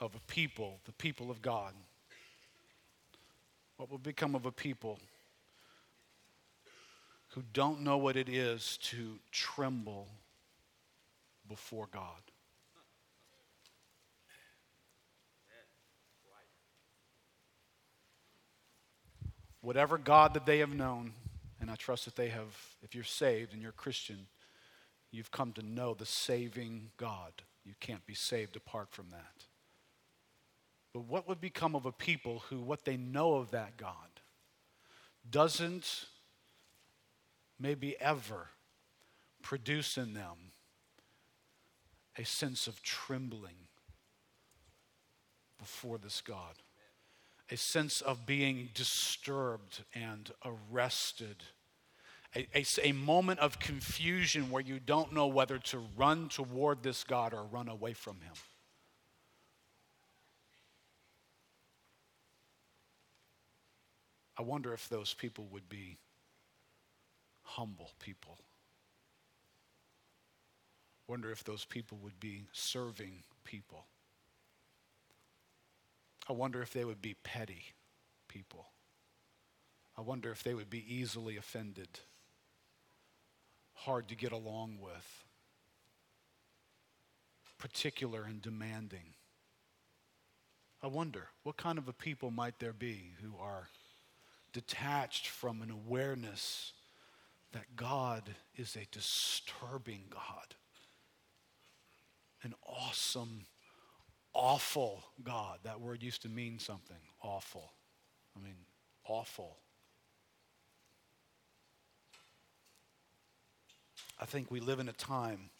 of 0.00 0.14
a 0.14 0.20
people, 0.32 0.80
the 0.84 0.92
people 0.92 1.30
of 1.30 1.42
God? 1.42 1.74
What 3.76 3.90
will 3.90 3.98
become 3.98 4.34
of 4.34 4.46
a 4.46 4.52
people 4.52 4.98
who 7.28 7.42
don't 7.52 7.82
know 7.82 7.98
what 7.98 8.16
it 8.16 8.28
is 8.28 8.78
to 8.82 9.18
tremble 9.30 10.08
before 11.48 11.88
God? 11.92 12.02
Whatever 19.62 19.98
God 19.98 20.34
that 20.34 20.46
they 20.46 20.58
have 20.58 20.74
known, 20.74 21.12
and 21.60 21.70
I 21.70 21.74
trust 21.74 22.06
that 22.06 22.16
they 22.16 22.28
have, 22.28 22.56
if 22.82 22.94
you're 22.94 23.04
saved 23.04 23.52
and 23.52 23.60
you're 23.60 23.72
Christian, 23.72 24.26
you've 25.10 25.30
come 25.30 25.52
to 25.52 25.62
know 25.62 25.92
the 25.92 26.06
saving 26.06 26.90
God. 26.96 27.32
You 27.64 27.74
can't 27.78 28.06
be 28.06 28.14
saved 28.14 28.56
apart 28.56 28.88
from 28.90 29.10
that. 29.10 29.44
But 30.92 31.04
what 31.04 31.28
would 31.28 31.40
become 31.40 31.76
of 31.76 31.86
a 31.86 31.92
people 31.92 32.40
who, 32.48 32.60
what 32.60 32.84
they 32.84 32.96
know 32.96 33.34
of 33.34 33.52
that 33.52 33.76
God, 33.76 33.94
doesn't 35.28 36.06
maybe 37.58 37.96
ever 38.00 38.48
produce 39.42 39.96
in 39.96 40.14
them 40.14 40.52
a 42.18 42.24
sense 42.24 42.66
of 42.66 42.82
trembling 42.82 43.54
before 45.58 45.98
this 45.98 46.20
God? 46.20 46.54
A 47.52 47.56
sense 47.56 48.00
of 48.00 48.26
being 48.26 48.70
disturbed 48.74 49.84
and 49.94 50.30
arrested. 50.44 51.36
A, 52.34 52.46
a, 52.54 52.64
a, 52.84 52.92
moment 52.92 53.40
of 53.40 53.58
confusion 53.58 54.50
where 54.50 54.62
you 54.62 54.78
don't 54.78 55.12
know 55.12 55.26
whether 55.26 55.58
to 55.58 55.82
run 55.96 56.28
toward 56.28 56.84
this 56.84 57.02
God 57.02 57.34
or 57.34 57.42
run 57.42 57.68
away 57.68 57.92
from 57.92 58.20
Him. 58.20 58.34
I 64.40 64.42
wonder 64.42 64.72
if 64.72 64.88
those 64.88 65.12
people 65.12 65.46
would 65.52 65.68
be 65.68 65.98
humble 67.42 67.90
people. 68.00 68.38
Wonder 71.06 71.30
if 71.30 71.44
those 71.44 71.66
people 71.66 71.98
would 72.02 72.18
be 72.18 72.44
serving 72.50 73.22
people. 73.44 73.84
I 76.26 76.32
wonder 76.32 76.62
if 76.62 76.72
they 76.72 76.86
would 76.86 77.02
be 77.02 77.16
petty 77.22 77.64
people. 78.28 78.64
I 79.98 80.00
wonder 80.00 80.32
if 80.32 80.42
they 80.42 80.54
would 80.54 80.70
be 80.70 80.86
easily 80.88 81.36
offended, 81.36 82.00
hard 83.74 84.08
to 84.08 84.14
get 84.14 84.32
along 84.32 84.78
with, 84.80 85.24
particular 87.58 88.22
and 88.22 88.40
demanding. 88.40 89.12
I 90.82 90.86
wonder 90.86 91.28
what 91.42 91.58
kind 91.58 91.76
of 91.76 91.88
a 91.88 91.92
people 91.92 92.30
might 92.30 92.58
there 92.58 92.72
be 92.72 93.10
who 93.22 93.36
are 93.38 93.68
detached 94.52 95.28
from 95.28 95.62
an 95.62 95.70
awareness 95.70 96.72
that 97.52 97.76
God 97.76 98.22
is 98.56 98.76
a 98.76 98.86
disturbing 98.92 100.04
God, 100.10 100.54
an 102.42 102.54
awesome, 102.66 103.46
awful 104.32 105.04
God. 105.22 105.58
That 105.64 105.80
word 105.80 106.02
used 106.02 106.22
to 106.22 106.28
mean 106.28 106.58
something 106.58 106.96
awful. 107.22 107.72
I 108.36 108.40
mean, 108.42 108.56
awful. 109.04 109.56
I 114.18 114.26
think 114.26 114.50
we 114.50 114.60
live 114.60 114.80
in 114.80 114.88
a 114.88 114.92
time 114.92 115.50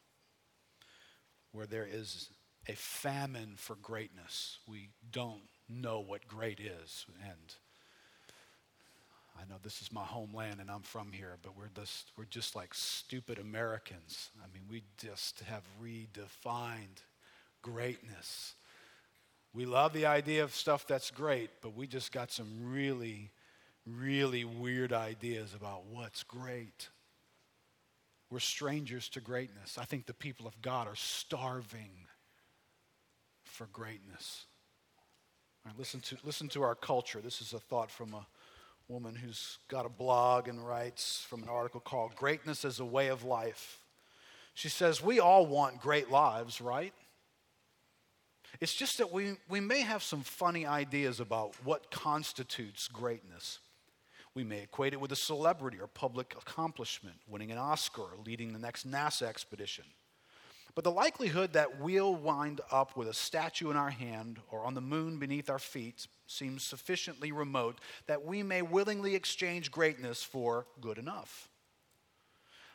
where 1.53 1.67
there 1.67 1.89
is 1.91 2.29
a 2.69 2.75
famine 2.75 3.55
for 3.57 3.75
greatness. 3.75 4.59
We 4.69 4.91
don't 5.11 5.43
know 5.69 6.01
what 6.01 6.29
great 6.29 6.61
is. 6.61 7.07
And 7.23 7.55
I 9.41 9.49
know 9.49 9.59
this 9.63 9.81
is 9.81 9.93
my 9.93 10.05
homeland 10.05 10.61
and 10.61 10.71
I'm 10.71 10.83
from 10.83 11.13
here, 11.13 11.37
but 11.43 11.57
we're 11.57 11.71
just, 11.75 12.12
we're 12.17 12.25
just 12.25 12.55
like 12.55 12.75
stupid 12.75 13.39
Americans. 13.39 14.31
I 14.43 14.47
mean, 14.53 14.65
we 14.71 14.83
just 14.99 15.41
have 15.41 15.62
redefined 15.83 17.03
greatness. 17.62 18.55
We 19.55 19.65
love 19.65 19.93
the 19.93 20.06
idea 20.06 20.45
of 20.45 20.55
stuff 20.55 20.87
that's 20.87 21.11
great, 21.11 21.50
but 21.62 21.75
we 21.75 21.87
just 21.87 22.12
got 22.12 22.31
some 22.31 22.71
really, 22.71 23.31
really 23.87 24.45
weird 24.45 24.93
ideas 24.93 25.55
about 25.55 25.87
what's 25.87 26.23
great. 26.23 26.89
We're 28.31 28.41
strangers 28.41 29.09
to 29.11 29.21
greatness. 29.21 29.79
I 29.79 29.84
think 29.84 30.06
the 30.06 30.15
people 30.15 30.47
of 30.47 30.61
God 30.62 30.87
are 30.87 30.97
starving 30.97 31.91
for 33.45 33.67
greatness. 33.73 34.45
All 35.65 35.71
right, 35.71 35.79
listen, 35.79 36.00
to, 36.00 36.17
listen 36.25 36.49
to 36.50 36.62
our 36.62 36.75
culture. 36.75 37.21
This 37.21 37.41
is 37.41 37.53
a 37.53 37.59
thought 37.59 37.91
from 37.91 38.15
a 38.15 38.27
woman 38.91 39.15
who's 39.15 39.59
got 39.69 39.87
a 39.87 39.89
blog 39.89 40.49
and 40.49 40.67
writes 40.67 41.25
from 41.28 41.45
an 41.45 41.49
article 41.49 41.78
called 41.78 42.17
Greatness 42.17 42.65
as 42.65 42.81
a 42.81 42.84
Way 42.84 43.06
of 43.06 43.23
Life. 43.23 43.78
She 44.53 44.69
says, 44.69 45.01
We 45.01 45.21
all 45.21 45.47
want 45.47 45.81
great 45.81 46.11
lives, 46.11 46.61
right? 46.61 46.93
It's 48.61 48.75
just 48.75 48.99
that 48.99 49.12
we, 49.12 49.37
we 49.49 49.61
may 49.61 49.83
have 49.83 50.03
some 50.03 50.23
funny 50.23 50.67
ideas 50.67 51.21
about 51.21 51.55
what 51.62 51.93
constitutes 51.93 52.89
greatness. 52.89 53.61
We 54.34 54.43
may 54.43 54.62
equate 54.62 54.93
it 54.93 55.00
with 55.00 55.12
a 55.12 55.17
celebrity 55.17 55.79
or 55.81 55.87
public 55.87 56.34
accomplishment, 56.37 57.17
winning 57.29 57.53
an 57.53 57.59
Oscar 57.59 58.03
or 58.03 58.19
leading 58.27 58.53
the 58.53 58.59
next 58.59 58.91
NASA 58.91 59.23
expedition. 59.23 59.84
But 60.75 60.84
the 60.84 60.91
likelihood 60.91 61.54
that 61.54 61.81
we'll 61.81 62.14
wind 62.14 62.60
up 62.70 62.97
with 62.97 63.08
a 63.08 63.14
statue 63.14 63.70
in 63.70 63.76
our 63.76 63.91
hand 63.91 64.38
or 64.50 64.64
on 64.64 64.75
the 64.75 64.81
moon 64.81 65.19
beneath 65.19 65.50
our 65.50 65.58
feet 65.58 66.06
seems 66.26 66.62
sufficiently 66.62 67.32
remote 67.32 67.81
that 68.06 68.25
we 68.25 68.42
may 68.42 68.62
willingly 68.62 69.14
exchange 69.14 69.70
greatness 69.70 70.22
for 70.22 70.66
good 70.81 70.98
enough. 70.98 71.48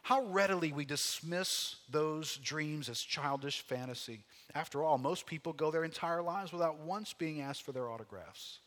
How 0.04 0.24
readily 0.26 0.72
we 0.72 0.86
dismiss 0.86 1.78
those 1.90 2.38
dreams 2.38 2.90
as 2.90 3.02
childish 3.02 3.62
fantasy. 3.62 4.22
After 4.54 4.84
all, 4.84 5.00
most 5.00 5.26
people 5.26 5.52
go 5.52 5.72
their 5.72 5.84
entire 5.84 6.22
lives 6.22 6.52
without 6.54 6.80
once 6.80 7.14
being 7.14 7.42
asked 7.42 7.64
for 7.64 7.72
their 7.72 7.90
autographs. 7.90 8.60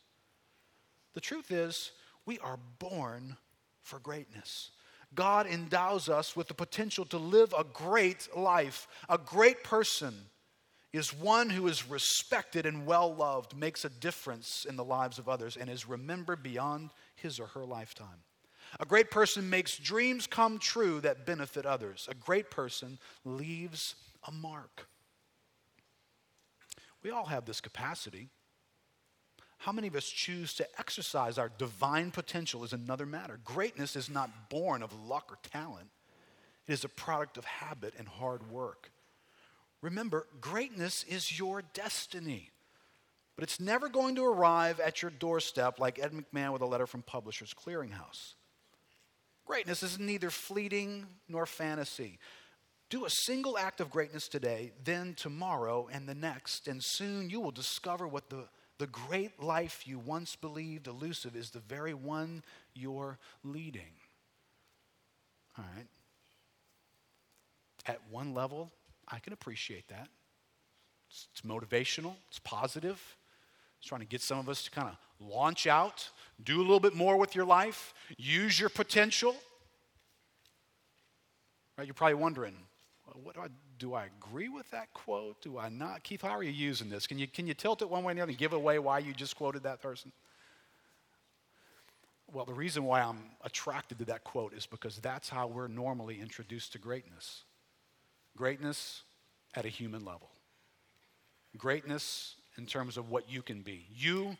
The 1.13 1.21
truth 1.21 1.51
is, 1.51 1.91
we 2.25 2.39
are 2.39 2.59
born 2.79 3.37
for 3.83 3.99
greatness. 3.99 4.71
God 5.15 5.47
endows 5.47 6.07
us 6.09 6.35
with 6.35 6.47
the 6.47 6.53
potential 6.53 7.05
to 7.05 7.17
live 7.17 7.53
a 7.57 7.63
great 7.63 8.27
life. 8.35 8.87
A 9.09 9.17
great 9.17 9.63
person 9.63 10.13
is 10.93 11.13
one 11.13 11.49
who 11.49 11.67
is 11.67 11.89
respected 11.89 12.65
and 12.65 12.85
well 12.85 13.13
loved, 13.13 13.55
makes 13.55 13.85
a 13.85 13.89
difference 13.89 14.65
in 14.67 14.75
the 14.75 14.83
lives 14.83 15.19
of 15.19 15.29
others, 15.29 15.57
and 15.57 15.69
is 15.69 15.87
remembered 15.87 16.41
beyond 16.41 16.89
his 17.15 17.39
or 17.39 17.47
her 17.47 17.65
lifetime. 17.65 18.23
A 18.79 18.85
great 18.85 19.09
person 19.09 19.49
makes 19.49 19.77
dreams 19.77 20.27
come 20.27 20.59
true 20.59 21.01
that 21.01 21.25
benefit 21.25 21.65
others. 21.65 22.07
A 22.09 22.15
great 22.15 22.51
person 22.51 22.99
leaves 23.25 23.95
a 24.27 24.31
mark. 24.31 24.87
We 27.01 27.11
all 27.11 27.25
have 27.25 27.45
this 27.45 27.61
capacity. 27.61 28.29
How 29.59 29.73
many 29.73 29.87
of 29.87 29.95
us 29.95 30.07
choose 30.07 30.53
to 30.55 30.67
exercise 30.79 31.37
our 31.37 31.51
divine 31.57 32.11
potential 32.11 32.63
is 32.63 32.71
another 32.71 33.05
matter. 33.05 33.39
Greatness 33.43 33.97
is 33.97 34.09
not 34.09 34.49
born 34.49 34.81
of 34.81 34.93
luck 35.07 35.27
or 35.29 35.37
talent, 35.49 35.89
it 36.65 36.73
is 36.73 36.85
a 36.85 36.89
product 36.89 37.37
of 37.37 37.45
habit 37.45 37.93
and 37.97 38.07
hard 38.07 38.49
work. 38.49 38.91
Remember, 39.81 40.27
greatness 40.39 41.03
is 41.03 41.37
your 41.37 41.61
destiny, 41.73 42.51
but 43.35 43.43
it's 43.43 43.59
never 43.59 43.89
going 43.89 44.15
to 44.15 44.25
arrive 44.25 44.79
at 44.79 45.01
your 45.01 45.11
doorstep 45.11 45.79
like 45.79 45.99
Ed 45.99 46.11
McMahon 46.11 46.53
with 46.53 46.61
a 46.61 46.65
letter 46.65 46.87
from 46.87 47.01
Publishers 47.01 47.53
Clearinghouse. 47.53 48.35
Greatness 49.45 49.83
is 49.83 49.99
neither 49.99 50.29
fleeting 50.29 51.05
nor 51.27 51.45
fantasy. 51.45 52.19
Do 52.89 53.05
a 53.05 53.09
single 53.09 53.57
act 53.57 53.81
of 53.81 53.89
greatness 53.89 54.27
today, 54.27 54.71
then 54.83 55.15
tomorrow 55.15 55.89
and 55.91 56.07
the 56.07 56.15
next, 56.15 56.67
and 56.67 56.83
soon 56.83 57.29
you 57.29 57.41
will 57.41 57.51
discover 57.51 58.07
what 58.07 58.29
the 58.29 58.47
the 58.79 58.87
great 58.87 59.43
life 59.43 59.85
you 59.85 59.99
once 59.99 60.35
believed 60.35 60.87
elusive 60.87 61.35
is 61.35 61.51
the 61.51 61.59
very 61.59 61.93
one 61.93 62.43
you're 62.73 63.19
leading. 63.43 63.91
All 65.57 65.65
right. 65.75 65.85
At 67.85 67.99
one 68.09 68.33
level, 68.33 68.71
I 69.07 69.19
can 69.19 69.33
appreciate 69.33 69.87
that. 69.89 70.07
It's, 71.09 71.27
it's 71.33 71.41
motivational, 71.41 72.13
it's 72.29 72.39
positive. 72.39 72.99
It's 73.79 73.87
trying 73.87 74.01
to 74.01 74.07
get 74.07 74.21
some 74.21 74.39
of 74.39 74.49
us 74.49 74.63
to 74.63 74.71
kind 74.71 74.89
of 74.89 74.97
launch 75.25 75.65
out, 75.65 76.09
do 76.43 76.57
a 76.57 76.63
little 76.63 76.81
bit 76.81 76.95
more 76.95 77.17
with 77.17 77.33
your 77.35 77.45
life, 77.45 77.93
use 78.17 78.59
your 78.59 78.69
potential. 78.69 79.35
Right? 81.77 81.87
You're 81.87 81.93
probably 81.93 82.15
wondering, 82.15 82.55
what 83.23 83.35
do 83.35 83.41
I 83.41 83.47
do 83.77 83.93
I 83.93 84.05
agree 84.05 84.49
with 84.49 84.69
that 84.71 84.93
quote? 84.93 85.41
Do 85.41 85.57
I 85.57 85.69
not? 85.69 86.03
Keith, 86.03 86.21
how 86.21 86.31
are 86.31 86.43
you 86.43 86.51
using 86.51 86.89
this? 86.89 87.07
Can 87.07 87.17
you, 87.17 87.27
can 87.27 87.47
you 87.47 87.53
tilt 87.53 87.81
it 87.81 87.89
one 87.89 88.03
way 88.03 88.11
or 88.11 88.15
the 88.15 88.21
other 88.21 88.29
and 88.31 88.37
give 88.37 88.53
away 88.53 88.77
why 88.77 88.99
you 88.99 89.13
just 89.13 89.35
quoted 89.37 89.63
that 89.63 89.81
person? 89.81 90.11
Well, 92.31 92.45
the 92.45 92.53
reason 92.53 92.83
why 92.83 93.01
I'm 93.01 93.23
attracted 93.43 93.99
to 93.99 94.05
that 94.05 94.23
quote 94.23 94.53
is 94.53 94.65
because 94.65 94.97
that's 94.97 95.29
how 95.29 95.47
we're 95.47 95.67
normally 95.67 96.19
introduced 96.19 96.73
to 96.73 96.77
greatness. 96.77 97.43
Greatness 98.37 99.03
at 99.55 99.65
a 99.65 99.69
human 99.69 100.05
level. 100.05 100.29
Greatness 101.57 102.35
in 102.57 102.65
terms 102.65 102.97
of 102.97 103.09
what 103.09 103.31
you 103.31 103.41
can 103.41 103.61
be. 103.61 103.85
You 103.95 104.37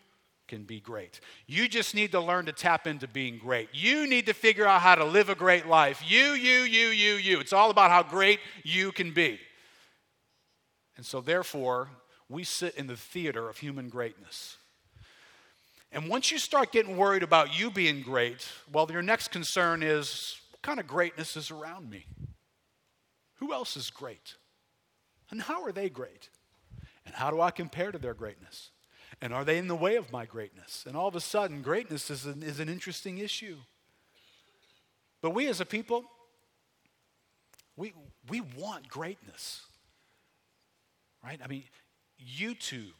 can 0.50 0.64
be 0.64 0.82
great. 0.82 1.22
You 1.48 1.70
just 1.70 1.96
need 1.96 2.12
to 2.12 2.20
learn 2.20 2.48
to 2.48 2.52
tap 2.52 2.88
into 2.88 3.08
being 3.08 3.38
great. 3.38 3.70
You 3.72 4.06
need 4.08 4.26
to 4.26 4.34
figure 4.34 4.66
out 4.66 4.82
how 4.82 4.96
to 4.96 5.06
live 5.06 5.30
a 5.30 5.36
great 5.36 5.68
life. 5.68 6.04
You, 6.06 6.32
you, 6.34 6.64
you, 6.64 6.88
you, 6.88 7.14
you. 7.14 7.40
It's 7.40 7.54
all 7.54 7.70
about 7.70 7.92
how 7.92 8.04
great 8.04 8.40
you 8.64 8.92
can 8.92 9.14
be. 9.14 9.40
And 10.98 11.06
so, 11.06 11.22
therefore, 11.22 11.90
we 12.28 12.44
sit 12.44 12.76
in 12.76 12.88
the 12.88 12.98
theater 12.98 13.48
of 13.48 13.58
human 13.58 13.88
greatness. 13.88 14.58
And 15.92 16.10
once 16.10 16.32
you 16.32 16.38
start 16.38 16.72
getting 16.72 16.98
worried 16.98 17.24
about 17.24 17.58
you 17.58 17.72
being 17.72 18.02
great, 18.02 18.48
well, 18.72 18.90
your 18.92 19.02
next 19.02 19.30
concern 19.30 19.82
is 19.82 20.40
what 20.52 20.62
kind 20.62 20.80
of 20.80 20.88
greatness 20.88 21.38
is 21.38 21.52
around 21.52 21.90
me? 21.90 22.06
Who 23.36 23.54
else 23.54 23.78
is 23.78 23.90
great? 23.90 24.36
And 25.32 25.42
how 25.42 25.64
are 25.64 25.72
they 25.72 25.90
great? 25.90 26.30
And 27.06 27.16
how 27.16 27.32
do 27.32 27.40
I 27.40 27.52
compare 27.52 27.92
to 27.92 27.98
their 27.98 28.14
greatness? 28.14 28.72
And 29.22 29.34
are 29.34 29.44
they 29.44 29.58
in 29.58 29.68
the 29.68 29.76
way 29.76 29.96
of 29.96 30.12
my 30.12 30.26
greatness? 30.26 30.86
And 30.88 30.96
all 30.96 31.08
of 31.08 31.16
a 31.16 31.22
sudden, 31.22 31.62
greatness 31.62 32.10
is 32.10 32.26
an, 32.26 32.42
is 32.42 32.60
an 32.60 32.70
interesting 32.70 33.18
issue. 33.18 33.58
But 35.22 35.32
we 35.32 35.48
as 35.48 35.60
a 35.60 35.66
people, 35.66 36.06
we, 37.76 37.94
we 38.30 38.42
want 38.42 38.88
greatness. 38.88 39.66
Right? 41.24 41.40
I 41.44 41.48
mean, 41.48 41.64
YouTube 42.24 42.94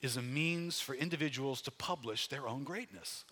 is 0.00 0.16
a 0.16 0.22
means 0.22 0.80
for 0.80 0.94
individuals 0.94 1.60
to 1.62 1.70
publish 1.70 2.28
their 2.28 2.48
own 2.48 2.64
greatness. 2.64 3.24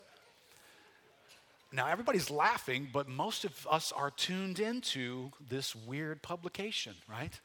Now, 1.72 1.86
everybody's 1.86 2.30
laughing, 2.30 2.88
but 2.92 3.08
most 3.08 3.44
of 3.44 3.66
us 3.70 3.92
are 3.92 4.10
tuned 4.10 4.58
into 4.58 5.30
this 5.48 5.74
weird 5.74 6.20
publication, 6.20 6.94
right? 7.08 7.40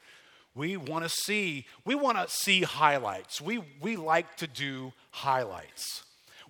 We 0.56 0.78
want 0.78 1.04
to 1.04 1.10
see, 1.10 1.66
we 1.84 1.94
want 1.94 2.16
to 2.16 2.34
see 2.34 2.62
highlights. 2.62 3.40
We, 3.40 3.62
we 3.80 3.96
like 3.96 4.36
to 4.36 4.46
do 4.46 4.92
highlights. 5.10 6.02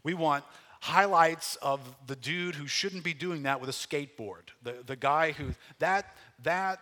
We 0.04 0.14
want 0.14 0.44
highlights 0.80 1.56
of 1.56 1.80
the 2.06 2.14
dude 2.14 2.54
who 2.54 2.68
shouldn't 2.68 3.02
be 3.02 3.12
doing 3.12 3.42
that 3.42 3.60
with 3.60 3.68
a 3.68 3.72
skateboard. 3.72 4.52
The, 4.62 4.76
the 4.86 4.94
guy 4.94 5.32
who, 5.32 5.46
that, 5.80 6.16
that, 6.44 6.78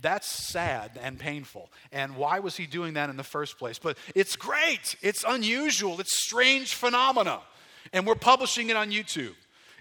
that's 0.00 0.26
sad 0.26 0.98
and 1.02 1.18
painful. 1.18 1.70
And 1.92 2.16
why 2.16 2.38
was 2.38 2.56
he 2.56 2.64
doing 2.64 2.94
that 2.94 3.10
in 3.10 3.18
the 3.18 3.22
first 3.22 3.58
place? 3.58 3.78
But 3.78 3.98
it's 4.14 4.34
great. 4.34 4.96
It's 5.02 5.24
unusual. 5.28 6.00
It's 6.00 6.18
strange 6.24 6.74
phenomena. 6.74 7.42
And 7.92 8.06
we're 8.06 8.14
publishing 8.14 8.70
it 8.70 8.76
on 8.76 8.90
YouTube. 8.90 9.34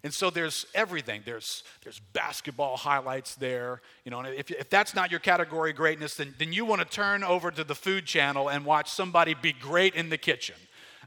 And 0.05 0.13
so 0.13 0.29
there's 0.29 0.67
everything. 0.75 1.23
There's, 1.25 1.63
there's 1.81 1.99
basketball 2.13 2.77
highlights 2.77 3.33
there. 3.33 3.81
You 4.03 4.11
know, 4.11 4.21
if, 4.21 4.51
if 4.51 4.69
that's 4.69 4.93
not 4.93 5.09
your 5.09 5.19
category 5.19 5.73
greatness, 5.73 6.13
then, 6.13 6.35
then 6.37 6.53
you 6.53 6.63
want 6.63 6.83
to 6.83 6.87
turn 6.87 7.23
over 7.23 7.49
to 7.49 7.63
the 7.63 7.73
food 7.73 8.05
channel 8.05 8.47
and 8.47 8.63
watch 8.65 8.91
somebody 8.91 9.33
be 9.33 9.51
great 9.51 9.95
in 9.95 10.09
the 10.09 10.19
kitchen. 10.19 10.53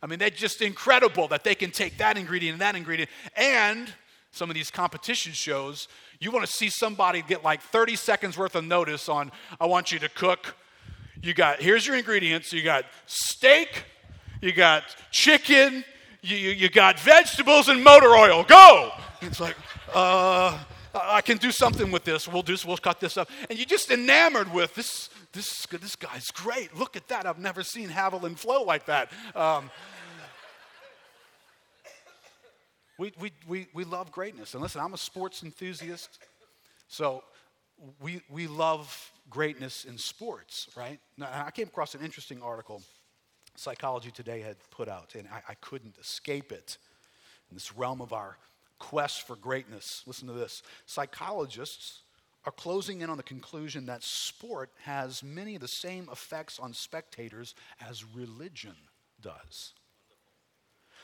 I 0.03 0.09
mean, 0.09 0.19
they're 0.19 0.31
just 0.31 0.63
incredible 0.63 1.29
that 1.29 1.45
they 1.45 1.55
can 1.55 1.71
take 1.71 1.99
that 1.99 2.19
ingredient 2.19 2.55
and 2.55 2.61
that 2.61 2.75
ingredient. 2.75 3.09
And 3.37 3.89
some 4.33 4.51
of 4.51 4.55
these 4.55 4.69
competition 4.69 5.31
shows, 5.31 5.87
you 6.19 6.33
want 6.33 6.45
to 6.45 6.53
see 6.53 6.69
somebody 6.69 7.23
get 7.23 7.45
like 7.45 7.63
30 7.63 7.95
seconds 7.95 8.37
worth 8.37 8.57
of 8.57 8.65
notice 8.65 9.09
on, 9.09 9.31
I 9.61 9.67
want 9.67 9.93
you 9.93 10.01
to 10.01 10.09
cook. 10.09 10.57
You 11.23 11.35
got, 11.35 11.63
here's 11.63 11.87
your 11.87 11.95
ingredients. 11.95 12.53
You 12.53 12.65
got 12.65 12.85
steak, 13.07 13.85
you 14.41 14.51
got 14.51 14.83
chicken, 15.13 15.85
you, 16.23 16.37
you, 16.37 16.51
you 16.51 16.69
got 16.69 16.99
vegetables 16.99 17.69
and 17.69 17.83
motor 17.83 18.09
oil. 18.09 18.45
Go! 18.45 18.93
It's 19.21 19.41
like, 19.41 19.57
uh, 19.95 20.59
I 20.95 21.21
can 21.21 21.39
do 21.39 21.51
something 21.51 21.91
with 21.91 22.05
this. 22.05 22.27
We'll 22.29 22.43
do. 22.43 22.57
We'll 22.67 22.77
cut 22.77 23.01
this 23.01 23.17
up. 23.17 23.29
And 23.49 23.59
you're 23.59 23.67
just 23.67 23.91
enamored 23.91 24.53
with 24.53 24.75
this. 24.75 25.11
This, 25.33 25.67
this 25.67 25.95
guy's 25.95 26.31
great. 26.31 26.75
Look 26.77 26.97
at 26.97 27.07
that. 27.09 27.27
I've 27.27 27.39
never 27.39 27.63
seen 27.63 27.91
Haviland 27.91 28.39
flow 28.39 28.63
like 28.63 28.87
that. 28.87 29.11
Um, 29.37 29.71
we, 32.99 33.13
we, 33.21 33.33
we, 33.47 33.69
we 33.75 33.85
love 33.85 34.11
greatness. 34.11 34.55
And 34.55 34.63
listen, 34.63 34.81
I'm 34.81 34.95
a 34.95 34.99
sports 34.99 35.43
enthusiast. 35.43 36.19
So 36.89 37.23
we, 38.01 38.23
we 38.31 38.47
love 38.47 39.13
greatness 39.31 39.85
in 39.85 39.99
sports, 39.99 40.69
right? 40.77 40.99
Now, 41.17 41.29
I 41.47 41.51
came 41.51 41.69
across 41.69 41.95
an 41.95 42.03
interesting 42.03 42.43
article 42.43 42.83
Psychology 43.59 44.11
Today 44.11 44.41
had 44.41 44.57
put 44.71 44.89
out, 44.89 45.15
and 45.15 45.27
I, 45.29 45.43
I 45.51 45.55
couldn't 45.55 45.97
escape 45.99 46.53
it. 46.53 46.79
In 47.51 47.57
this 47.57 47.75
realm 47.77 48.01
of 48.01 48.13
our 48.13 48.37
quest 48.79 49.27
for 49.27 49.37
greatness, 49.37 50.05
listen 50.07 50.29
to 50.29 50.35
this. 50.35 50.63
Psychologists 50.87 52.03
are 52.45 52.53
closing 52.53 53.01
in 53.01 53.11
on 53.11 53.17
the 53.17 53.23
conclusion 53.23 53.87
that 53.87 54.05
sport 54.05 54.71
has 54.85 55.23
many 55.23 55.57
of 55.57 55.61
the 55.61 55.69
same 55.69 56.09
effects 56.13 56.59
on 56.59 56.73
spectators 56.73 57.55
as 57.87 58.05
religion 58.05 58.77
does. 59.21 59.73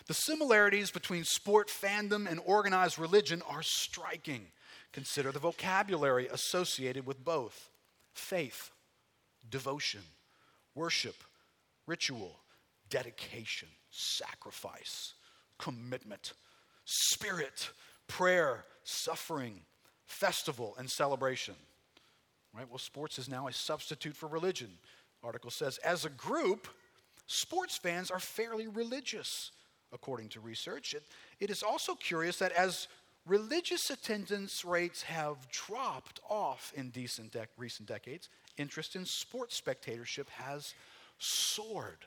The 0.06 0.14
similarities 0.14 0.90
between 0.90 1.24
sport 1.24 1.68
fandom 1.68 2.30
and 2.30 2.40
organized 2.44 2.98
religion 2.98 3.42
are 3.48 3.62
striking. 3.62 4.46
Consider 4.92 5.32
the 5.32 5.38
vocabulary 5.38 6.28
associated 6.28 7.04
with 7.04 7.24
both 7.24 7.68
faith, 8.12 8.70
devotion, 9.50 10.02
worship, 10.74 11.16
ritual, 11.86 12.36
dedication, 12.94 13.68
sacrifice, 13.90 15.14
commitment, 15.58 16.32
spirit, 16.84 17.70
prayer, 18.06 18.64
suffering, 18.84 19.62
festival, 20.06 20.76
and 20.78 20.88
celebration. 20.88 21.56
Right? 22.56 22.68
Well, 22.70 22.78
sports 22.78 23.18
is 23.18 23.28
now 23.28 23.48
a 23.48 23.52
substitute 23.52 24.14
for 24.14 24.28
religion. 24.28 24.68
Article 25.24 25.50
says, 25.50 25.78
as 25.78 26.04
a 26.04 26.10
group, 26.10 26.68
sports 27.26 27.76
fans 27.76 28.12
are 28.12 28.20
fairly 28.20 28.68
religious, 28.68 29.50
according 29.92 30.28
to 30.28 30.40
research. 30.40 30.94
It, 30.94 31.02
it 31.40 31.50
is 31.50 31.64
also 31.64 31.96
curious 31.96 32.38
that 32.38 32.52
as 32.52 32.86
religious 33.26 33.90
attendance 33.90 34.64
rates 34.64 35.02
have 35.02 35.48
dropped 35.50 36.20
off 36.30 36.72
in 36.76 36.92
dec- 36.92 37.48
recent 37.56 37.88
decades, 37.88 38.28
interest 38.56 38.94
in 38.94 39.04
sports 39.04 39.56
spectatorship 39.56 40.30
has 40.30 40.74
soared. 41.18 42.06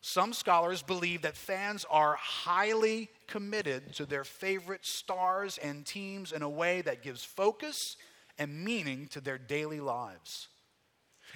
Some 0.00 0.32
scholars 0.32 0.82
believe 0.82 1.22
that 1.22 1.36
fans 1.36 1.84
are 1.90 2.16
highly 2.20 3.10
committed 3.26 3.94
to 3.94 4.06
their 4.06 4.24
favorite 4.24 4.84
stars 4.84 5.58
and 5.58 5.84
teams 5.84 6.32
in 6.32 6.42
a 6.42 6.48
way 6.48 6.80
that 6.82 7.02
gives 7.02 7.24
focus 7.24 7.96
and 8.38 8.64
meaning 8.64 9.08
to 9.08 9.20
their 9.20 9.38
daily 9.38 9.80
lives. 9.80 10.48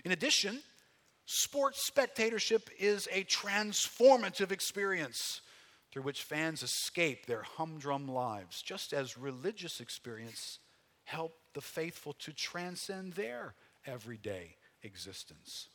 In 0.04 0.12
addition, 0.12 0.60
sports 1.26 1.84
spectatorship 1.86 2.70
is 2.78 3.08
a 3.10 3.24
transformative 3.24 4.52
experience 4.52 5.40
through 5.90 6.02
which 6.02 6.23
fans 6.23 6.62
escape 6.62 7.26
their 7.26 7.42
humdrum 7.42 8.06
lives, 8.06 8.62
just 8.62 8.92
as 8.92 9.18
religious 9.18 9.80
experience 9.80 10.61
help 11.04 11.35
the 11.54 11.61
faithful 11.61 12.12
to 12.12 12.32
transcend 12.32 13.14
their 13.14 13.54
everyday 13.85 14.54
existence. 14.82 15.68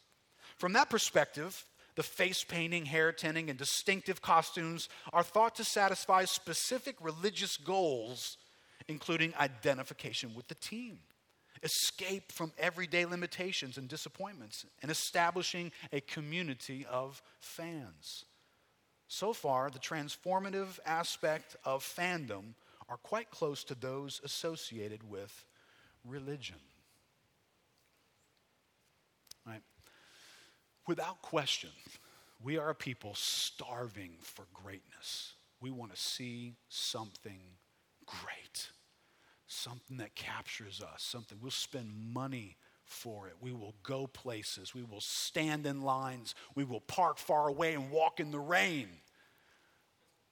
From 0.58 0.74
that 0.74 0.90
perspective, 0.90 1.66
the 1.96 2.04
face 2.04 2.44
painting, 2.44 2.86
hair 2.86 3.12
tinting, 3.12 3.50
and 3.50 3.58
distinctive 3.58 4.22
costumes 4.22 4.90
are 5.14 5.24
thought 5.24 5.56
to 5.56 5.64
satisfy 5.64 6.26
specific 6.26 6.96
religious 7.00 7.58
goals, 7.58 8.38
including 8.88 9.34
identification 9.40 10.34
with 10.36 10.48
the 10.48 10.56
team, 10.56 11.00
escape 11.64 12.32
from 12.32 12.52
everyday 12.58 13.06
limitations 13.06 13.78
and 13.78 13.88
disappointments, 13.88 14.66
and 14.82 14.92
establishing 14.92 15.72
a 15.94 16.02
community 16.02 16.86
of 16.90 17.22
fans. 17.40 18.26
So 19.08 19.34
far, 19.34 19.70
the 19.70 19.80
transformative 19.80 20.80
aspect 20.86 21.56
of 21.64 21.84
fandom 21.84 22.56
are 22.90 22.98
quite 22.98 23.32
close 23.32 23.64
to 23.66 23.76
those 23.76 24.20
associated 24.24 25.10
with 25.10 25.46
religion. 26.04 26.58
Right? 29.46 29.62
Without 30.88 31.22
question, 31.22 31.72
we 32.44 32.58
are 32.58 32.70
a 32.70 32.76
people 32.76 33.14
starving 33.16 34.12
for 34.22 34.46
greatness. 34.54 35.34
We 35.60 35.72
want 35.72 35.94
to 35.94 36.00
see 36.00 36.56
something 36.70 37.40
great, 38.06 38.70
something 39.48 39.98
that 39.98 40.16
captures 40.16 40.82
us, 40.82 41.02
something 41.02 41.40
we'll 41.42 41.52
spend 41.52 41.92
money 42.14 42.58
for 42.84 43.28
it. 43.28 43.34
We 43.42 43.52
will 43.52 43.74
go 43.82 44.06
places. 44.06 44.76
We 44.76 44.84
will 44.84 45.02
stand 45.02 45.66
in 45.66 45.82
lines. 45.82 46.36
We 46.54 46.64
will 46.64 46.82
park 46.82 47.18
far 47.18 47.48
away 47.48 47.74
and 47.74 47.90
walk 47.90 48.20
in 48.20 48.30
the 48.30 48.40
rain 48.40 48.90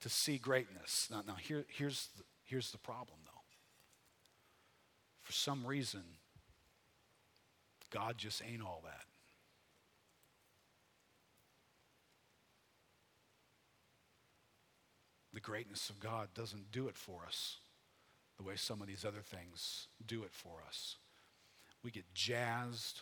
to 0.02 0.10
see 0.10 0.38
greatness. 0.38 1.08
Now, 1.10 1.24
now 1.26 1.36
here, 1.36 1.66
here's, 1.70 2.10
the, 2.18 2.24
here's 2.44 2.72
the 2.72 2.78
problem, 2.78 3.18
though. 3.26 3.32
For 5.24 5.32
some 5.32 5.66
reason, 5.66 6.04
God 7.90 8.18
just 8.18 8.44
ain't 8.44 8.62
all 8.62 8.82
that. 8.84 9.06
The 15.34 15.40
greatness 15.40 15.90
of 15.90 16.00
God 16.00 16.30
doesn't 16.36 16.72
do 16.72 16.88
it 16.88 16.98
for 16.98 17.22
us 17.28 17.58
the 18.38 18.44
way 18.44 18.56
some 18.56 18.82
of 18.82 18.88
these 18.88 19.06
other 19.06 19.22
things 19.22 19.88
do 20.06 20.24
it 20.24 20.34
for 20.34 20.64
us. 20.68 20.98
We 21.84 21.92
get 21.92 22.06
jazzed, 22.14 23.02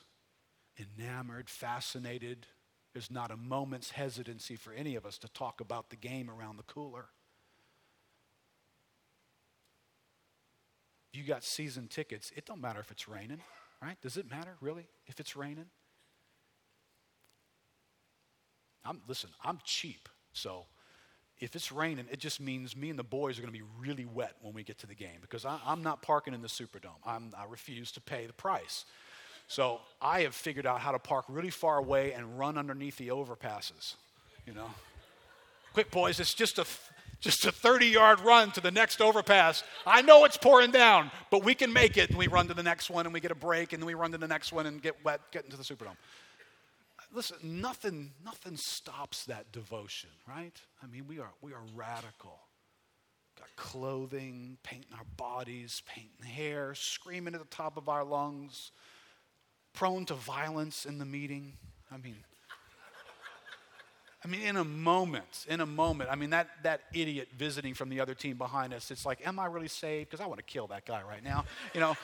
enamored, 0.77 1.49
fascinated 1.49 2.47
There's 2.93 3.11
not 3.11 3.31
a 3.31 3.37
moment's 3.37 3.91
hesitancy 3.91 4.55
for 4.55 4.73
any 4.73 4.95
of 4.95 5.05
us 5.05 5.17
to 5.19 5.29
talk 5.29 5.61
about 5.61 5.89
the 5.89 5.95
game 5.95 6.29
around 6.29 6.57
the 6.57 6.63
cooler. 6.63 7.05
You 11.13 11.23
got 11.23 11.43
season 11.43 11.87
tickets. 11.87 12.31
It 12.35 12.45
don't 12.45 12.61
matter 12.61 12.79
if 12.79 12.91
it's 12.91 13.07
raining, 13.07 13.39
right? 13.81 13.97
Does 14.01 14.17
it 14.17 14.29
matter 14.29 14.55
really 14.59 14.87
if 15.07 15.19
it's 15.19 15.35
raining? 15.35 15.67
I'm 18.83 19.01
listen, 19.07 19.29
I'm 19.43 19.59
cheap. 19.63 20.09
So 20.33 20.65
if 21.41 21.55
it's 21.55 21.71
raining, 21.71 22.05
it 22.11 22.19
just 22.19 22.39
means 22.39 22.77
me 22.77 22.91
and 22.91 22.99
the 22.99 23.03
boys 23.03 23.37
are 23.37 23.41
going 23.41 23.51
to 23.51 23.59
be 23.59 23.65
really 23.79 24.05
wet 24.05 24.35
when 24.41 24.53
we 24.53 24.63
get 24.63 24.77
to 24.77 24.87
the 24.87 24.93
game 24.93 25.17
because 25.21 25.43
I, 25.43 25.59
am 25.65 25.81
not 25.81 26.03
parking 26.03 26.35
in 26.35 26.41
the 26.43 26.47
Superdome. 26.47 27.01
I'm, 27.03 27.33
I 27.35 27.45
refuse 27.49 27.91
to 27.93 28.01
pay 28.01 28.27
the 28.27 28.33
price. 28.33 28.85
So 29.47 29.81
I 29.99 30.21
have 30.21 30.35
figured 30.35 30.67
out 30.67 30.79
how 30.79 30.91
to 30.91 30.99
park 30.99 31.25
really 31.27 31.49
far 31.49 31.79
away 31.79 32.13
and 32.13 32.37
run 32.37 32.59
underneath 32.59 32.97
the 32.97 33.07
overpasses. 33.07 33.95
You 34.45 34.53
know, 34.53 34.69
quick 35.73 35.89
boys, 35.89 36.19
it's 36.19 36.33
just 36.33 36.59
a 36.59 36.65
just 37.19 37.45
a 37.45 37.51
30 37.51 37.85
yard 37.87 38.19
run 38.21 38.51
to 38.51 38.61
the 38.61 38.71
next 38.71 38.99
overpass. 38.99 39.63
I 39.85 40.01
know 40.01 40.25
it's 40.25 40.37
pouring 40.37 40.71
down, 40.71 41.11
but 41.29 41.43
we 41.43 41.53
can 41.53 41.71
make 41.71 41.97
it. 41.97 42.09
And 42.09 42.17
we 42.17 42.27
run 42.27 42.47
to 42.47 42.55
the 42.55 42.63
next 42.63 42.89
one 42.89 43.05
and 43.05 43.13
we 43.13 43.19
get 43.19 43.29
a 43.29 43.35
break, 43.35 43.73
and 43.73 43.81
then 43.81 43.85
we 43.85 43.93
run 43.93 44.11
to 44.11 44.17
the 44.17 44.27
next 44.27 44.51
one 44.51 44.65
and 44.65 44.81
get 44.81 45.03
wet, 45.03 45.21
get 45.31 45.43
into 45.43 45.57
the 45.57 45.63
Superdome 45.63 45.97
listen, 47.13 47.37
nothing, 47.61 48.11
nothing 48.23 48.57
stops 48.57 49.25
that 49.25 49.51
devotion, 49.51 50.09
right? 50.27 50.55
I 50.81 50.87
mean, 50.87 51.05
we 51.07 51.19
are, 51.19 51.31
we 51.41 51.53
are 51.53 51.61
radical. 51.75 52.39
Got 53.37 53.55
clothing, 53.55 54.57
painting 54.63 54.91
our 54.93 55.05
bodies, 55.17 55.81
painting 55.85 56.25
hair, 56.25 56.73
screaming 56.75 57.33
at 57.33 57.39
the 57.39 57.55
top 57.55 57.77
of 57.77 57.89
our 57.89 58.03
lungs, 58.03 58.71
prone 59.73 60.05
to 60.05 60.13
violence 60.13 60.85
in 60.85 60.97
the 60.97 61.05
meeting. 61.05 61.53
I 61.91 61.97
mean, 61.97 62.17
I 64.23 64.27
mean, 64.27 64.41
in 64.41 64.55
a 64.55 64.63
moment, 64.63 65.47
in 65.49 65.61
a 65.61 65.65
moment, 65.65 66.11
I 66.11 66.15
mean, 66.15 66.29
that, 66.29 66.49
that 66.61 66.81
idiot 66.93 67.29
visiting 67.35 67.73
from 67.73 67.89
the 67.89 67.99
other 67.99 68.13
team 68.13 68.37
behind 68.37 68.71
us, 68.71 68.91
it's 68.91 69.03
like, 69.03 69.25
am 69.25 69.39
I 69.39 69.47
really 69.47 69.67
saved? 69.67 70.11
Because 70.11 70.23
I 70.23 70.27
want 70.27 70.37
to 70.37 70.45
kill 70.45 70.67
that 70.67 70.85
guy 70.85 71.01
right 71.01 71.23
now. 71.23 71.45
You 71.73 71.79
know, 71.79 71.97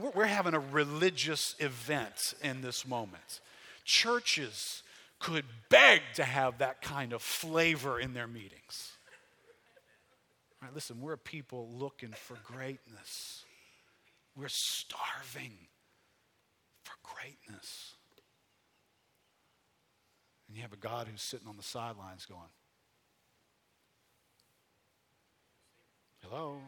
we're 0.14 0.26
having 0.26 0.52
a 0.52 0.60
religious 0.60 1.54
event 1.58 2.34
in 2.42 2.60
this 2.60 2.86
moment 2.86 3.40
churches 3.84 4.82
could 5.18 5.44
beg 5.68 6.00
to 6.14 6.24
have 6.24 6.58
that 6.58 6.80
kind 6.80 7.12
of 7.12 7.22
flavor 7.22 8.00
in 8.00 8.14
their 8.14 8.26
meetings. 8.26 8.92
Listen, 10.74 11.00
we're 11.00 11.16
people 11.16 11.68
looking 11.72 12.10
for 12.10 12.36
greatness. 12.44 13.44
We're 14.36 14.48
starving 14.48 15.52
for 16.82 16.94
greatness. 17.02 17.94
And 20.48 20.56
you 20.56 20.62
have 20.62 20.72
a 20.72 20.76
God 20.76 21.06
who's 21.08 21.22
sitting 21.22 21.48
on 21.48 21.56
the 21.56 21.62
sidelines 21.62 22.26
going, 22.26 22.40
Hello? 26.22 26.58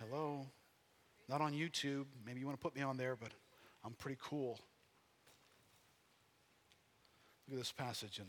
Hello? 0.00 0.46
Not 1.28 1.40
on 1.40 1.52
YouTube. 1.52 2.06
Maybe 2.24 2.40
you 2.40 2.46
want 2.46 2.58
to 2.58 2.62
put 2.62 2.74
me 2.74 2.82
on 2.82 2.96
there, 2.96 3.16
but 3.16 3.30
I'm 3.84 3.92
pretty 3.92 4.18
cool. 4.22 4.58
Look 7.48 7.58
at 7.58 7.60
this 7.60 7.72
passage 7.72 8.18
in 8.18 8.26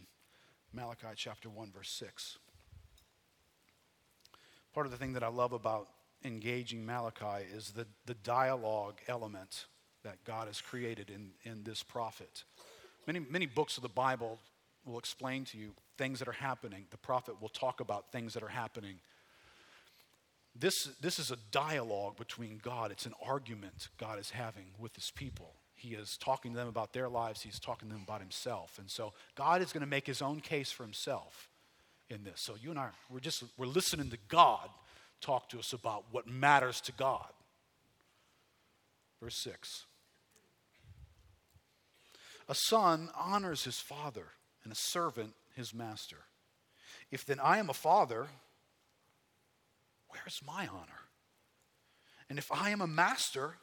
Malachi 0.74 1.08
chapter 1.16 1.50
1, 1.50 1.72
verse 1.72 1.90
6. 1.92 2.38
Part 4.74 4.88
of 4.88 4.92
the 4.92 4.98
thing 4.98 5.14
that 5.14 5.24
I 5.24 5.28
love 5.28 5.54
about 5.54 5.88
engaging 6.26 6.86
Malachi 6.86 7.46
is 7.54 7.72
the, 7.72 7.86
the 8.06 8.16
dialogue 8.16 8.96
element 9.08 9.66
that 10.04 10.24
God 10.26 10.48
has 10.48 10.62
created 10.62 11.10
in, 11.10 11.32
in 11.44 11.64
this 11.64 11.84
prophet. 11.84 12.44
Many, 13.06 13.20
many 13.20 13.46
books 13.46 13.78
of 13.78 13.84
the 13.84 13.90
Bible 13.90 14.40
will 14.86 14.98
explain 14.98 15.46
to 15.46 15.58
you 15.58 15.74
things 15.98 16.20
that 16.20 16.28
are 16.28 16.34
happening. 16.34 16.86
The 16.90 16.98
prophet 16.98 17.42
will 17.42 17.50
talk 17.50 17.80
about 17.80 18.12
things 18.12 18.34
that 18.34 18.44
are 18.44 18.50
happening. 18.50 18.96
This, 20.56 20.90
this 21.02 21.20
is 21.20 21.32
a 21.32 21.38
dialogue 21.52 22.18
between 22.18 22.60
God, 22.62 22.92
it's 22.92 23.06
an 23.06 23.14
argument 23.26 23.90
God 23.98 24.20
is 24.20 24.32
having 24.32 24.66
with 24.80 24.96
his 24.96 25.12
people. 25.12 25.54
He 25.84 25.96
is 25.96 26.16
talking 26.16 26.54
to 26.54 26.58
them 26.58 26.70
about 26.70 26.94
their 26.94 27.10
lives, 27.10 27.42
he's 27.42 27.60
talking 27.60 27.90
to 27.90 27.94
them 27.94 28.04
about 28.08 28.22
himself. 28.22 28.80
And 28.80 28.90
so 28.90 29.12
God 29.36 29.62
is 29.62 29.74
going 29.74 29.82
to 29.82 29.88
make 29.88 30.08
his 30.08 30.22
own 30.22 30.40
case 30.40 30.72
for 30.72 30.84
himself 30.84 31.50
in 32.10 32.24
this. 32.24 32.40
So 32.40 32.56
you 32.62 32.70
and 32.70 32.80
I, 32.80 32.88
we're 33.10 33.20
just 33.20 33.44
we're 33.58 33.66
listening 33.66 34.10
to 34.12 34.18
God 34.30 34.70
talk 35.20 35.50
to 35.50 35.60
us 35.60 35.74
about 35.74 36.06
what 36.10 36.26
matters 36.26 36.80
to 36.82 36.94
God. 36.94 37.28
Verse 39.22 39.36
6. 39.44 39.86
A 42.48 42.56
son 42.56 43.10
honors 43.14 43.66
his 43.66 43.80
father, 43.80 44.28
and 44.64 44.72
a 44.72 44.78
servant 44.78 45.34
his 45.54 45.74
master. 45.74 46.20
If 47.12 47.26
then 47.26 47.42
I 47.42 47.58
am 47.58 47.70
a 47.70 47.74
father, 47.74 48.28
where's 50.08 50.40
my 50.48 50.66
honor? 50.66 51.02
And 52.30 52.40
if 52.40 52.50
I 52.54 52.70
am 52.70 52.80
a 52.80 52.88
master, 52.88 53.58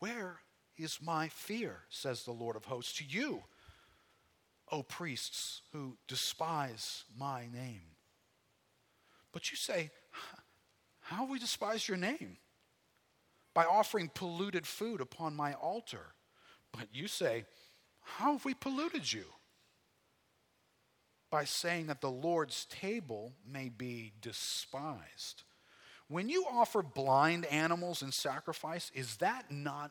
where 0.00 0.40
is 0.76 0.98
my 1.02 1.28
fear, 1.28 1.80
says 1.88 2.24
the 2.24 2.32
Lord 2.32 2.56
of 2.56 2.64
hosts, 2.64 2.98
to 2.98 3.04
you, 3.04 3.42
O 4.70 4.82
priests 4.82 5.62
who 5.72 5.96
despise 6.08 7.04
my 7.16 7.46
name. 7.52 7.82
But 9.32 9.50
you 9.50 9.56
say, 9.56 9.90
How 11.00 11.16
have 11.16 11.30
we 11.30 11.38
despised 11.38 11.88
your 11.88 11.96
name? 11.96 12.38
By 13.52 13.64
offering 13.64 14.10
polluted 14.12 14.66
food 14.66 15.00
upon 15.00 15.36
my 15.36 15.54
altar. 15.54 16.14
But 16.72 16.88
you 16.92 17.08
say, 17.08 17.44
How 18.00 18.32
have 18.32 18.44
we 18.44 18.54
polluted 18.54 19.12
you? 19.12 19.24
By 21.30 21.44
saying 21.44 21.88
that 21.88 22.00
the 22.00 22.10
Lord's 22.10 22.64
table 22.66 23.32
may 23.46 23.68
be 23.68 24.12
despised. 24.20 25.42
When 26.08 26.28
you 26.28 26.46
offer 26.50 26.82
blind 26.82 27.44
animals 27.46 28.02
in 28.02 28.12
sacrifice, 28.12 28.90
is 28.94 29.16
that 29.16 29.50
not 29.50 29.90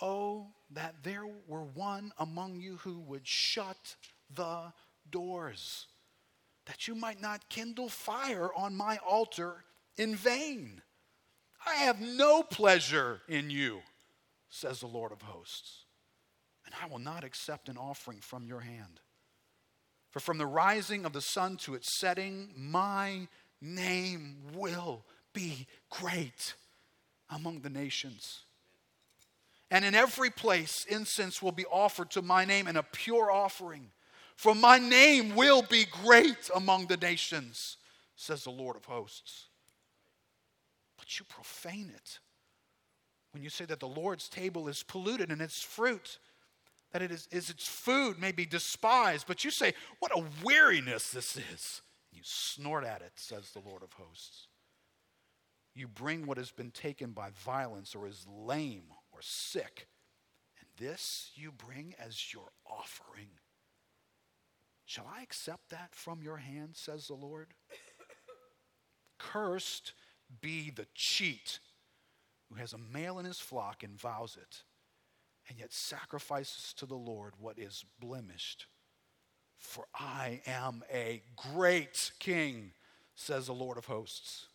Oh, 0.00 0.48
that 0.70 0.96
there 1.02 1.26
were 1.46 1.64
one 1.64 2.12
among 2.18 2.60
you 2.60 2.76
who 2.76 3.00
would 3.00 3.26
shut 3.26 3.96
the 4.34 4.72
doors, 5.10 5.86
that 6.66 6.86
you 6.86 6.94
might 6.94 7.20
not 7.20 7.48
kindle 7.48 7.88
fire 7.88 8.50
on 8.54 8.76
my 8.76 8.98
altar 8.98 9.64
in 9.96 10.14
vain. 10.14 10.82
I 11.66 11.74
have 11.74 12.00
no 12.00 12.42
pleasure 12.42 13.22
in 13.28 13.50
you, 13.50 13.80
says 14.50 14.80
the 14.80 14.86
Lord 14.86 15.10
of 15.10 15.22
hosts, 15.22 15.84
and 16.64 16.74
I 16.80 16.86
will 16.86 17.00
not 17.00 17.24
accept 17.24 17.68
an 17.68 17.76
offering 17.76 18.20
from 18.20 18.46
your 18.46 18.60
hand. 18.60 19.00
For 20.10 20.20
from 20.20 20.38
the 20.38 20.46
rising 20.46 21.04
of 21.04 21.12
the 21.12 21.20
sun 21.20 21.56
to 21.58 21.74
its 21.74 21.98
setting, 21.98 22.52
my 22.56 23.28
name 23.60 24.36
will 24.54 25.04
be 25.32 25.66
great 25.90 26.54
among 27.30 27.60
the 27.60 27.70
nations. 27.70 28.44
And 29.70 29.84
in 29.84 29.94
every 29.94 30.30
place, 30.30 30.86
incense 30.88 31.42
will 31.42 31.52
be 31.52 31.66
offered 31.66 32.10
to 32.12 32.22
my 32.22 32.44
name 32.44 32.66
and 32.66 32.78
a 32.78 32.82
pure 32.82 33.30
offering. 33.30 33.90
For 34.36 34.54
my 34.54 34.78
name 34.78 35.34
will 35.34 35.62
be 35.62 35.84
great 36.04 36.48
among 36.54 36.86
the 36.86 36.96
nations, 36.96 37.76
says 38.16 38.44
the 38.44 38.50
Lord 38.50 38.76
of 38.76 38.84
hosts. 38.84 39.46
But 40.96 41.18
you 41.18 41.26
profane 41.28 41.92
it. 41.94 42.18
When 43.32 43.42
you 43.42 43.50
say 43.50 43.66
that 43.66 43.80
the 43.80 43.88
Lord's 43.88 44.28
table 44.28 44.68
is 44.68 44.82
polluted 44.82 45.30
and 45.30 45.42
its 45.42 45.60
fruit, 45.60 46.18
that 46.92 47.02
it 47.02 47.10
is, 47.10 47.28
is 47.30 47.50
its 47.50 47.66
food 47.66 48.18
may 48.18 48.32
be 48.32 48.46
despised, 48.46 49.26
but 49.26 49.44
you 49.44 49.50
say, 49.50 49.74
What 49.98 50.16
a 50.16 50.24
weariness 50.42 51.10
this 51.10 51.36
is. 51.36 51.82
You 52.10 52.22
snort 52.24 52.84
at 52.84 53.02
it, 53.02 53.12
says 53.16 53.50
the 53.50 53.60
Lord 53.60 53.82
of 53.82 53.92
hosts. 53.92 54.46
You 55.74 55.86
bring 55.86 56.26
what 56.26 56.38
has 56.38 56.50
been 56.50 56.70
taken 56.70 57.10
by 57.10 57.30
violence 57.44 57.94
or 57.94 58.08
is 58.08 58.26
lame 58.28 58.86
or 59.18 59.22
sick, 59.22 59.88
and 60.60 60.68
this 60.78 61.32
you 61.34 61.50
bring 61.50 61.92
as 61.98 62.32
your 62.32 62.52
offering. 62.64 63.30
Shall 64.86 65.10
I 65.12 65.22
accept 65.22 65.70
that 65.70 65.92
from 65.92 66.22
your 66.22 66.36
hand, 66.36 66.76
says 66.76 67.08
the 67.08 67.14
Lord? 67.14 67.48
Cursed 69.18 69.92
be 70.40 70.70
the 70.70 70.86
cheat 70.94 71.58
who 72.48 72.54
has 72.54 72.72
a 72.72 72.78
male 72.78 73.18
in 73.18 73.24
his 73.24 73.40
flock 73.40 73.82
and 73.82 73.98
vows 73.98 74.38
it, 74.40 74.62
and 75.48 75.58
yet 75.58 75.72
sacrifices 75.72 76.72
to 76.74 76.86
the 76.86 76.94
Lord 76.94 77.34
what 77.38 77.58
is 77.58 77.84
blemished 78.00 78.66
For 79.58 79.86
I 79.92 80.40
am 80.46 80.84
a 80.92 81.22
great 81.34 82.12
king, 82.20 82.70
says 83.16 83.46
the 83.46 83.52
Lord 83.52 83.76
of 83.78 83.86
hosts, 83.86 84.46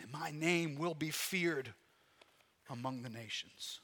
and 0.00 0.10
my 0.10 0.30
name 0.30 0.76
will 0.76 0.94
be 0.94 1.10
feared 1.10 1.74
among 2.70 3.02
the 3.02 3.10
nations. 3.10 3.80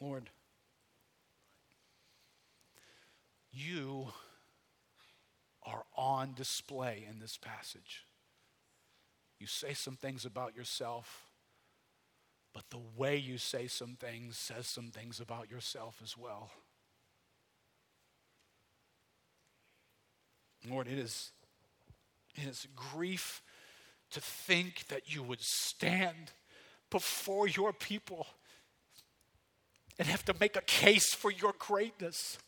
Lord, 0.00 0.30
you 3.50 4.08
are 5.64 5.84
on 5.96 6.34
display 6.34 7.06
in 7.08 7.18
this 7.18 7.38
passage. 7.38 8.04
You 9.38 9.46
say 9.46 9.72
some 9.72 9.96
things 9.96 10.24
about 10.24 10.54
yourself, 10.54 11.24
but 12.54 12.64
the 12.70 12.80
way 12.96 13.16
you 13.16 13.38
say 13.38 13.66
some 13.66 13.96
things 13.98 14.36
says 14.36 14.66
some 14.66 14.90
things 14.90 15.20
about 15.20 15.50
yourself 15.50 16.00
as 16.02 16.16
well. 16.16 16.50
Lord, 20.68 20.88
it 20.88 20.98
is, 20.98 21.30
it 22.34 22.48
is 22.48 22.66
grief 22.74 23.42
to 24.10 24.20
think 24.20 24.86
that 24.88 25.14
you 25.14 25.22
would 25.22 25.42
stand 25.42 26.32
before 26.90 27.48
your 27.48 27.72
people 27.72 28.26
and 29.98 30.08
have 30.08 30.24
to 30.26 30.34
make 30.38 30.56
a 30.56 30.62
case 30.62 31.14
for 31.14 31.30
your 31.30 31.54
greatness. 31.58 32.38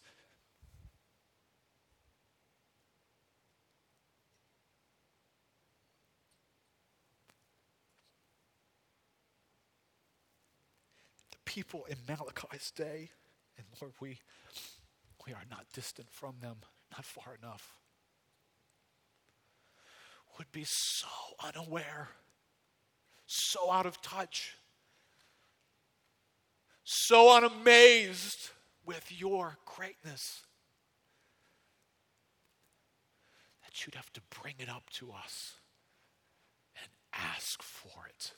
The 11.31 11.39
people 11.45 11.87
in 11.89 11.97
Malachi's 12.07 12.71
day, 12.71 13.11
and 13.57 13.67
Lord, 13.81 13.95
we, 14.01 14.19
we 15.27 15.33
are 15.33 15.45
not 15.51 15.67
distant 15.73 16.11
from 16.11 16.35
them, 16.41 16.57
not 16.93 17.05
far 17.05 17.37
enough, 17.43 17.79
would 20.39 20.53
be 20.53 20.65
so 20.65 21.09
unaware, 21.43 22.11
so 23.29 23.71
out 23.71 23.87
of 23.87 24.01
touch 24.03 24.59
so 26.91 27.39
unamazed 27.39 28.49
with 28.87 29.13
your 29.21 29.59
greatness 29.67 30.41
that 33.63 33.85
you'd 33.85 33.95
have 33.95 34.11
to 34.15 34.23
bring 34.41 34.55
it 34.59 34.71
up 34.71 34.89
to 34.89 35.13
us 35.13 35.57
and 36.81 36.91
ask 37.13 37.63
for 37.63 38.07
it. 38.09 38.33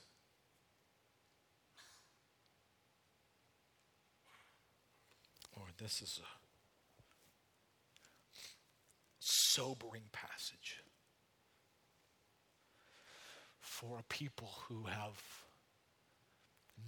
Lord, 5.57 5.71
this 5.79 6.03
is 6.03 6.21
a 6.21 6.27
sobering 9.21 10.09
passage 10.11 10.83
for 13.81 13.99
a 13.99 14.03
people 14.13 14.51
who 14.69 14.85
have 14.85 15.19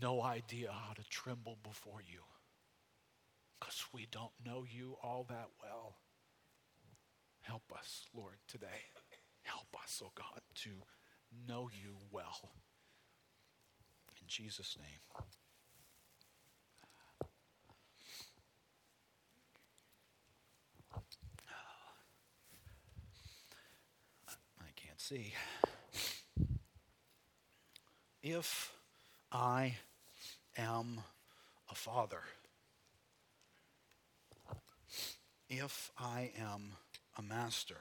no 0.02 0.22
idea 0.22 0.70
how 0.70 0.92
to 0.92 1.02
tremble 1.08 1.56
before 1.62 2.02
you 2.06 2.20
because 3.58 3.82
we 3.94 4.06
don't 4.10 4.32
know 4.44 4.64
you 4.68 4.96
all 5.02 5.24
that 5.30 5.48
well. 5.62 5.96
Help 7.40 7.62
us, 7.74 8.04
Lord, 8.14 8.34
today. 8.46 8.90
Help 9.42 9.74
us, 9.82 10.02
oh 10.04 10.12
God, 10.14 10.42
to 10.56 10.70
know 11.48 11.70
you 11.72 11.96
well. 12.10 12.50
In 14.20 14.26
Jesus' 14.26 14.76
name. 14.78 15.00
I 24.60 24.70
can't 24.76 25.00
see. 25.00 25.32
If 28.22 28.72
I 29.32 29.76
am 30.56 31.00
a 31.70 31.74
father. 31.74 32.22
If 35.48 35.90
I 35.98 36.30
am 36.38 36.72
a 37.18 37.22
master, 37.22 37.78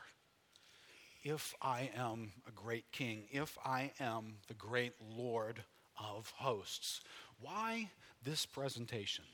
if 1.23 1.53
I 1.61 1.91
am 1.95 2.31
a 2.47 2.51
great 2.51 2.91
king, 2.91 3.25
if 3.31 3.57
I 3.63 3.91
am 3.99 4.35
the 4.47 4.53
great 4.53 4.93
Lord 4.99 5.63
of 5.97 6.33
hosts, 6.37 7.01
why 7.39 7.91
this 8.23 8.45
presentation? 8.45 9.25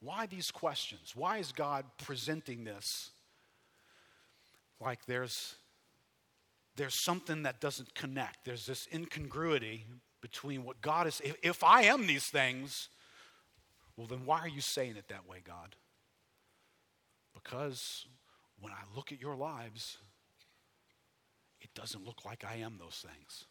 Why 0.00 0.26
these 0.26 0.50
questions? 0.50 1.14
Why 1.14 1.38
is 1.38 1.52
God 1.52 1.84
presenting 1.96 2.64
this 2.64 3.10
like 4.80 5.06
there's 5.06 5.54
there's 6.76 6.94
something 6.94 7.42
that 7.42 7.60
doesn't 7.60 7.94
connect. 7.94 8.44
There's 8.44 8.66
this 8.66 8.88
incongruity 8.92 9.84
between 10.20 10.64
what 10.64 10.80
God 10.80 11.06
is. 11.06 11.20
If, 11.22 11.36
if 11.42 11.64
I 11.64 11.82
am 11.82 12.06
these 12.06 12.26
things, 12.26 12.88
well, 13.96 14.06
then 14.06 14.24
why 14.24 14.40
are 14.40 14.48
you 14.48 14.60
saying 14.60 14.96
it 14.96 15.08
that 15.08 15.28
way, 15.28 15.42
God? 15.44 15.76
Because 17.34 18.06
when 18.60 18.72
I 18.72 18.80
look 18.96 19.12
at 19.12 19.20
your 19.20 19.36
lives, 19.36 19.98
it 21.60 21.70
doesn't 21.74 22.04
look 22.04 22.24
like 22.24 22.44
I 22.44 22.56
am 22.56 22.76
those 22.78 23.04
things. 23.06 23.44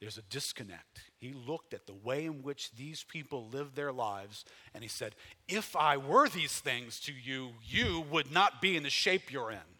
There's 0.00 0.18
a 0.18 0.22
disconnect. 0.22 1.00
He 1.16 1.32
looked 1.32 1.72
at 1.72 1.86
the 1.86 1.94
way 1.94 2.26
in 2.26 2.42
which 2.42 2.72
these 2.72 3.02
people 3.02 3.48
lived 3.48 3.74
their 3.74 3.92
lives 3.92 4.44
and 4.74 4.82
he 4.82 4.88
said, 4.88 5.14
If 5.48 5.74
I 5.74 5.96
were 5.96 6.28
these 6.28 6.60
things 6.60 7.00
to 7.00 7.12
you, 7.12 7.52
you 7.64 8.04
would 8.10 8.30
not 8.30 8.60
be 8.60 8.76
in 8.76 8.82
the 8.82 8.90
shape 8.90 9.32
you're 9.32 9.50
in 9.50 9.75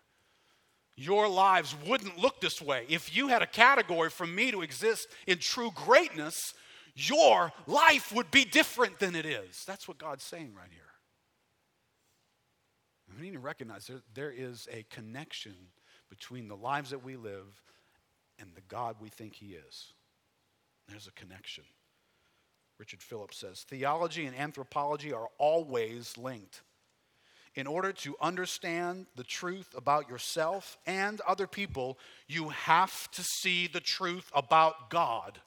your 0.97 1.29
lives 1.29 1.77
wouldn't 1.87 2.19
look 2.19 2.41
this 2.41 2.61
way. 2.61 2.87
If 2.89 3.15
you 3.15 3.29
had 3.29 3.43
a 3.43 3.47
category 3.47 4.11
for 4.11 4.27
me 4.27 4.51
to 4.51 4.63
exist 4.63 5.09
in 5.27 5.39
true 5.39 5.71
greatness, 5.75 6.55
your 6.95 7.53
life 7.67 8.13
would 8.15 8.31
be 8.31 8.45
different 8.45 8.99
than 8.99 9.15
it 9.15 9.27
is. 9.27 9.65
That's 9.67 9.87
what 9.87 9.99
God's 9.99 10.25
saying 10.25 10.55
right 10.57 10.71
here. 10.73 10.83
We 13.19 13.27
need 13.27 13.35
to 13.35 13.39
recognize 13.39 13.87
there, 13.87 14.03
there 14.15 14.33
is 14.37 14.69
a 14.73 14.85
connection 14.91 15.55
between 16.09 16.49
the 16.49 16.57
lives 16.57 16.91
that 16.91 17.05
we 17.05 17.17
live 17.17 17.63
and 18.39 18.51
the 18.55 18.63
God 18.63 18.97
we 19.01 19.09
think 19.09 19.35
He 19.35 19.55
is. 19.55 19.93
There's 20.89 21.07
a 21.07 21.13
connection. 21.13 21.65
Richard 22.79 23.03
Phillips 23.03 23.39
says 23.39 23.65
theology 23.69 24.27
and 24.27 24.37
anthropology 24.37 25.13
are 25.13 25.29
always 25.39 26.17
linked 26.19 26.63
in 27.57 27.67
order 27.67 27.91
to 27.91 28.15
understand 28.21 29.07
the 29.17 29.25
truth 29.25 29.75
about 29.77 30.09
yourself 30.09 30.77
and 30.87 31.21
other 31.23 31.47
people, 31.47 31.99
you 32.29 32.51
have 32.51 33.11
to 33.13 33.23
see 33.23 33.67
the 33.67 33.81
truth 33.81 34.31
about 34.35 34.91
God 34.91 35.41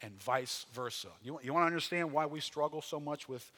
and 0.00 0.12
vice 0.22 0.64
versa. 0.72 1.08
You, 1.22 1.40
you 1.42 1.52
want 1.52 1.64
to 1.64 1.66
understand 1.66 2.12
why 2.12 2.26
we 2.26 2.40
struggle 2.40 2.80
so 2.82 3.00
much 3.00 3.28
with, 3.28 3.50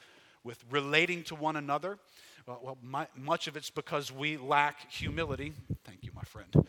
with 0.43 0.63
relating 0.71 1.23
to 1.25 1.35
one 1.35 1.55
another? 1.55 1.99
Well, 2.47 2.59
well 2.63 2.77
my, 2.81 3.07
much 3.15 3.47
of 3.47 3.55
it's 3.55 3.69
because 3.69 4.11
we 4.11 4.37
lack 4.37 4.91
humility. 4.91 5.53
Thank 5.83 6.03
you, 6.03 6.11
my 6.15 6.23
friend. 6.23 6.67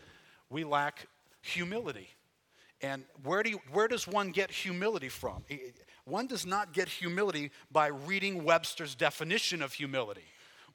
We 0.51 0.63
lack 0.63 1.07
humility. 1.41 2.09
And 2.83 3.03
where, 3.23 3.41
do 3.41 3.49
you, 3.49 3.61
where 3.71 3.87
does 3.87 4.07
one 4.07 4.31
get 4.31 4.51
humility 4.51 5.09
from? 5.09 5.43
One 6.05 6.27
does 6.27 6.45
not 6.45 6.73
get 6.73 6.87
humility 6.87 7.49
by 7.71 7.87
reading 7.87 8.43
Webster's 8.43 8.93
definition 8.93 9.63
of 9.63 9.73
humility. 9.73 10.23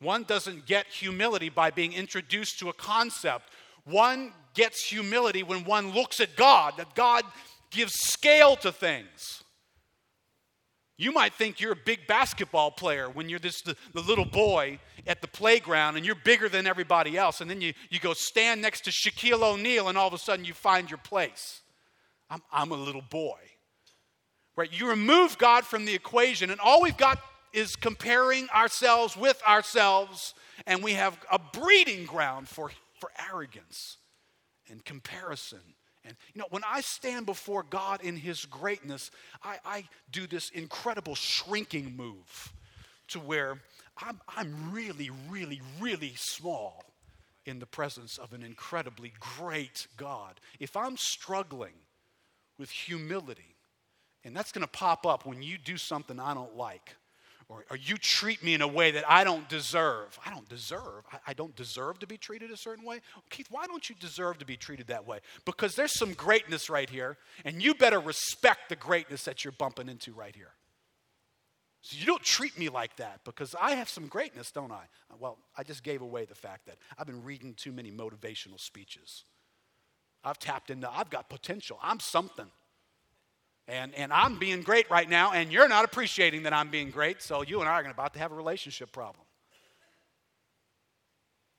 One 0.00 0.24
doesn't 0.24 0.66
get 0.66 0.86
humility 0.86 1.48
by 1.48 1.70
being 1.70 1.92
introduced 1.92 2.58
to 2.58 2.68
a 2.68 2.72
concept. 2.72 3.50
One 3.84 4.32
gets 4.54 4.84
humility 4.84 5.42
when 5.42 5.64
one 5.64 5.92
looks 5.92 6.20
at 6.20 6.36
God, 6.36 6.74
that 6.76 6.94
God 6.94 7.24
gives 7.70 7.92
scale 7.94 8.56
to 8.56 8.72
things. 8.72 9.42
You 10.98 11.12
might 11.12 11.34
think 11.34 11.60
you're 11.60 11.72
a 11.72 11.84
big 11.84 12.06
basketball 12.06 12.70
player 12.70 13.10
when 13.10 13.28
you're 13.28 13.38
this 13.38 13.60
the, 13.60 13.76
the, 13.92 14.00
little 14.00 14.24
boy 14.24 14.78
at 15.06 15.20
the 15.20 15.28
playground 15.28 15.96
and 15.96 16.06
you're 16.06 16.14
bigger 16.14 16.48
than 16.48 16.66
everybody 16.66 17.18
else, 17.18 17.42
and 17.42 17.50
then 17.50 17.60
you, 17.60 17.74
you 17.90 18.00
go 18.00 18.14
stand 18.14 18.62
next 18.62 18.82
to 18.84 18.90
Shaquille 18.90 19.42
O'Neal 19.42 19.88
and 19.88 19.98
all 19.98 20.08
of 20.08 20.14
a 20.14 20.18
sudden 20.18 20.44
you 20.44 20.54
find 20.54 20.90
your 20.90 20.98
place. 20.98 21.60
I'm, 22.30 22.42
I'm 22.50 22.72
a 22.72 22.76
little 22.76 23.02
boy. 23.02 23.38
Right? 24.56 24.70
You 24.72 24.88
remove 24.88 25.36
God 25.36 25.64
from 25.64 25.84
the 25.84 25.94
equation, 25.94 26.50
and 26.50 26.60
all 26.60 26.80
we've 26.80 26.96
got 26.96 27.18
is 27.56 27.74
comparing 27.74 28.48
ourselves 28.50 29.16
with 29.16 29.42
ourselves, 29.48 30.34
and 30.66 30.84
we 30.84 30.92
have 30.92 31.18
a 31.32 31.38
breeding 31.38 32.04
ground 32.04 32.48
for, 32.48 32.70
for 33.00 33.10
arrogance 33.32 33.96
and 34.70 34.84
comparison. 34.84 35.60
And 36.04 36.14
you 36.34 36.40
know, 36.40 36.46
when 36.50 36.62
I 36.68 36.82
stand 36.82 37.24
before 37.24 37.62
God 37.62 38.02
in 38.02 38.14
His 38.14 38.44
greatness, 38.44 39.10
I, 39.42 39.56
I 39.64 39.84
do 40.12 40.26
this 40.26 40.50
incredible 40.50 41.14
shrinking 41.14 41.96
move 41.96 42.52
to 43.08 43.20
where 43.20 43.58
I'm, 43.96 44.20
I'm 44.36 44.70
really, 44.70 45.10
really, 45.30 45.62
really 45.80 46.12
small 46.14 46.84
in 47.46 47.58
the 47.58 47.66
presence 47.66 48.18
of 48.18 48.34
an 48.34 48.42
incredibly 48.42 49.14
great 49.38 49.86
God. 49.96 50.40
If 50.60 50.76
I'm 50.76 50.98
struggling 50.98 51.72
with 52.58 52.68
humility, 52.68 53.56
and 54.24 54.36
that's 54.36 54.52
going 54.52 54.64
to 54.64 54.70
pop 54.70 55.06
up 55.06 55.24
when 55.24 55.42
you 55.42 55.56
do 55.56 55.78
something 55.78 56.20
I 56.20 56.34
don't 56.34 56.54
like, 56.54 56.96
or, 57.48 57.64
or 57.70 57.76
you 57.76 57.96
treat 57.96 58.42
me 58.42 58.54
in 58.54 58.62
a 58.62 58.68
way 58.68 58.90
that 58.90 59.04
I 59.08 59.22
don't 59.22 59.48
deserve. 59.48 60.18
I 60.26 60.30
don't 60.30 60.48
deserve. 60.48 61.04
I, 61.12 61.18
I 61.28 61.32
don't 61.32 61.54
deserve 61.54 62.00
to 62.00 62.06
be 62.06 62.16
treated 62.16 62.50
a 62.50 62.56
certain 62.56 62.84
way. 62.84 63.00
Keith, 63.30 63.46
why 63.50 63.66
don't 63.66 63.88
you 63.88 63.94
deserve 64.00 64.38
to 64.38 64.44
be 64.44 64.56
treated 64.56 64.88
that 64.88 65.06
way? 65.06 65.20
Because 65.44 65.74
there's 65.76 65.96
some 65.96 66.14
greatness 66.14 66.68
right 66.68 66.90
here, 66.90 67.16
and 67.44 67.62
you 67.62 67.74
better 67.74 68.00
respect 68.00 68.68
the 68.68 68.76
greatness 68.76 69.24
that 69.24 69.44
you're 69.44 69.52
bumping 69.52 69.88
into 69.88 70.12
right 70.12 70.34
here. 70.34 70.52
So 71.82 71.96
you 71.96 72.04
don't 72.04 72.22
treat 72.22 72.58
me 72.58 72.68
like 72.68 72.96
that 72.96 73.20
because 73.24 73.54
I 73.60 73.76
have 73.76 73.88
some 73.88 74.08
greatness, 74.08 74.50
don't 74.50 74.72
I? 74.72 74.86
Well, 75.20 75.38
I 75.56 75.62
just 75.62 75.84
gave 75.84 76.02
away 76.02 76.24
the 76.24 76.34
fact 76.34 76.66
that 76.66 76.78
I've 76.98 77.06
been 77.06 77.22
reading 77.22 77.54
too 77.54 77.70
many 77.70 77.92
motivational 77.92 78.58
speeches. 78.58 79.22
I've 80.24 80.40
tapped 80.40 80.70
into, 80.70 80.90
I've 80.90 81.10
got 81.10 81.28
potential. 81.28 81.78
I'm 81.80 82.00
something. 82.00 82.46
And, 83.68 83.94
and 83.94 84.12
I'm 84.12 84.38
being 84.38 84.62
great 84.62 84.88
right 84.90 85.08
now, 85.08 85.32
and 85.32 85.50
you're 85.50 85.68
not 85.68 85.84
appreciating 85.84 86.44
that 86.44 86.52
I'm 86.52 86.70
being 86.70 86.90
great, 86.90 87.20
so 87.20 87.42
you 87.42 87.60
and 87.60 87.68
I 87.68 87.80
are 87.80 87.90
about 87.90 88.12
to 88.14 88.20
have 88.20 88.30
a 88.30 88.34
relationship 88.34 88.92
problem. 88.92 89.24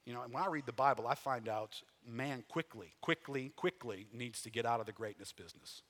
You 0.06 0.14
know, 0.14 0.22
and 0.22 0.34
when 0.34 0.42
I 0.42 0.48
read 0.48 0.66
the 0.66 0.72
Bible, 0.72 1.06
I 1.06 1.16
find 1.16 1.50
out 1.50 1.82
man 2.08 2.46
quickly, 2.48 2.94
quickly, 3.02 3.52
quickly 3.58 4.08
needs 4.14 4.42
to 4.44 4.50
get 4.50 4.66
out 4.66 4.80
of 4.80 4.86
the 4.86 4.94
greatness 4.94 5.34
business. 5.34 5.82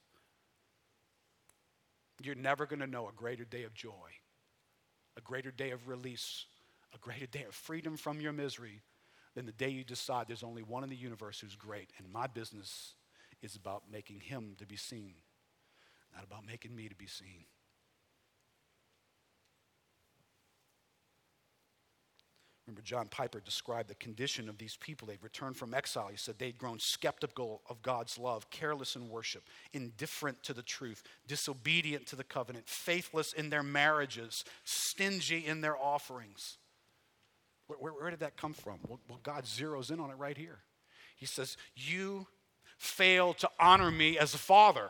You're 2.24 2.34
never 2.34 2.66
going 2.66 2.80
to 2.80 2.88
know 2.88 3.08
a 3.08 3.12
greater 3.12 3.46
day 3.46 3.62
of 3.62 3.76
joy, 3.76 4.10
a 5.18 5.22
greater 5.22 5.52
day 5.52 5.70
of 5.70 5.88
release, 5.88 6.48
a 6.96 6.98
greater 6.98 7.28
day 7.28 7.44
of 7.48 7.54
freedom 7.54 7.96
from 7.96 8.20
your 8.20 8.34
misery 8.34 8.82
than 9.36 9.46
the 9.46 9.52
day 9.52 9.70
you 9.70 9.84
decide 9.84 10.28
there's 10.28 10.42
only 10.42 10.64
one 10.64 10.84
in 10.84 10.90
the 10.90 10.96
universe 10.96 11.42
who's 11.42 11.56
great, 11.56 11.92
and 12.00 12.12
my 12.12 12.26
business 12.26 12.96
is 13.44 13.56
about 13.56 13.84
making 13.92 14.20
him 14.20 14.56
to 14.58 14.66
be 14.66 14.78
seen 14.78 15.14
not 16.14 16.24
about 16.24 16.46
making 16.46 16.76
me 16.76 16.90
to 16.90 16.96
be 16.96 17.08
seen. 17.08 17.46
Remember, 22.68 22.82
John 22.82 23.08
Piper 23.08 23.40
described 23.40 23.90
the 23.90 23.96
condition 23.96 24.50
of 24.50 24.58
these 24.58 24.76
people. 24.76 25.08
They'd 25.08 25.24
returned 25.24 25.56
from 25.56 25.74
exile. 25.74 26.10
He 26.12 26.18
said 26.18 26.38
they'd 26.38 26.58
grown 26.58 26.80
skeptical 26.80 27.62
of 27.70 27.82
God's 27.82 28.18
love, 28.18 28.50
careless 28.50 28.98
in 28.98 29.08
worship, 29.08 29.44
indifferent 29.72 30.44
to 30.44 30.54
the 30.54 30.62
truth, 30.62 31.02
disobedient 31.28 32.08
to 32.08 32.18
the 32.18 32.26
covenant, 32.26 32.68
faithless 32.68 33.32
in 33.32 33.50
their 33.50 33.64
marriages, 33.64 34.44
stingy 34.66 35.46
in 35.46 35.62
their 35.62 35.78
offerings. 35.78 36.58
Where, 37.68 37.80
where, 37.80 37.94
where 37.94 38.10
did 38.10 38.20
that 38.20 38.36
come 38.36 38.54
from? 38.54 38.80
Well, 38.86 39.00
well, 39.08 39.22
God 39.24 39.46
zeroes 39.46 39.90
in 39.90 40.02
on 40.02 40.10
it 40.10 40.18
right 40.18 40.38
here. 40.38 40.60
He 41.16 41.26
says, 41.26 41.56
You 41.74 42.28
fail 42.78 43.34
to 43.36 43.50
honor 43.62 43.92
me 43.92 44.18
as 44.18 44.34
a 44.34 44.38
father. 44.38 44.90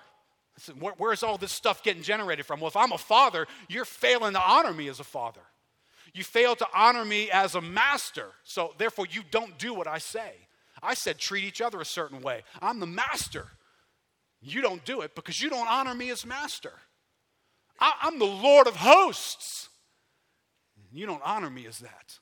Where, 0.79 0.93
where's 0.97 1.23
all 1.23 1.37
this 1.37 1.51
stuff 1.51 1.83
getting 1.83 2.03
generated 2.03 2.45
from? 2.45 2.59
Well, 2.59 2.69
if 2.69 2.77
I'm 2.77 2.91
a 2.91 2.97
father, 2.97 3.47
you're 3.67 3.85
failing 3.85 4.33
to 4.33 4.41
honor 4.41 4.73
me 4.73 4.87
as 4.89 4.99
a 4.99 5.03
father. 5.03 5.41
You 6.13 6.23
fail 6.23 6.55
to 6.55 6.67
honor 6.73 7.05
me 7.05 7.29
as 7.29 7.55
a 7.55 7.61
master. 7.61 8.29
So 8.43 8.73
therefore, 8.77 9.05
you 9.09 9.21
don't 9.29 9.57
do 9.59 9.73
what 9.73 9.87
I 9.87 9.99
say. 9.99 10.33
I 10.81 10.93
said 10.93 11.17
treat 11.17 11.43
each 11.43 11.61
other 11.61 11.79
a 11.79 11.85
certain 11.85 12.21
way. 12.21 12.43
I'm 12.61 12.79
the 12.79 12.87
master. 12.87 13.47
You 14.41 14.61
don't 14.61 14.83
do 14.85 15.01
it 15.01 15.15
because 15.15 15.41
you 15.41 15.49
don't 15.49 15.67
honor 15.67 15.93
me 15.93 16.09
as 16.09 16.25
master. 16.25 16.73
I, 17.79 17.93
I'm 18.01 18.19
the 18.19 18.25
Lord 18.25 18.67
of 18.67 18.75
hosts. 18.75 19.69
You 20.91 21.05
don't 21.05 21.21
honor 21.23 21.49
me 21.49 21.67
as 21.67 21.79
that. 21.79 22.19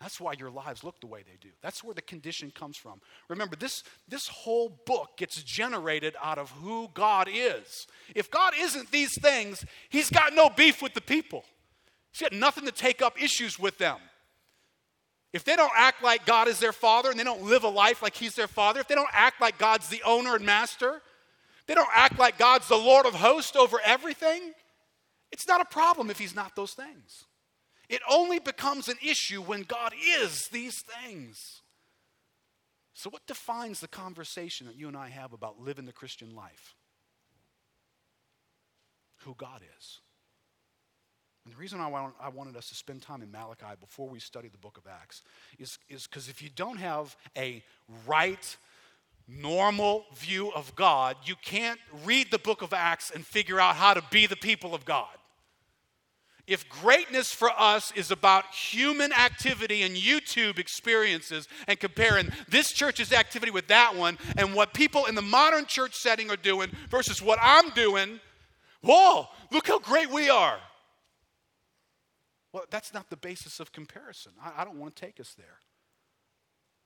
That's 0.00 0.18
why 0.18 0.32
your 0.32 0.50
lives 0.50 0.82
look 0.82 0.98
the 1.00 1.06
way 1.06 1.22
they 1.22 1.36
do. 1.40 1.50
That's 1.60 1.84
where 1.84 1.94
the 1.94 2.00
condition 2.00 2.50
comes 2.50 2.78
from. 2.78 3.02
Remember, 3.28 3.54
this, 3.54 3.84
this 4.08 4.28
whole 4.28 4.80
book 4.86 5.10
gets 5.18 5.42
generated 5.42 6.16
out 6.22 6.38
of 6.38 6.50
who 6.50 6.88
God 6.94 7.28
is. 7.30 7.86
If 8.14 8.30
God 8.30 8.54
isn't 8.58 8.90
these 8.90 9.20
things, 9.20 9.64
He's 9.90 10.08
got 10.08 10.32
no 10.34 10.48
beef 10.48 10.80
with 10.80 10.94
the 10.94 11.02
people, 11.02 11.44
He's 12.12 12.22
got 12.22 12.32
nothing 12.32 12.64
to 12.64 12.72
take 12.72 13.02
up 13.02 13.22
issues 13.22 13.58
with 13.58 13.76
them. 13.76 13.98
If 15.32 15.44
they 15.44 15.54
don't 15.54 15.70
act 15.76 16.02
like 16.02 16.26
God 16.26 16.48
is 16.48 16.58
their 16.58 16.72
father 16.72 17.10
and 17.10 17.20
they 17.20 17.24
don't 17.24 17.42
live 17.42 17.62
a 17.62 17.68
life 17.68 18.02
like 18.02 18.16
He's 18.16 18.34
their 18.34 18.48
father, 18.48 18.80
if 18.80 18.88
they 18.88 18.94
don't 18.94 19.06
act 19.12 19.40
like 19.40 19.58
God's 19.58 19.88
the 19.88 20.02
owner 20.04 20.34
and 20.34 20.46
master, 20.46 21.02
they 21.66 21.74
don't 21.74 21.88
act 21.94 22.18
like 22.18 22.38
God's 22.38 22.68
the 22.68 22.76
Lord 22.76 23.04
of 23.04 23.14
hosts 23.14 23.54
over 23.54 23.78
everything, 23.84 24.54
it's 25.30 25.46
not 25.46 25.60
a 25.60 25.66
problem 25.66 26.10
if 26.10 26.18
He's 26.18 26.34
not 26.34 26.56
those 26.56 26.72
things. 26.72 27.26
It 27.90 28.02
only 28.08 28.38
becomes 28.38 28.88
an 28.88 28.98
issue 29.04 29.42
when 29.42 29.62
God 29.62 29.92
is 30.16 30.46
these 30.46 30.80
things. 30.80 31.60
So, 32.94 33.10
what 33.10 33.26
defines 33.26 33.80
the 33.80 33.88
conversation 33.88 34.68
that 34.68 34.76
you 34.76 34.86
and 34.86 34.96
I 34.96 35.08
have 35.08 35.32
about 35.32 35.60
living 35.60 35.86
the 35.86 35.92
Christian 35.92 36.36
life? 36.36 36.76
Who 39.24 39.34
God 39.36 39.62
is. 39.76 39.98
And 41.44 41.52
the 41.52 41.58
reason 41.58 41.80
I, 41.80 41.88
want, 41.88 42.14
I 42.20 42.28
wanted 42.28 42.56
us 42.56 42.68
to 42.68 42.76
spend 42.76 43.02
time 43.02 43.22
in 43.22 43.32
Malachi 43.32 43.74
before 43.80 44.08
we 44.08 44.20
study 44.20 44.46
the 44.46 44.58
book 44.58 44.78
of 44.78 44.86
Acts 44.86 45.22
is 45.58 45.78
because 45.88 46.28
if 46.28 46.40
you 46.40 46.48
don't 46.54 46.76
have 46.76 47.16
a 47.36 47.64
right, 48.06 48.56
normal 49.26 50.04
view 50.14 50.52
of 50.52 50.76
God, 50.76 51.16
you 51.24 51.34
can't 51.42 51.80
read 52.04 52.30
the 52.30 52.38
book 52.38 52.62
of 52.62 52.72
Acts 52.72 53.10
and 53.10 53.26
figure 53.26 53.58
out 53.58 53.74
how 53.74 53.94
to 53.94 54.02
be 54.12 54.26
the 54.26 54.36
people 54.36 54.76
of 54.76 54.84
God 54.84 55.08
if 56.50 56.68
greatness 56.68 57.32
for 57.32 57.48
us 57.56 57.92
is 57.92 58.10
about 58.10 58.52
human 58.52 59.12
activity 59.12 59.82
and 59.82 59.96
YouTube 59.96 60.58
experiences 60.58 61.46
and 61.68 61.78
comparing 61.78 62.30
this 62.48 62.72
church's 62.72 63.12
activity 63.12 63.52
with 63.52 63.68
that 63.68 63.94
one 63.94 64.18
and 64.36 64.52
what 64.52 64.74
people 64.74 65.06
in 65.06 65.14
the 65.14 65.22
modern 65.22 65.64
church 65.64 65.94
setting 65.94 66.28
are 66.28 66.36
doing 66.36 66.70
versus 66.90 67.22
what 67.22 67.38
I'm 67.40 67.70
doing, 67.70 68.18
whoa, 68.82 69.28
look 69.52 69.68
how 69.68 69.78
great 69.78 70.10
we 70.10 70.28
are. 70.28 70.58
Well, 72.52 72.64
that's 72.68 72.92
not 72.92 73.10
the 73.10 73.16
basis 73.16 73.60
of 73.60 73.72
comparison. 73.72 74.32
I, 74.42 74.62
I 74.62 74.64
don't 74.64 74.76
want 74.76 74.96
to 74.96 75.00
take 75.00 75.20
us 75.20 75.34
there. 75.38 75.60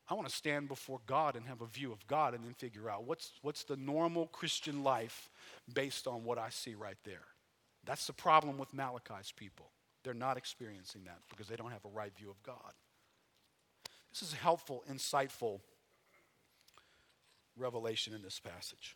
I 0.09 0.13
want 0.13 0.29
to 0.29 0.35
stand 0.35 0.69
before 0.69 1.01
God 1.07 1.35
and 1.35 1.47
have 1.47 1.63
a 1.63 1.67
view 1.67 1.91
of 1.91 2.07
God 2.07 2.35
and 2.35 2.45
then 2.45 2.53
figure 2.53 2.91
out 2.91 3.05
what's, 3.05 3.33
what's 3.41 3.65
the 3.65 3.77
normal 3.77 4.27
Christian 4.27 4.85
life 4.85 5.31
based 5.73 6.07
on 6.07 6.25
what 6.25 6.37
I 6.37 6.51
see 6.51 6.75
right 6.75 6.99
there. 7.05 7.25
That's 7.85 8.07
the 8.07 8.13
problem 8.13 8.59
with 8.59 8.73
Malachi's 8.73 9.33
people. 9.33 9.71
They're 10.03 10.15
not 10.15 10.37
experiencing 10.37 11.05
that 11.05 11.19
because 11.31 11.49
they 11.49 11.57
don't 11.57 11.71
have 11.71 11.85
a 11.85 11.89
right 11.89 12.13
view 12.17 12.31
of 12.31 12.43
God. 12.43 12.73
This 14.13 14.23
is 14.23 14.33
a 14.33 14.37
helpful, 14.37 14.85
insightful 14.91 15.61
revelation 17.57 18.15
in 18.15 18.23
this 18.23 18.39
passage. 18.41 18.95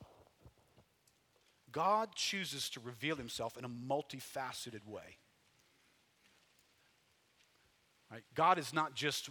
God 1.72 2.14
chooses 2.14 2.70
to 2.70 2.80
reveal 2.80 3.16
himself 3.16 3.56
in 3.56 3.64
a 3.64 3.68
multifaceted 3.68 4.86
way. 4.86 5.16
Right? 8.10 8.22
God 8.34 8.58
is 8.58 8.72
not 8.72 8.94
just 8.94 9.28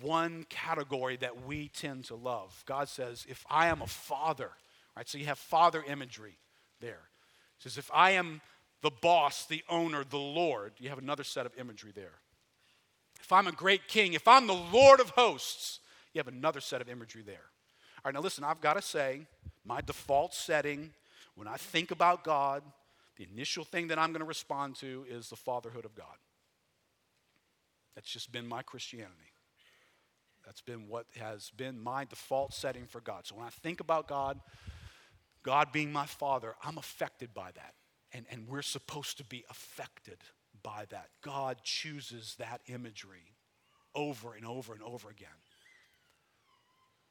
one 0.00 0.44
category 0.48 1.16
that 1.18 1.46
we 1.46 1.68
tend 1.68 2.04
to 2.06 2.14
love. 2.14 2.64
God 2.66 2.88
says, 2.88 3.24
if 3.28 3.44
I 3.48 3.68
am 3.68 3.82
a 3.82 3.86
father, 3.86 4.50
right? 4.96 5.08
So 5.08 5.18
you 5.18 5.26
have 5.26 5.38
father 5.38 5.82
imagery 5.86 6.38
there. 6.80 7.08
He 7.58 7.68
says, 7.68 7.78
if 7.78 7.90
I 7.94 8.12
am 8.12 8.40
the 8.82 8.90
boss, 8.90 9.46
the 9.46 9.62
owner, 9.68 10.04
the 10.04 10.18
Lord. 10.18 10.72
You 10.78 10.88
have 10.88 10.98
another 10.98 11.24
set 11.24 11.46
of 11.46 11.52
imagery 11.58 11.92
there. 11.94 12.18
If 13.22 13.32
I'm 13.32 13.46
a 13.46 13.52
great 13.52 13.86
king, 13.86 14.14
if 14.14 14.26
I'm 14.26 14.46
the 14.46 14.54
Lord 14.54 15.00
of 15.00 15.10
hosts, 15.10 15.80
you 16.12 16.18
have 16.18 16.28
another 16.28 16.60
set 16.60 16.80
of 16.80 16.88
imagery 16.88 17.22
there. 17.22 17.34
All 17.98 18.02
right, 18.06 18.14
now 18.14 18.20
listen, 18.20 18.44
I've 18.44 18.60
got 18.60 18.74
to 18.74 18.82
say, 18.82 19.26
my 19.64 19.80
default 19.80 20.34
setting, 20.34 20.90
when 21.34 21.46
I 21.46 21.56
think 21.56 21.90
about 21.90 22.24
God, 22.24 22.62
the 23.16 23.26
initial 23.30 23.64
thing 23.64 23.88
that 23.88 23.98
I'm 23.98 24.12
going 24.12 24.20
to 24.20 24.26
respond 24.26 24.76
to 24.76 25.04
is 25.08 25.28
the 25.28 25.36
fatherhood 25.36 25.84
of 25.84 25.94
God. 25.94 26.06
That's 27.94 28.10
just 28.10 28.32
been 28.32 28.48
my 28.48 28.62
Christianity. 28.62 29.14
That's 30.46 30.62
been 30.62 30.88
what 30.88 31.06
has 31.18 31.50
been 31.50 31.78
my 31.78 32.06
default 32.06 32.54
setting 32.54 32.86
for 32.86 33.00
God. 33.00 33.26
So 33.26 33.36
when 33.36 33.44
I 33.44 33.50
think 33.50 33.80
about 33.80 34.08
God, 34.08 34.40
God 35.42 35.70
being 35.70 35.92
my 35.92 36.06
father, 36.06 36.54
I'm 36.64 36.78
affected 36.78 37.34
by 37.34 37.50
that. 37.54 37.74
And, 38.12 38.26
and 38.30 38.48
we're 38.48 38.62
supposed 38.62 39.18
to 39.18 39.24
be 39.24 39.44
affected 39.50 40.18
by 40.62 40.86
that. 40.90 41.08
God 41.22 41.58
chooses 41.62 42.34
that 42.38 42.60
imagery 42.66 43.34
over 43.94 44.34
and 44.34 44.44
over 44.46 44.72
and 44.72 44.82
over 44.82 45.08
again. 45.08 45.28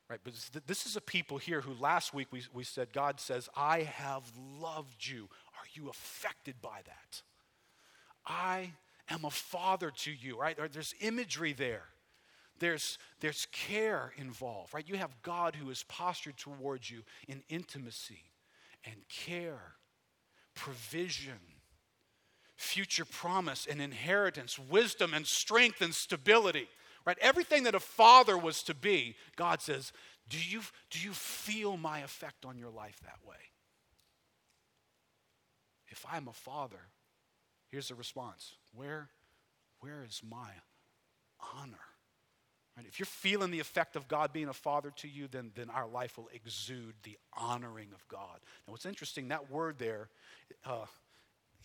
Right, 0.10 0.20
but 0.24 0.34
this 0.66 0.88
is 0.88 0.96
a 0.96 1.02
people 1.02 1.38
here 1.38 1.62
who 1.62 1.74
last 1.80 2.16
week 2.16 2.30
we, 2.32 2.42
we 2.52 2.64
said, 2.64 2.92
God 2.94 3.20
says, 3.20 3.48
I 3.56 3.82
have 3.82 4.24
loved 4.60 5.06
you. 5.06 5.30
Are 5.54 5.68
you 5.74 5.90
affected 5.90 6.56
by 6.64 6.82
that? 6.86 7.22
I 8.26 8.72
am 9.08 9.24
a 9.24 9.30
father 9.30 9.92
to 9.92 10.12
you, 10.12 10.36
right? 10.36 10.58
There's 10.72 10.96
imagery 11.00 11.54
there. 11.54 11.84
There's, 12.58 12.98
there's 13.20 13.48
care 13.52 14.12
involved, 14.18 14.74
right? 14.74 14.88
You 14.88 14.98
have 14.98 15.16
God 15.22 15.56
who 15.56 15.70
is 15.70 15.84
postured 15.84 16.38
towards 16.38 16.90
you 16.90 17.04
in 17.28 17.44
intimacy 17.48 18.24
and 18.86 18.96
care 19.10 19.76
provision, 20.60 21.40
future 22.58 23.06
promise 23.06 23.66
and 23.70 23.82
inheritance, 23.82 24.60
wisdom 24.60 25.14
and 25.14 25.26
strength 25.26 25.82
and 25.82 25.96
stability. 25.96 26.68
Right? 27.06 27.18
Everything 27.22 27.64
that 27.64 27.76
a 27.76 27.80
father 27.80 28.38
was 28.38 28.62
to 28.64 28.76
be, 28.76 29.16
God 29.38 29.62
says, 29.62 29.94
do 30.30 30.38
you, 30.38 30.62
do 30.92 31.00
you 31.00 31.14
feel 31.14 31.78
my 31.78 32.00
effect 32.00 32.46
on 32.46 32.58
your 32.58 32.70
life 32.70 33.00
that 33.04 33.28
way? 33.28 33.38
If 35.88 36.06
I'm 36.12 36.28
a 36.28 36.34
father, 36.34 36.90
here's 37.70 37.88
the 37.88 37.96
response 37.96 38.56
Where, 38.74 39.10
where 39.80 40.04
is 40.04 40.22
my 40.30 40.52
honor? 41.56 41.89
Right? 42.80 42.88
If 42.88 42.98
you're 42.98 43.06
feeling 43.06 43.52
the 43.52 43.60
effect 43.60 43.98
of 43.98 44.08
God 44.08 44.32
being 44.32 44.48
a 44.48 44.54
father 44.54 44.94
to 44.98 45.08
you, 45.10 45.28
then, 45.28 45.52
then 45.54 45.70
our 45.70 45.86
life 45.86 46.18
will 46.18 46.30
exude 46.34 46.94
the 47.04 47.18
honoring 47.34 47.90
of 47.94 48.08
God. 48.08 48.40
Now, 48.66 48.72
what's 48.72 48.86
interesting, 48.86 49.28
that 49.28 49.52
word 49.52 49.78
there, 49.78 50.08
uh, 50.66 50.86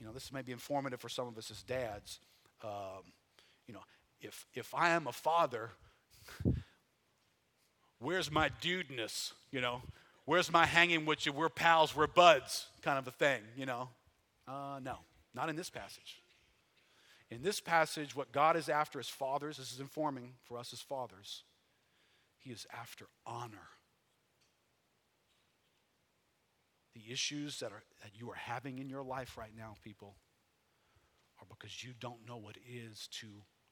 you 0.01 0.07
know, 0.07 0.13
this 0.13 0.33
may 0.33 0.43
be 0.43 0.51
informative 0.51 1.01
for 1.01 1.09
some 1.09 1.29
of 1.29 1.39
us 1.39 1.53
as 1.53 1.63
dads. 1.63 2.19
Um, 2.65 3.13
you 3.69 3.75
know, 3.75 3.83
if, 4.21 4.45
if 4.55 4.75
I 4.75 4.91
am 4.91 5.07
a 5.07 5.13
father, 5.13 5.71
where's 8.01 8.29
my 8.29 8.51
dudeness? 8.61 9.35
You 9.53 9.61
know, 9.61 9.83
where's 10.25 10.51
my 10.51 10.67
hanging 10.67 11.07
with 11.07 11.27
you? 11.27 11.33
We're 11.33 11.49
pals, 11.49 11.95
we're 11.95 12.09
buds, 12.09 12.67
kind 12.83 12.99
of 12.99 13.07
a 13.07 13.13
thing, 13.13 13.43
you 13.57 13.67
know? 13.67 13.89
Uh, 14.49 14.81
no, 14.83 14.99
not 15.33 15.49
in 15.49 15.55
this 15.55 15.71
passage. 15.71 16.24
In 17.31 17.43
this 17.43 17.61
passage, 17.61 18.15
what 18.15 18.33
God 18.33 18.57
is 18.57 18.69
after 18.69 19.01
as 19.01 19.09
fathers, 19.09 19.57
this 19.57 19.73
is 19.73 19.81
informing 19.81 20.35
for 20.45 20.59
us 20.59 20.73
as 20.73 20.81
fathers, 20.81 21.43
He 22.39 22.51
is 22.51 22.67
after 22.73 23.07
honor. 23.27 23.69
The 26.95 27.13
issues 27.13 27.59
that, 27.61 27.73
are, 27.73 27.83
that 28.03 28.13
you 28.15 28.31
are 28.31 28.37
having 28.37 28.79
in 28.79 28.89
your 28.89 29.03
life 29.03 29.37
right 29.37 29.57
now, 29.57 29.75
people, 29.83 30.15
are 31.41 31.47
because 31.49 31.83
you 31.83 31.91
don't 31.99 32.27
know 32.29 32.37
what 32.37 32.57
it 32.57 32.71
is 32.71 33.09
to 33.21 33.27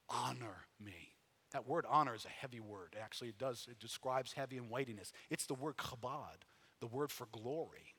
honor 0.09 0.67
me. 0.83 1.15
That 1.53 1.69
word 1.69 1.85
honor 1.89 2.15
is 2.15 2.25
a 2.25 2.31
heavy 2.31 2.61
word. 2.61 2.97
Actually, 3.01 3.29
it 3.29 3.39
does, 3.39 3.69
it 3.71 3.79
describes 3.79 4.33
heavy 4.33 4.57
and 4.57 4.71
weightiness. 4.71 5.13
It's 5.31 5.47
the 5.47 5.55
word 5.55 5.77
chabad, 5.77 6.47
the 6.81 6.87
word 6.87 7.13
for 7.13 7.27
glory. 7.31 7.95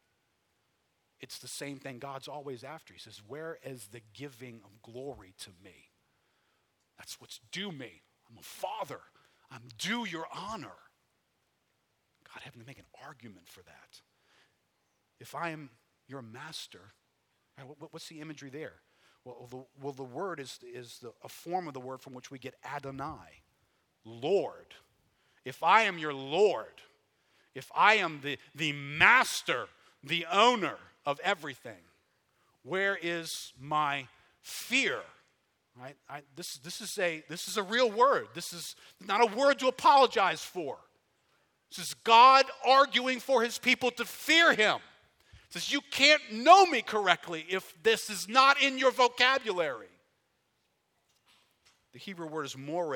It's 1.24 1.40
the 1.40 1.48
same 1.48 1.78
thing 1.78 2.00
God's 2.00 2.28
always 2.28 2.66
after. 2.66 2.94
He 2.94 3.00
says, 3.00 3.22
Where 3.26 3.58
is 3.64 3.88
the 3.88 4.02
giving 4.14 4.60
of 4.66 4.82
glory 4.82 5.34
to 5.44 5.52
me? 5.64 5.88
That's 6.98 7.22
what's 7.22 7.40
due 7.50 7.72
me. 7.72 8.02
I'm 8.30 8.38
a 8.38 8.44
father. 8.44 9.00
I'm 9.50 9.62
due 9.78 10.06
your 10.06 10.26
honor. 10.36 10.76
God 12.28 12.42
having 12.44 12.60
to 12.60 12.68
make 12.68 12.78
an 12.78 12.88
argument 13.02 13.48
for 13.48 13.62
that. 13.62 14.02
If 15.22 15.34
I 15.34 15.52
am 15.52 15.70
your 16.10 16.22
master, 16.22 16.92
what's 17.92 18.10
the 18.10 18.20
imagery 18.20 18.50
there? 18.50 18.82
Well, 19.24 19.48
the, 19.50 19.64
well, 19.82 19.94
the 19.94 20.04
word 20.04 20.42
is, 20.42 20.60
is 20.74 21.00
the, 21.02 21.14
a 21.24 21.30
form 21.30 21.70
of 21.70 21.74
the 21.74 21.80
word 21.80 22.02
from 22.02 22.14
which 22.16 22.32
we 22.32 22.38
get 22.38 22.56
Adonai, 22.66 23.44
Lord. 24.04 24.76
If 25.46 25.64
I 25.64 25.84
am 25.84 25.98
your 25.98 26.14
Lord, 26.14 26.82
if 27.56 27.72
I 27.74 27.94
am 27.94 28.20
the, 28.22 28.38
the 28.54 28.74
master, 28.74 29.68
the 30.04 30.26
owner 30.30 30.76
of 31.06 31.20
everything, 31.24 31.82
where 32.64 32.98
is 33.02 33.54
my 33.60 34.08
fear? 34.42 35.00
Right? 35.80 35.96
I, 36.10 36.22
this, 36.36 36.58
this, 36.58 36.82
is 36.82 36.98
a, 37.00 37.24
this 37.30 37.48
is 37.48 37.58
a 37.58 37.64
real 37.64 37.90
word. 37.90 38.28
This 38.36 38.54
is 38.54 38.76
not 39.06 39.22
a 39.22 39.36
word 39.36 39.60
to 39.60 39.68
apologize 39.68 40.42
for. 40.42 40.78
This 41.76 41.88
is 41.88 41.94
God 42.04 42.46
arguing 42.66 43.20
for 43.20 43.42
his 43.42 43.58
people 43.58 43.90
to 43.92 44.06
fear 44.06 44.54
him 44.54 44.80
says, 45.54 45.72
You 45.72 45.82
can't 45.92 46.22
know 46.32 46.66
me 46.66 46.82
correctly 46.82 47.46
if 47.48 47.74
this 47.84 48.10
is 48.10 48.28
not 48.28 48.62
in 48.62 48.78
your 48.78 48.92
vocabulary. 48.92 49.88
The 51.94 52.00
Hebrew 52.00 52.28
word 52.28 52.46
is 52.46 52.58
more. 52.58 52.96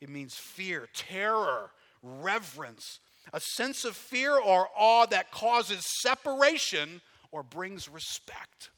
It 0.00 0.08
means 0.08 0.34
fear, 0.34 0.88
terror, 0.94 1.70
reverence, 2.02 3.00
a 3.32 3.40
sense 3.40 3.84
of 3.84 3.94
fear 3.94 4.38
or 4.38 4.68
awe 4.76 5.06
that 5.06 5.30
causes 5.30 5.84
separation 6.00 7.02
or 7.36 7.42
brings 7.42 7.86
respect. 7.86 8.70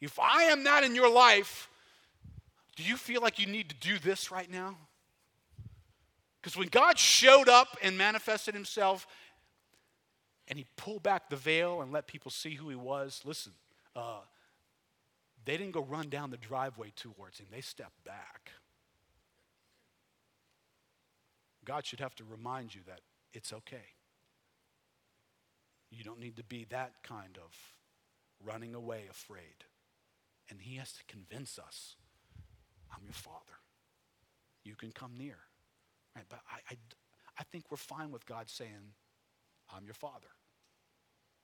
If 0.00 0.20
I 0.20 0.44
am 0.44 0.62
not 0.62 0.84
in 0.84 0.94
your 0.94 1.10
life, 1.10 1.68
do 2.76 2.84
you 2.84 2.96
feel 2.96 3.20
like 3.20 3.40
you 3.40 3.46
need 3.46 3.68
to 3.68 3.74
do 3.76 3.98
this 3.98 4.30
right 4.30 4.48
now? 4.48 4.76
Because 6.40 6.56
when 6.56 6.68
God 6.68 7.00
showed 7.00 7.48
up 7.48 7.76
and 7.82 7.98
manifested 7.98 8.54
himself, 8.54 9.08
and 10.46 10.56
he 10.56 10.66
pulled 10.76 11.02
back 11.02 11.28
the 11.28 11.36
veil 11.36 11.82
and 11.82 11.92
let 11.92 12.06
people 12.06 12.30
see 12.30 12.54
who 12.54 12.68
he 12.68 12.76
was. 12.76 13.22
Listen, 13.24 13.52
uh, 13.96 14.20
they 15.44 15.56
didn't 15.56 15.72
go 15.72 15.82
run 15.82 16.08
down 16.08 16.30
the 16.30 16.36
driveway 16.36 16.92
towards 16.94 17.38
him, 17.38 17.46
they 17.50 17.60
stepped 17.60 18.04
back. 18.04 18.52
God 21.64 21.84
should 21.84 22.00
have 22.00 22.14
to 22.16 22.24
remind 22.24 22.74
you 22.74 22.80
that 22.86 23.00
it's 23.32 23.52
okay. 23.52 23.84
You 25.90 26.04
don't 26.04 26.20
need 26.20 26.36
to 26.36 26.44
be 26.44 26.66
that 26.70 27.02
kind 27.02 27.38
of 27.42 27.56
running 28.44 28.74
away 28.74 29.04
afraid. 29.10 29.64
And 30.48 30.60
he 30.60 30.76
has 30.76 30.92
to 30.92 31.04
convince 31.08 31.58
us 31.58 31.96
I'm 32.92 33.04
your 33.04 33.14
father. 33.14 33.58
You 34.64 34.74
can 34.74 34.92
come 34.92 35.12
near. 35.16 35.38
Right? 36.16 36.24
But 36.28 36.40
I, 36.50 36.72
I, 36.72 36.76
I 37.38 37.42
think 37.44 37.70
we're 37.70 37.76
fine 37.76 38.10
with 38.10 38.26
God 38.26 38.50
saying, 38.50 38.94
I'm 39.74 39.84
your 39.84 39.94
father. 39.94 40.28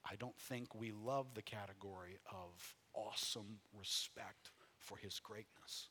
I 0.08 0.16
don't 0.16 0.38
think 0.38 0.74
we 0.74 0.92
love 0.92 1.34
the 1.34 1.42
category 1.42 2.18
of 2.30 2.74
awesome 2.94 3.58
respect 3.76 4.50
for 4.78 4.96
his 4.96 5.18
greatness. 5.20 5.88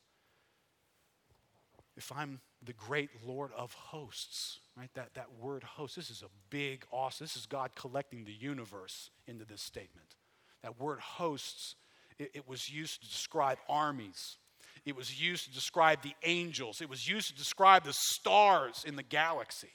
If 1.97 2.11
I'm 2.11 2.41
the 2.61 2.73
great 2.73 3.09
Lord 3.25 3.51
of 3.55 3.73
hosts, 3.73 4.59
right? 4.77 4.89
That, 4.95 5.13
that 5.13 5.27
word 5.39 5.63
host, 5.63 5.95
this 5.95 6.09
is 6.09 6.23
a 6.23 6.29
big, 6.49 6.83
awesome, 6.91 7.23
this 7.23 7.37
is 7.37 7.45
God 7.45 7.71
collecting 7.75 8.25
the 8.25 8.33
universe 8.33 9.11
into 9.27 9.45
this 9.45 9.61
statement. 9.61 10.15
That 10.63 10.79
word 10.79 10.99
hosts, 10.99 11.75
it, 12.19 12.31
it 12.33 12.47
was 12.47 12.69
used 12.69 13.01
to 13.01 13.07
describe 13.07 13.59
armies. 13.69 14.37
It 14.85 14.95
was 14.95 15.21
used 15.21 15.45
to 15.45 15.53
describe 15.53 16.01
the 16.01 16.13
angels. 16.23 16.81
It 16.81 16.89
was 16.89 17.07
used 17.07 17.29
to 17.29 17.35
describe 17.35 17.85
the 17.85 17.93
stars 17.93 18.83
in 18.85 18.95
the 18.95 19.03
galaxy. 19.03 19.71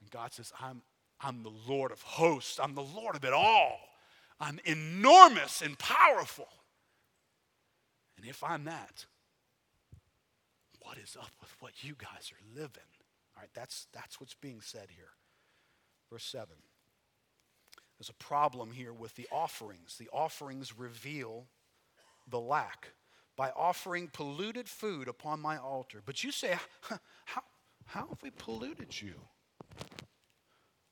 And 0.00 0.10
God 0.10 0.32
says, 0.32 0.52
I'm, 0.60 0.82
I'm 1.20 1.42
the 1.42 1.52
Lord 1.66 1.90
of 1.90 2.02
hosts. 2.02 2.60
I'm 2.62 2.74
the 2.74 2.82
Lord 2.82 3.16
of 3.16 3.24
it 3.24 3.32
all. 3.32 3.78
I'm 4.40 4.58
enormous 4.64 5.62
and 5.62 5.78
powerful. 5.78 6.48
And 8.16 8.26
if 8.26 8.44
I'm 8.44 8.64
that, 8.64 9.06
what 10.82 10.98
is 10.98 11.16
up 11.18 11.30
with 11.40 11.54
what 11.60 11.84
you 11.84 11.94
guys 11.96 12.32
are 12.32 12.60
living? 12.60 12.82
All 13.36 13.42
right, 13.42 13.50
that's, 13.54 13.86
that's 13.92 14.20
what's 14.20 14.34
being 14.34 14.60
said 14.60 14.88
here. 14.90 15.10
Verse 16.10 16.24
7. 16.24 16.48
There's 17.98 18.10
a 18.10 18.24
problem 18.24 18.72
here 18.72 18.92
with 18.92 19.14
the 19.14 19.28
offerings. 19.30 19.96
The 19.98 20.08
offerings 20.12 20.76
reveal 20.76 21.46
the 22.28 22.40
lack 22.40 22.92
by 23.36 23.50
offering 23.50 24.08
polluted 24.12 24.68
food 24.68 25.08
upon 25.08 25.40
my 25.40 25.56
altar. 25.56 26.02
But 26.04 26.24
you 26.24 26.32
say, 26.32 26.56
how, 27.24 27.42
how 27.86 28.08
have 28.08 28.22
we 28.22 28.30
polluted 28.30 29.00
you? 29.00 29.14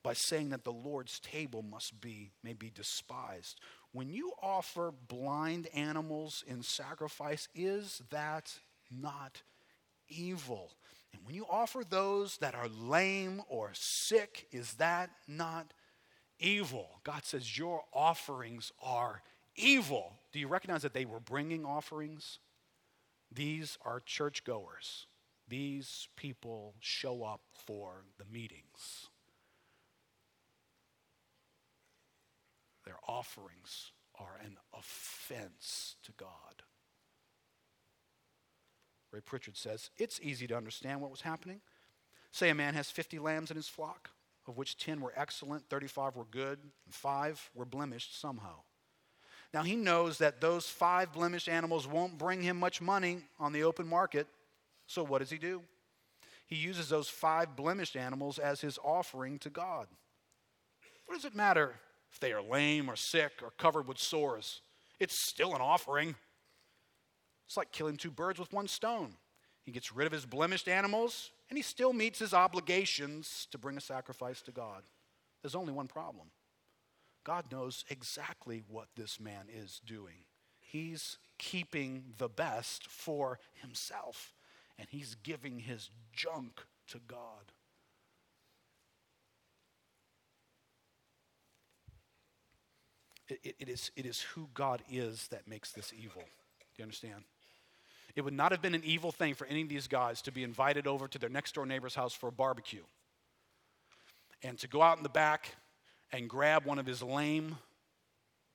by 0.02 0.12
saying 0.14 0.50
that 0.50 0.64
the 0.64 0.72
Lord's 0.72 1.20
table 1.20 1.62
must 1.62 2.00
be, 2.00 2.32
may 2.42 2.52
be 2.52 2.70
despised. 2.70 3.60
When 3.92 4.08
you 4.08 4.32
offer 4.42 4.92
blind 5.08 5.68
animals 5.74 6.42
in 6.46 6.62
sacrifice, 6.62 7.48
is 7.54 8.02
that 8.10 8.58
not 8.90 9.42
evil? 10.10 10.72
And 11.12 11.22
when 11.24 11.34
you 11.34 11.46
offer 11.48 11.82
those 11.88 12.36
that 12.38 12.54
are 12.54 12.68
lame 12.68 13.42
or 13.48 13.70
sick, 13.72 14.46
is 14.52 14.74
that 14.74 15.10
not 15.26 15.72
evil? 16.38 17.00
God 17.04 17.24
says 17.24 17.56
your 17.58 17.82
offerings 17.92 18.72
are 18.82 19.22
evil. 19.56 20.12
Do 20.32 20.38
you 20.38 20.48
recognize 20.48 20.82
that 20.82 20.94
they 20.94 21.04
were 21.04 21.20
bringing 21.20 21.64
offerings? 21.64 22.38
These 23.32 23.78
are 23.84 24.00
churchgoers. 24.00 25.06
These 25.48 26.08
people 26.16 26.74
show 26.80 27.24
up 27.24 27.40
for 27.66 28.04
the 28.18 28.24
meetings. 28.24 29.08
Their 32.84 32.98
offerings 33.06 33.92
are 34.18 34.38
an 34.44 34.56
offense 34.72 35.96
to 36.04 36.12
God. 36.16 36.62
Ray 39.12 39.20
Pritchard 39.20 39.56
says 39.56 39.90
it's 39.98 40.20
easy 40.22 40.46
to 40.46 40.56
understand 40.56 41.00
what 41.00 41.10
was 41.10 41.22
happening. 41.22 41.60
Say 42.30 42.50
a 42.50 42.54
man 42.54 42.74
has 42.74 42.90
50 42.90 43.18
lambs 43.18 43.50
in 43.50 43.56
his 43.56 43.68
flock, 43.68 44.10
of 44.46 44.56
which 44.56 44.76
10 44.76 45.00
were 45.00 45.12
excellent, 45.16 45.68
35 45.68 46.16
were 46.16 46.26
good, 46.30 46.58
and 46.84 46.94
5 46.94 47.50
were 47.54 47.64
blemished 47.64 48.20
somehow. 48.20 48.56
Now 49.52 49.62
he 49.62 49.74
knows 49.74 50.18
that 50.18 50.40
those 50.40 50.68
five 50.68 51.12
blemished 51.12 51.48
animals 51.48 51.88
won't 51.88 52.18
bring 52.18 52.42
him 52.42 52.56
much 52.56 52.80
money 52.80 53.18
on 53.40 53.52
the 53.52 53.64
open 53.64 53.86
market. 53.86 54.28
So 54.86 55.02
what 55.02 55.18
does 55.18 55.30
he 55.30 55.38
do? 55.38 55.62
He 56.46 56.54
uses 56.54 56.88
those 56.88 57.08
five 57.08 57.56
blemished 57.56 57.96
animals 57.96 58.38
as 58.38 58.60
his 58.60 58.78
offering 58.84 59.40
to 59.40 59.50
God. 59.50 59.88
What 61.06 61.16
does 61.16 61.24
it 61.24 61.34
matter 61.34 61.74
if 62.12 62.20
they 62.20 62.32
are 62.32 62.42
lame 62.42 62.88
or 62.88 62.96
sick 62.96 63.32
or 63.42 63.50
covered 63.56 63.86
with 63.86 63.98
sores. 63.98 64.60
It's 64.98 65.18
still 65.18 65.54
an 65.54 65.60
offering. 65.60 66.14
It's 67.50 67.56
like 67.56 67.72
killing 67.72 67.96
two 67.96 68.12
birds 68.12 68.38
with 68.38 68.52
one 68.52 68.68
stone. 68.68 69.16
He 69.64 69.72
gets 69.72 69.92
rid 69.92 70.06
of 70.06 70.12
his 70.12 70.24
blemished 70.24 70.68
animals, 70.68 71.32
and 71.48 71.56
he 71.56 71.64
still 71.64 71.92
meets 71.92 72.20
his 72.20 72.32
obligations 72.32 73.48
to 73.50 73.58
bring 73.58 73.76
a 73.76 73.80
sacrifice 73.80 74.40
to 74.42 74.52
God. 74.52 74.84
There's 75.42 75.56
only 75.56 75.72
one 75.72 75.88
problem 75.88 76.28
God 77.24 77.50
knows 77.50 77.84
exactly 77.90 78.62
what 78.68 78.86
this 78.94 79.18
man 79.18 79.46
is 79.52 79.80
doing. 79.84 80.26
He's 80.60 81.18
keeping 81.38 82.14
the 82.18 82.28
best 82.28 82.86
for 82.86 83.40
himself, 83.54 84.32
and 84.78 84.86
he's 84.88 85.16
giving 85.16 85.58
his 85.58 85.90
junk 86.12 86.60
to 86.90 87.00
God. 87.08 87.50
It, 93.28 93.40
it, 93.42 93.56
it, 93.58 93.68
is, 93.68 93.90
it 93.96 94.06
is 94.06 94.20
who 94.20 94.50
God 94.54 94.84
is 94.88 95.26
that 95.32 95.48
makes 95.48 95.72
this 95.72 95.92
evil. 95.92 96.22
Do 96.22 96.82
you 96.82 96.84
understand? 96.84 97.24
It 98.16 98.22
would 98.22 98.34
not 98.34 98.52
have 98.52 98.62
been 98.62 98.74
an 98.74 98.84
evil 98.84 99.12
thing 99.12 99.34
for 99.34 99.46
any 99.46 99.62
of 99.62 99.68
these 99.68 99.86
guys 99.86 100.22
to 100.22 100.32
be 100.32 100.42
invited 100.42 100.86
over 100.86 101.08
to 101.08 101.18
their 101.18 101.28
next 101.28 101.54
door 101.54 101.66
neighbor's 101.66 101.94
house 101.94 102.12
for 102.12 102.28
a 102.28 102.32
barbecue 102.32 102.82
and 104.42 104.58
to 104.58 104.68
go 104.68 104.82
out 104.82 104.96
in 104.96 105.02
the 105.02 105.08
back 105.08 105.54
and 106.12 106.28
grab 106.28 106.64
one 106.64 106.78
of 106.78 106.86
his 106.86 107.02
lame, 107.02 107.56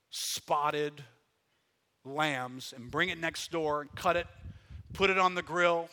spotted 0.10 1.04
lambs 2.04 2.74
and 2.76 2.92
bring 2.92 3.10
it 3.10 3.20
next 3.20 3.52
door 3.52 3.82
and 3.82 3.96
cut 3.96 4.16
it, 4.16 4.28
put 4.94 5.10
it 5.10 5.18
on 5.18 5.36
the 5.36 5.42
grill, 5.42 5.90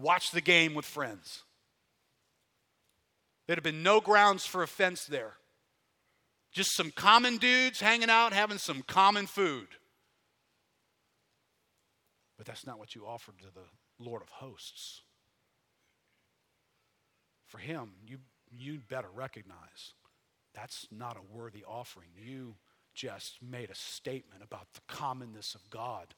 watch 0.00 0.30
the 0.30 0.40
game 0.40 0.74
with 0.74 0.84
friends. 0.84 1.42
There'd 3.46 3.58
have 3.58 3.64
been 3.64 3.82
no 3.82 4.00
grounds 4.00 4.46
for 4.46 4.62
offense 4.62 5.04
there. 5.04 5.34
Just 6.52 6.74
some 6.74 6.90
common 6.92 7.36
dudes 7.36 7.80
hanging 7.80 8.10
out, 8.10 8.32
having 8.32 8.58
some 8.58 8.82
common 8.82 9.26
food. 9.26 9.66
But 12.44 12.52
that's 12.52 12.66
not 12.66 12.78
what 12.78 12.94
you 12.94 13.06
offered 13.06 13.38
to 13.38 13.46
the 13.54 14.04
Lord 14.04 14.20
of 14.20 14.28
hosts. 14.28 15.00
For 17.46 17.56
him, 17.56 17.92
you, 18.06 18.18
you 18.50 18.80
better 18.86 19.08
recognize 19.14 19.94
that's 20.54 20.86
not 20.92 21.16
a 21.16 21.36
worthy 21.36 21.64
offering. 21.66 22.08
You 22.14 22.56
just 22.94 23.38
made 23.42 23.70
a 23.70 23.74
statement 23.74 24.42
about 24.42 24.66
the 24.74 24.80
commonness 24.88 25.54
of 25.54 25.70
God. 25.70 26.14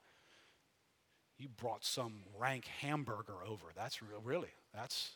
You 1.39 1.49
brought 1.49 1.85
some 1.85 2.23
rank 2.37 2.67
hamburger 2.81 3.45
over. 3.47 3.67
That's 3.77 4.03
real, 4.03 4.21
really. 4.25 4.53
That's, 4.75 5.13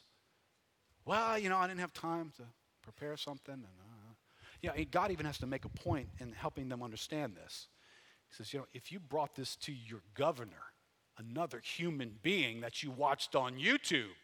well, 1.04 1.38
you 1.38 1.48
know, 1.48 1.56
I 1.56 1.66
didn't 1.66 1.80
have 1.80 1.92
time 1.92 2.30
to 2.36 2.44
prepare 2.82 3.16
something. 3.16 3.54
And, 3.54 3.64
uh, 3.64 4.14
you 4.62 4.68
know, 4.68 4.84
God 4.92 5.10
even 5.10 5.26
has 5.26 5.38
to 5.38 5.46
make 5.46 5.64
a 5.64 5.70
point 5.70 6.08
in 6.20 6.32
helping 6.32 6.68
them 6.68 6.82
understand 6.84 7.34
this. 7.34 7.66
He 8.28 8.36
says, 8.36 8.52
you 8.52 8.60
know, 8.60 8.66
if 8.72 8.92
you 8.92 9.00
brought 9.00 9.34
this 9.34 9.56
to 9.56 9.72
your 9.72 10.02
governor, 10.14 10.69
another 11.20 11.60
human 11.60 12.12
being 12.22 12.60
that 12.60 12.82
you 12.82 12.90
watched 12.90 13.34
on 13.34 13.54
YouTube, 13.54 14.16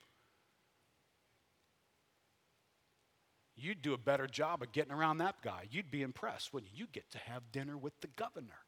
you'd 3.56 3.82
do 3.82 3.94
a 3.94 3.98
better 3.98 4.26
job 4.26 4.62
of 4.62 4.72
getting 4.72 4.92
around 4.92 5.18
that 5.18 5.36
guy. 5.42 5.66
You'd 5.70 5.90
be 5.90 6.02
impressed, 6.02 6.52
wouldn't 6.52 6.72
you? 6.72 6.80
You 6.80 6.86
get 6.92 7.10
to 7.12 7.18
have 7.18 7.52
dinner 7.52 7.76
with 7.76 8.00
the 8.00 8.08
governor. 8.08 8.60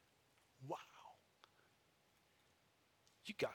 Wow. 0.67 0.77
You 3.25 3.35
got 3.38 3.55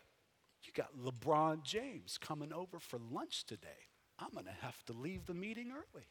you 0.63 0.71
got 0.73 0.95
LeBron 0.97 1.63
James 1.63 2.17
coming 2.17 2.53
over 2.53 2.79
for 2.79 2.99
lunch 3.11 3.45
today. 3.45 3.89
I'm 4.17 4.31
going 4.33 4.45
to 4.45 4.51
have 4.61 4.83
to 4.85 4.93
leave 4.93 5.25
the 5.25 5.33
meeting 5.33 5.71
early. 5.71 6.05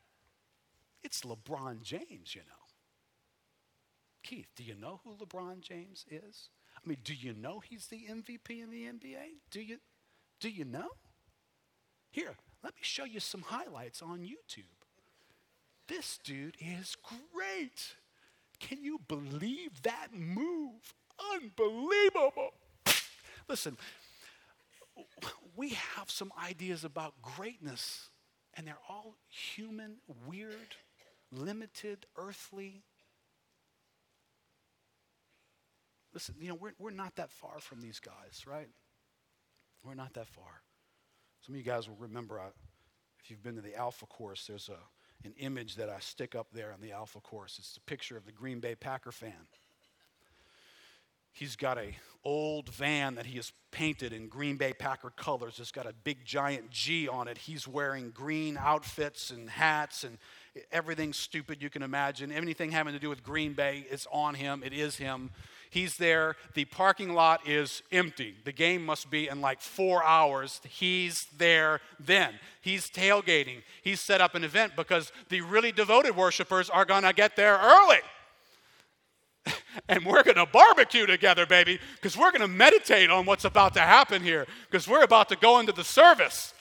It's 1.03 1.23
LeBron 1.23 1.83
James, 1.83 2.35
you 2.35 2.43
know. 2.43 2.63
Keith, 4.23 4.49
do 4.55 4.63
you 4.63 4.75
know 4.75 5.01
who 5.05 5.17
LeBron 5.17 5.61
James 5.61 6.05
is? 6.11 6.51
I 6.85 6.89
mean, 6.89 6.99
do 7.05 7.15
you 7.15 7.33
know 7.33 7.61
he's 7.61 7.87
the 7.87 8.07
MVP 8.11 8.63
in 8.63 8.71
the 8.71 8.85
NBA? 8.87 9.39
Do 9.51 9.61
you 9.61 9.79
do 10.41 10.49
you 10.49 10.65
know? 10.65 10.89
Here, 12.11 12.35
let 12.63 12.75
me 12.75 12.81
show 12.83 13.05
you 13.05 13.21
some 13.21 13.43
highlights 13.43 14.03
on 14.03 14.21
YouTube. 14.21 14.65
This 15.89 16.19
dude 16.23 16.57
is 16.61 16.97
great. 17.33 17.97
Can 18.59 18.83
you 18.83 19.01
believe 19.07 19.83
that 19.83 20.09
move? 20.13 20.95
Unbelievable. 21.33 22.55
Listen, 23.49 23.77
we 25.57 25.71
have 25.71 26.11
some 26.11 26.33
ideas 26.43 26.85
about 26.85 27.15
greatness, 27.23 28.11
and 28.55 28.67
they're 28.67 28.79
all 28.89 29.17
human, 29.29 29.97
weird, 30.27 30.77
limited, 31.31 32.07
earthly. 32.17 32.83
Listen, 36.13 36.35
you 36.41 36.49
know, 36.49 36.55
we're, 36.55 36.73
we're 36.79 36.91
not 36.91 37.17
that 37.17 37.31
far 37.31 37.59
from 37.59 37.81
these 37.81 38.01
guys, 38.01 38.45
right? 38.47 38.69
We're 39.85 39.95
not 39.95 40.15
that 40.15 40.29
far. 40.29 40.63
Some 41.45 41.55
of 41.55 41.59
you 41.59 41.65
guys 41.65 41.89
will 41.89 41.97
remember, 41.97 42.39
uh, 42.39 42.51
if 43.23 43.31
you've 43.31 43.43
been 43.43 43.57
to 43.57 43.63
the 43.63 43.75
Alpha 43.75 44.07
course, 44.07 44.47
there's 44.47 44.69
a 44.69 44.79
an 45.25 45.35
image 45.39 45.77
that 45.77 45.89
I 45.89 45.99
stick 46.01 46.35
up 46.35 46.49
there 46.53 46.73
on 46.73 46.81
the 46.81 46.93
Alpha 46.93 47.21
course. 47.21 47.57
It's 47.59 47.77
a 47.77 47.81
picture 47.81 48.17
of 48.17 48.27
the 48.27 48.33
Green 48.33 48.61
Bay 48.61 48.75
Packer 48.75 49.13
fan. 49.13 49.47
He's 51.33 51.57
got 51.57 51.79
a 51.79 51.97
old 52.25 52.69
van 52.69 53.15
that 53.15 53.27
he 53.27 53.37
has 53.37 53.53
painted 53.71 54.13
in 54.13 54.29
Green 54.29 54.57
Bay 54.57 54.73
Packer 54.73 55.11
colors. 55.11 55.59
It's 55.59 55.73
got 55.73 55.87
a 55.87 55.95
big 56.05 56.25
giant 56.25 56.71
G 56.71 57.09
on 57.09 57.27
it. 57.27 57.39
He's 57.39 57.67
wearing 57.67 58.11
green 58.11 58.59
outfits 58.59 59.31
and 59.31 59.49
hats 59.49 60.05
and 60.05 60.19
everything 60.71 61.13
stupid 61.13 61.63
you 61.63 61.71
can 61.71 61.83
imagine. 61.83 62.31
Anything 62.33 62.71
having 62.71 62.93
to 62.93 62.99
do 62.99 63.09
with 63.09 63.23
Green 63.23 63.53
Bay 63.53 63.87
is 63.91 64.07
on 64.13 64.35
him. 64.35 64.63
It 64.65 64.73
is 64.73 64.97
him. 64.97 65.31
He's 65.71 65.97
there. 65.97 66.37
The 66.53 66.67
parking 66.67 67.15
lot 67.15 67.49
is 67.49 67.83
empty. 67.91 68.35
The 68.45 68.53
game 68.53 68.85
must 68.85 69.11
be 69.11 69.29
in 69.29 69.41
like 69.41 69.63
four 69.63 70.05
hours. 70.05 70.61
He's 70.69 71.27
there 71.39 71.81
then. 71.99 72.35
He's 72.61 72.91
tailgating. 72.91 73.63
He's 73.83 73.99
set 73.99 74.21
up 74.21 74.35
an 74.35 74.45
event 74.45 74.73
because 74.77 75.13
the 75.31 75.41
really 75.41 75.73
devoted 75.73 76.15
worshipers 76.15 76.69
are 76.69 76.85
going 76.85 77.05
to 77.05 77.15
get 77.15 77.37
there 77.37 77.59
early. 77.59 78.01
and 79.89 80.05
we're 80.05 80.23
going 80.23 80.37
to 80.37 80.47
barbecue 80.47 81.07
together, 81.07 81.47
baby, 81.47 81.79
because 81.95 82.19
we're 82.19 82.31
going 82.31 82.43
to 82.43 82.49
meditate 82.49 83.11
on 83.11 83.25
what's 83.25 83.47
about 83.47 83.73
to 83.75 83.81
happen 83.81 84.23
here, 84.23 84.47
because 84.71 84.87
we're 84.87 85.05
about 85.05 85.31
to 85.31 85.37
go 85.37 85.59
into 85.59 85.73
the 85.73 85.85
service. 85.85 86.53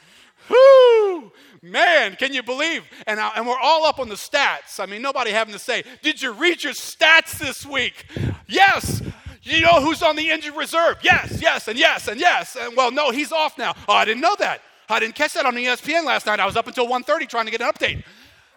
Whoo! 0.49 1.31
Man, 1.61 2.15
can 2.15 2.33
you 2.33 2.41
believe? 2.41 2.83
And, 3.05 3.19
I, 3.19 3.31
and 3.35 3.45
we're 3.45 3.59
all 3.59 3.85
up 3.85 3.99
on 3.99 4.09
the 4.09 4.15
stats. 4.15 4.79
I 4.79 4.85
mean, 4.85 5.01
nobody 5.01 5.31
having 5.31 5.53
to 5.53 5.59
say, 5.59 5.83
Did 6.01 6.21
you 6.21 6.31
read 6.31 6.63
your 6.63 6.73
stats 6.73 7.37
this 7.37 7.65
week? 7.65 8.05
Yes. 8.47 9.01
You 9.43 9.61
know 9.61 9.81
who's 9.81 10.03
on 10.03 10.15
the 10.15 10.29
injured 10.29 10.55
reserve? 10.55 10.97
Yes, 11.01 11.41
yes, 11.41 11.67
and 11.67 11.77
yes, 11.77 12.07
and 12.07 12.19
yes. 12.19 12.55
And 12.59 12.77
well, 12.77 12.91
no, 12.91 13.09
he's 13.11 13.31
off 13.31 13.57
now. 13.57 13.73
Oh, 13.87 13.93
I 13.93 14.05
didn't 14.05 14.21
know 14.21 14.35
that. 14.37 14.61
I 14.87 14.99
didn't 14.99 15.15
catch 15.15 15.33
that 15.33 15.45
on 15.45 15.55
ESPN 15.55 16.05
last 16.05 16.25
night. 16.25 16.39
I 16.39 16.45
was 16.45 16.55
up 16.55 16.67
until 16.67 16.87
1.30 16.87 17.27
trying 17.29 17.45
to 17.45 17.51
get 17.51 17.61
an 17.61 17.71
update. 17.71 17.97
I 17.97 18.03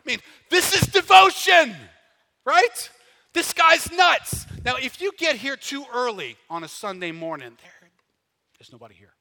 mean, 0.05 0.19
this 0.51 0.75
is 0.75 0.89
devotion, 0.89 1.75
right? 2.45 2.91
This 3.33 3.53
guy's 3.53 3.91
nuts. 3.93 4.47
Now, 4.65 4.77
if 4.77 5.01
you 5.01 5.13
get 5.17 5.37
here 5.37 5.57
too 5.57 5.85
early 5.95 6.37
on 6.51 6.65
a 6.65 6.69
Sunday 6.69 7.13
morning, 7.13 7.57
there, 7.63 7.91
there's 8.59 8.73
nobody 8.73 8.95
here. 8.95 9.14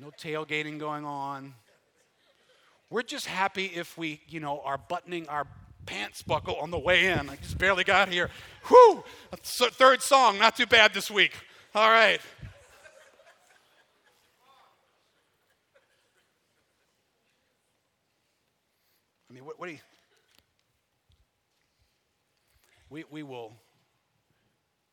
No 0.00 0.10
tailgating 0.18 0.78
going 0.78 1.04
on. 1.04 1.52
We're 2.88 3.02
just 3.02 3.26
happy 3.26 3.66
if 3.66 3.98
we, 3.98 4.22
you 4.28 4.40
know, 4.40 4.62
are 4.64 4.78
buttoning 4.78 5.28
our 5.28 5.46
pants 5.84 6.22
buckle 6.22 6.56
on 6.56 6.70
the 6.70 6.78
way 6.78 7.08
in. 7.08 7.28
I 7.28 7.36
just 7.36 7.58
barely 7.58 7.84
got 7.84 8.08
here. 8.08 8.30
Whew! 8.68 9.04
Third 9.42 10.00
song, 10.00 10.38
not 10.38 10.56
too 10.56 10.64
bad 10.64 10.94
this 10.94 11.10
week. 11.10 11.32
All 11.74 11.90
right. 11.90 12.18
I 19.28 19.34
mean, 19.34 19.44
what, 19.44 19.60
what 19.60 19.66
do 19.66 19.72
you. 19.72 19.78
We, 22.88 23.04
we, 23.10 23.22
will, 23.22 23.52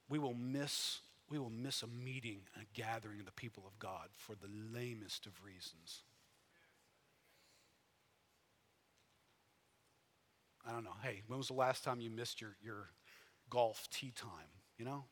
we 0.10 0.20
will 0.20 0.36
miss 0.36 1.00
we 1.30 1.40
will 1.40 1.50
miss 1.50 1.84
a 1.84 1.88
meeting, 1.88 2.42
a 2.56 2.66
gathering 2.74 3.20
of 3.20 3.26
the 3.26 3.32
people 3.32 3.64
of 3.68 3.78
God 3.80 4.10
for 4.16 4.34
the 4.34 4.50
lamest 4.74 5.26
of 5.26 5.34
reasons. 5.44 6.04
I 10.68 10.72
don't 10.72 10.84
know. 10.84 10.96
Hey, 11.02 11.22
when 11.28 11.38
was 11.38 11.48
the 11.48 11.54
last 11.54 11.84
time 11.84 12.02
you 12.02 12.10
missed 12.10 12.42
your, 12.42 12.56
your 12.64 12.90
golf 13.50 13.88
tee 13.90 14.12
time? 14.16 14.50
You 14.78 14.86
know? 14.86 15.04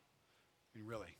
I 0.74 0.78
mean, 0.78 0.88
really. 0.88 1.18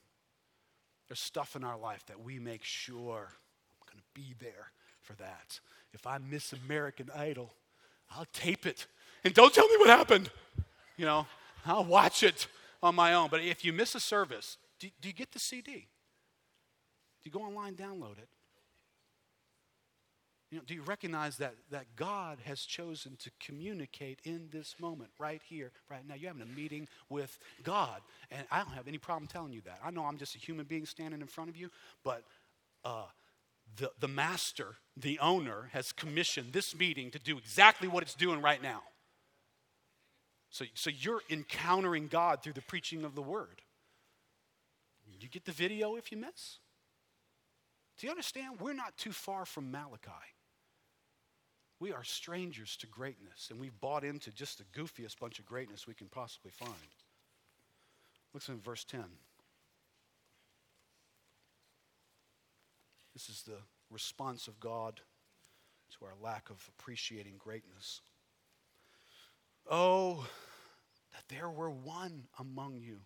There's 1.08 1.20
stuff 1.20 1.56
in 1.56 1.64
our 1.64 1.78
life 1.78 2.06
that 2.08 2.20
we 2.20 2.40
make 2.40 2.64
sure 2.64 3.30
I'm 3.30 3.94
going 3.94 4.00
to 4.00 4.04
be 4.14 4.34
there 4.40 4.72
for 5.02 5.14
that. 5.14 5.60
If 5.94 6.08
I 6.08 6.18
miss 6.18 6.52
American 6.52 7.10
Idol, 7.16 7.54
I'll 8.12 8.28
tape 8.34 8.66
it. 8.66 8.88
And 9.24 9.34
don't 9.34 9.54
tell 9.54 9.68
me 9.68 9.78
what 9.78 9.90
happened. 9.90 10.30
You 10.98 11.06
know, 11.06 11.28
I'll 11.66 11.86
watch 11.86 12.24
it 12.24 12.48
on 12.82 12.96
my 12.96 13.14
own. 13.14 13.30
But 13.30 13.42
if 13.42 13.64
you 13.64 13.72
miss 13.72 13.96
a 13.96 14.00
service, 14.00 14.58
do, 14.86 14.92
do 15.02 15.08
you 15.08 15.14
get 15.14 15.32
the 15.32 15.40
CD? 15.40 15.72
Do 15.74 15.80
you 17.24 17.32
go 17.32 17.42
online, 17.42 17.76
download 17.76 18.18
it? 18.20 18.30
You 20.52 20.60
know, 20.60 20.64
do 20.66 20.76
you 20.76 20.84
recognize 20.84 21.38
that, 21.38 21.56
that 21.72 21.86
God 21.96 22.38
has 22.46 22.62
chosen 22.62 23.18
to 23.18 23.32
communicate 23.44 24.20
in 24.24 24.48
this 24.52 24.76
moment, 24.80 25.10
right 25.18 25.42
here, 25.50 25.72
right 25.90 26.08
now? 26.08 26.14
You're 26.14 26.32
having 26.32 26.44
a 26.44 26.56
meeting 26.58 26.88
with 27.10 27.38
God. 27.64 28.00
And 28.30 28.46
I 28.52 28.60
don't 28.60 28.74
have 28.74 28.88
any 28.88 29.00
problem 29.00 29.28
telling 29.28 29.54
you 29.54 29.62
that. 29.62 29.80
I 29.84 29.90
know 29.90 30.04
I'm 30.04 30.18
just 30.18 30.36
a 30.36 30.38
human 30.38 30.66
being 30.66 30.86
standing 30.86 31.20
in 31.20 31.28
front 31.28 31.50
of 31.50 31.58
you, 31.58 31.72
but 32.04 32.24
uh, 32.84 33.06
the, 33.78 33.92
the 34.00 34.08
master, 34.08 34.76
the 34.96 35.18
owner, 35.20 35.70
has 35.74 35.92
commissioned 35.92 36.54
this 36.54 36.78
meeting 36.78 37.10
to 37.12 37.20
do 37.20 37.40
exactly 37.40 37.88
what 37.88 38.04
it's 38.04 38.14
doing 38.14 38.40
right 38.42 38.62
now. 38.62 38.84
So, 40.52 40.66
so 40.76 40.92
you're 40.92 41.22
encountering 41.30 42.08
God 42.08 42.44
through 42.44 42.54
the 42.54 42.62
preaching 42.62 43.04
of 43.04 43.16
the 43.16 43.22
word. 43.24 43.62
You 45.26 45.32
get 45.32 45.44
the 45.44 45.52
video 45.52 45.96
if 45.96 46.12
you 46.12 46.20
miss. 46.20 46.60
Do 47.98 48.06
you 48.06 48.12
understand? 48.12 48.62
We're 48.62 48.74
not 48.74 48.96
too 48.96 49.12
far 49.12 49.44
from 49.48 49.72
Malachi. 49.72 50.12
We 51.80 51.92
are 51.94 52.04
strangers 52.04 52.78
to 52.78 52.86
greatness, 52.86 53.48
and 53.50 53.60
we've 53.60 53.82
bought 53.82 54.04
into 54.04 54.30
just 54.30 54.60
the 54.60 54.80
goofiest 54.80 55.18
bunch 55.20 55.40
of 55.40 55.46
greatness 55.48 55.88
we 55.88 55.96
can 55.96 56.10
possibly 56.10 56.52
find. 56.52 56.70
Listen 58.36 58.54
in 58.54 58.62
verse 58.62 58.84
10. 58.84 59.04
This 63.14 63.28
is 63.28 63.42
the 63.48 63.58
response 63.90 64.48
of 64.48 64.60
God 64.60 65.02
to 65.98 66.06
our 66.06 66.14
lack 66.22 66.52
of 66.52 66.70
appreciating 66.78 67.38
greatness. 67.40 68.02
Oh, 69.72 70.28
that 71.14 71.24
there 71.30 71.50
were 71.50 71.72
one 71.72 72.28
among 72.38 72.78
you 72.78 73.00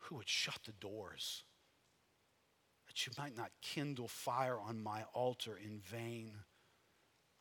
who 0.00 0.16
would 0.16 0.28
shut 0.28 0.58
the 0.64 0.72
doors, 0.72 1.44
that 2.86 3.06
you 3.06 3.12
might 3.18 3.36
not 3.36 3.50
kindle 3.62 4.08
fire 4.08 4.58
on 4.58 4.82
my 4.82 5.04
altar 5.14 5.58
in 5.62 5.80
vain. 5.80 6.32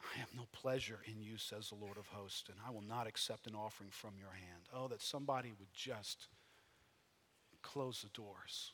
I 0.01 0.20
have 0.20 0.30
no 0.36 0.47
pleasure 0.51 0.99
in 1.05 1.22
you, 1.22 1.38
says 1.38 1.70
the 1.70 1.76
Lord 1.76 1.97
of 1.97 2.07
hosts, 2.07 2.49
and 2.49 2.57
I 2.66 2.72
will 2.72 2.84
not 2.84 3.07
accept 3.07 3.47
an 3.47 3.55
offering 3.55 3.89
from 3.89 4.12
your 4.18 4.32
hand. 4.32 4.70
Oh, 4.74 4.88
that 4.88 5.01
somebody 5.01 5.51
would 5.60 5.74
just 5.74 6.28
close 7.62 8.01
the 8.01 8.10
doors. 8.10 8.74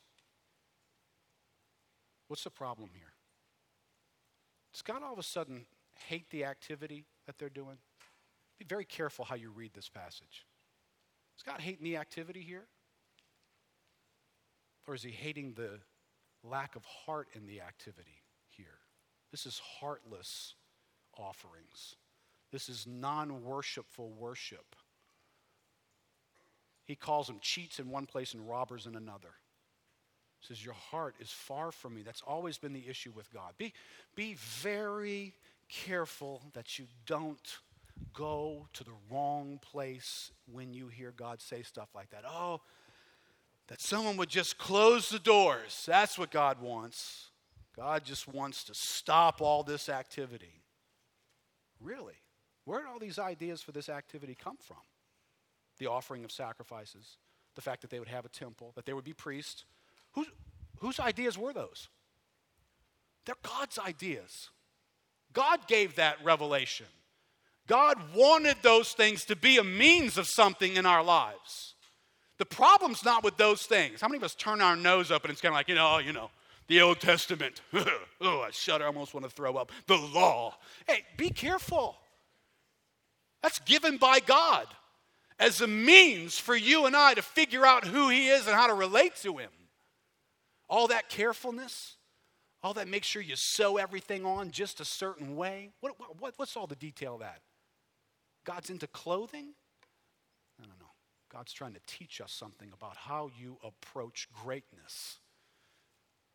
What's 2.28 2.44
the 2.44 2.50
problem 2.50 2.90
here? 2.94 3.12
Does 4.72 4.82
God 4.82 5.02
all 5.02 5.12
of 5.12 5.18
a 5.18 5.22
sudden 5.22 5.66
hate 6.08 6.28
the 6.30 6.44
activity 6.44 7.06
that 7.26 7.38
they're 7.38 7.48
doing? 7.48 7.78
Be 8.58 8.64
very 8.64 8.84
careful 8.84 9.24
how 9.24 9.34
you 9.34 9.50
read 9.50 9.72
this 9.74 9.88
passage. 9.88 10.46
Is 11.36 11.42
God 11.42 11.60
hating 11.60 11.84
the 11.84 11.96
activity 11.96 12.40
here? 12.40 12.66
Or 14.86 14.94
is 14.94 15.02
he 15.02 15.10
hating 15.10 15.54
the 15.54 15.80
lack 16.44 16.76
of 16.76 16.84
heart 16.84 17.28
in 17.34 17.46
the 17.46 17.60
activity 17.60 18.22
here? 18.48 18.78
This 19.30 19.46
is 19.46 19.60
heartless 19.80 20.54
offerings. 21.18 21.96
This 22.52 22.68
is 22.68 22.86
non 22.86 23.42
worshipful 23.44 24.10
worship. 24.10 24.76
He 26.84 26.94
calls 26.94 27.26
them 27.26 27.38
cheats 27.40 27.80
in 27.80 27.90
one 27.90 28.06
place 28.06 28.32
and 28.32 28.48
robbers 28.48 28.86
in 28.86 28.94
another. 28.94 29.34
He 30.38 30.46
says, 30.46 30.64
Your 30.64 30.74
heart 30.74 31.16
is 31.20 31.30
far 31.30 31.72
from 31.72 31.94
me. 31.94 32.02
That's 32.02 32.22
always 32.22 32.58
been 32.58 32.72
the 32.72 32.86
issue 32.88 33.12
with 33.14 33.32
God. 33.32 33.54
Be, 33.58 33.72
be 34.14 34.34
very 34.34 35.34
careful 35.68 36.42
that 36.54 36.78
you 36.78 36.86
don't 37.06 37.58
go 38.12 38.68
to 38.74 38.84
the 38.84 38.92
wrong 39.10 39.58
place 39.62 40.30
when 40.50 40.72
you 40.72 40.88
hear 40.88 41.12
God 41.16 41.40
say 41.40 41.62
stuff 41.62 41.88
like 41.94 42.10
that. 42.10 42.22
Oh, 42.26 42.60
that 43.68 43.80
someone 43.80 44.16
would 44.16 44.28
just 44.28 44.58
close 44.58 45.08
the 45.08 45.18
doors. 45.18 45.84
That's 45.86 46.18
what 46.18 46.30
God 46.30 46.60
wants. 46.60 47.30
God 47.76 48.04
just 48.04 48.26
wants 48.28 48.64
to 48.64 48.74
stop 48.74 49.42
all 49.42 49.62
this 49.62 49.88
activity. 49.88 50.62
Really? 51.80 52.14
Where 52.64 52.80
did 52.80 52.88
all 52.88 52.98
these 52.98 53.18
ideas 53.18 53.62
for 53.62 53.72
this 53.72 53.88
activity 53.88 54.34
come 54.34 54.56
from? 54.60 54.78
The 55.78 55.86
offering 55.86 56.24
of 56.24 56.32
sacrifices, 56.32 57.18
the 57.54 57.60
fact 57.60 57.82
that 57.82 57.90
they 57.90 57.98
would 57.98 58.08
have 58.08 58.24
a 58.24 58.30
temple, 58.30 58.72
that 58.76 58.86
there 58.86 58.96
would 58.96 59.04
be 59.04 59.12
priests. 59.12 59.64
Whose, 60.12 60.28
whose 60.78 60.98
ideas 60.98 61.36
were 61.36 61.52
those? 61.52 61.88
They're 63.26 63.34
God's 63.42 63.78
ideas. 63.78 64.50
God 65.32 65.66
gave 65.66 65.96
that 65.96 66.16
revelation. 66.24 66.86
God 67.66 67.98
wanted 68.14 68.56
those 68.62 68.92
things 68.92 69.24
to 69.26 69.36
be 69.36 69.58
a 69.58 69.64
means 69.64 70.16
of 70.16 70.26
something 70.26 70.76
in 70.76 70.86
our 70.86 71.02
lives. 71.02 71.74
The 72.38 72.46
problem's 72.46 73.04
not 73.04 73.24
with 73.24 73.36
those 73.36 73.62
things. 73.62 74.00
How 74.00 74.08
many 74.08 74.18
of 74.18 74.24
us 74.24 74.34
turn 74.34 74.60
our 74.60 74.76
nose 74.76 75.10
up 75.10 75.24
and 75.24 75.32
it's 75.32 75.40
kind 75.40 75.52
of 75.52 75.56
like, 75.56 75.68
you 75.68 75.74
know, 75.74 75.98
you 75.98 76.12
know, 76.12 76.30
the 76.68 76.80
Old 76.82 77.00
Testament. 77.00 77.60
oh, 78.20 78.40
I 78.40 78.50
shudder, 78.50 78.84
I 78.84 78.88
almost 78.88 79.14
want 79.14 79.24
to 79.24 79.30
throw 79.30 79.56
up. 79.56 79.70
The 79.86 79.96
law. 79.96 80.54
Hey, 80.86 81.04
be 81.16 81.30
careful. 81.30 81.96
That's 83.42 83.58
given 83.60 83.96
by 83.96 84.20
God 84.20 84.66
as 85.38 85.60
a 85.60 85.66
means 85.66 86.38
for 86.38 86.56
you 86.56 86.86
and 86.86 86.96
I 86.96 87.14
to 87.14 87.22
figure 87.22 87.64
out 87.64 87.86
who 87.86 88.08
He 88.08 88.28
is 88.28 88.46
and 88.46 88.56
how 88.56 88.66
to 88.66 88.74
relate 88.74 89.16
to 89.22 89.36
Him. 89.38 89.50
All 90.68 90.88
that 90.88 91.08
carefulness, 91.08 91.96
all 92.62 92.74
that 92.74 92.88
make 92.88 93.04
sure 93.04 93.22
you 93.22 93.36
sew 93.36 93.76
everything 93.76 94.24
on 94.24 94.50
just 94.50 94.80
a 94.80 94.84
certain 94.84 95.36
way. 95.36 95.70
What, 95.80 95.94
what, 96.18 96.34
what's 96.36 96.56
all 96.56 96.66
the 96.66 96.74
detail 96.74 97.14
of 97.14 97.20
that? 97.20 97.40
God's 98.44 98.70
into 98.70 98.86
clothing? 98.88 99.50
God's 101.36 101.52
trying 101.52 101.74
to 101.74 101.80
teach 101.86 102.22
us 102.22 102.32
something 102.32 102.70
about 102.72 102.96
how 102.96 103.28
you 103.38 103.58
approach 103.62 104.26
greatness. 104.42 105.18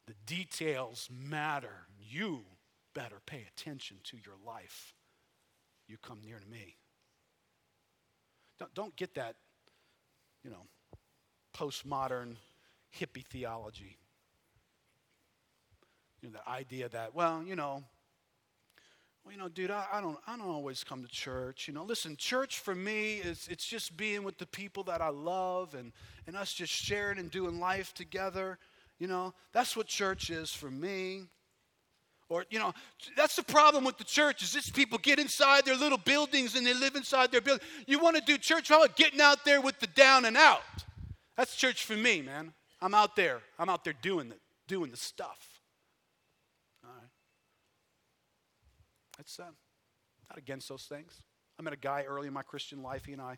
The 0.06 0.14
details 0.28 1.10
matter. 1.12 1.88
You 2.00 2.42
better 2.94 3.16
pay 3.26 3.48
attention 3.48 3.98
to 4.04 4.18
your 4.18 4.36
life. 4.46 4.94
You 5.88 5.98
come 5.98 6.20
near 6.24 6.38
to 6.38 6.48
me. 6.48 6.76
Don't, 8.60 8.72
don't 8.76 8.96
get 8.96 9.16
that, 9.16 9.38
you 10.44 10.52
know, 10.52 10.68
postmodern 11.58 12.36
hippie 12.96 13.26
theology. 13.26 13.98
You 16.22 16.30
know, 16.30 16.38
the 16.46 16.52
idea 16.52 16.90
that, 16.90 17.16
well, 17.16 17.42
you 17.44 17.56
know, 17.56 17.84
well, 19.24 19.34
you 19.34 19.40
know, 19.40 19.50
dude, 19.50 19.70
I, 19.70 19.86
I, 19.94 20.02
don't, 20.02 20.18
I 20.26 20.36
don't 20.36 20.48
always 20.48 20.84
come 20.84 21.04
to 21.04 21.10
church. 21.10 21.68
You 21.68 21.74
know, 21.74 21.84
listen, 21.84 22.16
church 22.18 22.60
for 22.60 22.74
me 22.74 23.16
is 23.16 23.48
it's 23.52 23.66
just 23.66 23.96
being 23.96 24.24
with 24.24 24.38
the 24.38 24.48
people 24.48 24.84
that 24.86 25.02
I 25.02 25.10
love 25.10 25.76
and, 25.76 25.92
and 26.26 26.36
us 26.36 26.54
just 26.54 26.74
sharing 26.74 27.20
and 27.20 27.30
doing 27.30 27.60
life 27.60 27.94
together. 27.94 28.58
You 28.98 29.08
know, 29.08 29.34
that's 29.54 29.78
what 29.78 29.88
church 29.88 30.30
is 30.30 30.52
for 30.52 30.72
me. 30.72 31.24
Or, 32.30 32.46
you 32.50 32.60
know, 32.60 32.74
that's 33.18 33.36
the 33.36 33.44
problem 33.44 33.84
with 33.84 33.98
the 33.98 34.06
church 34.06 34.42
is 34.42 34.54
just 34.54 34.74
people 34.74 34.98
get 34.98 35.20
inside 35.20 35.66
their 35.66 35.76
little 35.76 35.98
buildings 35.98 36.56
and 36.56 36.66
they 36.66 36.74
live 36.74 36.96
inside 36.96 37.32
their 37.32 37.42
building. 37.42 37.68
You 37.88 38.00
want 38.00 38.16
to 38.16 38.22
do 38.22 38.38
church? 38.38 38.70
How 38.70 38.82
about 38.82 38.96
getting 38.96 39.20
out 39.20 39.44
there 39.44 39.60
with 39.60 39.80
the 39.80 39.88
down 39.88 40.26
and 40.26 40.38
out? 40.38 40.62
That's 41.36 41.56
church 41.56 41.84
for 41.84 41.96
me, 41.96 42.22
man. 42.22 42.54
I'm 42.82 42.94
out 42.94 43.16
there. 43.16 43.42
I'm 43.60 43.70
out 43.70 43.84
there 43.84 43.94
doing 44.02 44.30
the, 44.30 44.36
doing 44.68 44.92
the 44.92 44.98
stuff. 44.98 45.51
Not 49.40 50.38
against 50.38 50.70
those 50.70 50.84
things. 50.84 51.22
I 51.60 51.64
met 51.64 51.74
a 51.74 51.78
guy 51.78 52.04
early 52.08 52.28
in 52.28 52.34
my 52.34 52.42
Christian 52.44 52.82
life. 52.82 53.06
He 53.06 53.14
and 53.14 53.22
I 53.22 53.38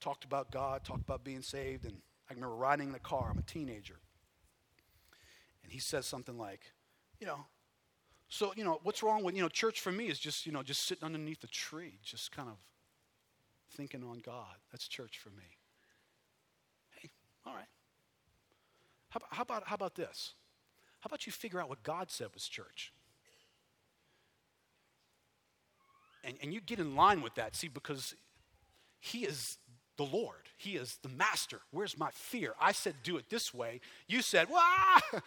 talked 0.00 0.24
about 0.24 0.50
God, 0.50 0.84
talked 0.84 1.02
about 1.02 1.24
being 1.24 1.42
saved, 1.42 1.84
and 1.84 1.96
I 2.30 2.34
remember 2.34 2.54
riding 2.54 2.86
in 2.86 2.92
the 2.92 2.98
car. 2.98 3.28
I'm 3.30 3.38
a 3.38 3.42
teenager. 3.42 3.98
And 5.62 5.72
he 5.72 5.78
says 5.78 6.06
something 6.06 6.38
like, 6.38 6.72
you 7.20 7.26
know, 7.26 7.46
so, 8.28 8.52
you 8.56 8.64
know, 8.64 8.80
what's 8.82 9.02
wrong 9.02 9.24
with, 9.24 9.34
you 9.34 9.42
know, 9.42 9.48
church 9.48 9.80
for 9.80 9.90
me 9.90 10.06
is 10.06 10.18
just, 10.18 10.46
you 10.46 10.52
know, 10.52 10.62
just 10.62 10.84
sitting 10.84 11.04
underneath 11.04 11.42
a 11.44 11.46
tree, 11.46 11.98
just 12.02 12.30
kind 12.30 12.48
of 12.48 12.56
thinking 13.70 14.04
on 14.04 14.20
God. 14.24 14.56
That's 14.70 14.86
church 14.86 15.18
for 15.18 15.30
me. 15.30 15.56
Hey, 16.90 17.10
all 17.46 17.54
right. 17.54 17.68
How, 19.08 19.20
how, 19.30 19.42
about, 19.42 19.64
how 19.66 19.74
about 19.74 19.94
this? 19.94 20.34
How 21.00 21.08
about 21.08 21.26
you 21.26 21.32
figure 21.32 21.60
out 21.60 21.68
what 21.68 21.82
God 21.82 22.10
said 22.10 22.28
was 22.34 22.46
church? 22.46 22.92
And, 26.28 26.36
and 26.42 26.52
you 26.52 26.60
get 26.60 26.78
in 26.78 26.94
line 26.94 27.22
with 27.22 27.34
that, 27.36 27.56
see, 27.56 27.68
because 27.68 28.14
He 29.00 29.24
is 29.24 29.56
the 29.96 30.04
Lord. 30.04 30.36
He 30.58 30.76
is 30.76 30.98
the 31.02 31.08
master. 31.08 31.60
Where's 31.70 31.96
my 31.96 32.10
fear? 32.12 32.54
I 32.60 32.72
said, 32.72 32.94
do 33.02 33.16
it 33.16 33.30
this 33.30 33.54
way. 33.54 33.80
You 34.08 34.20
said, 34.20 34.48
well, 34.50 34.62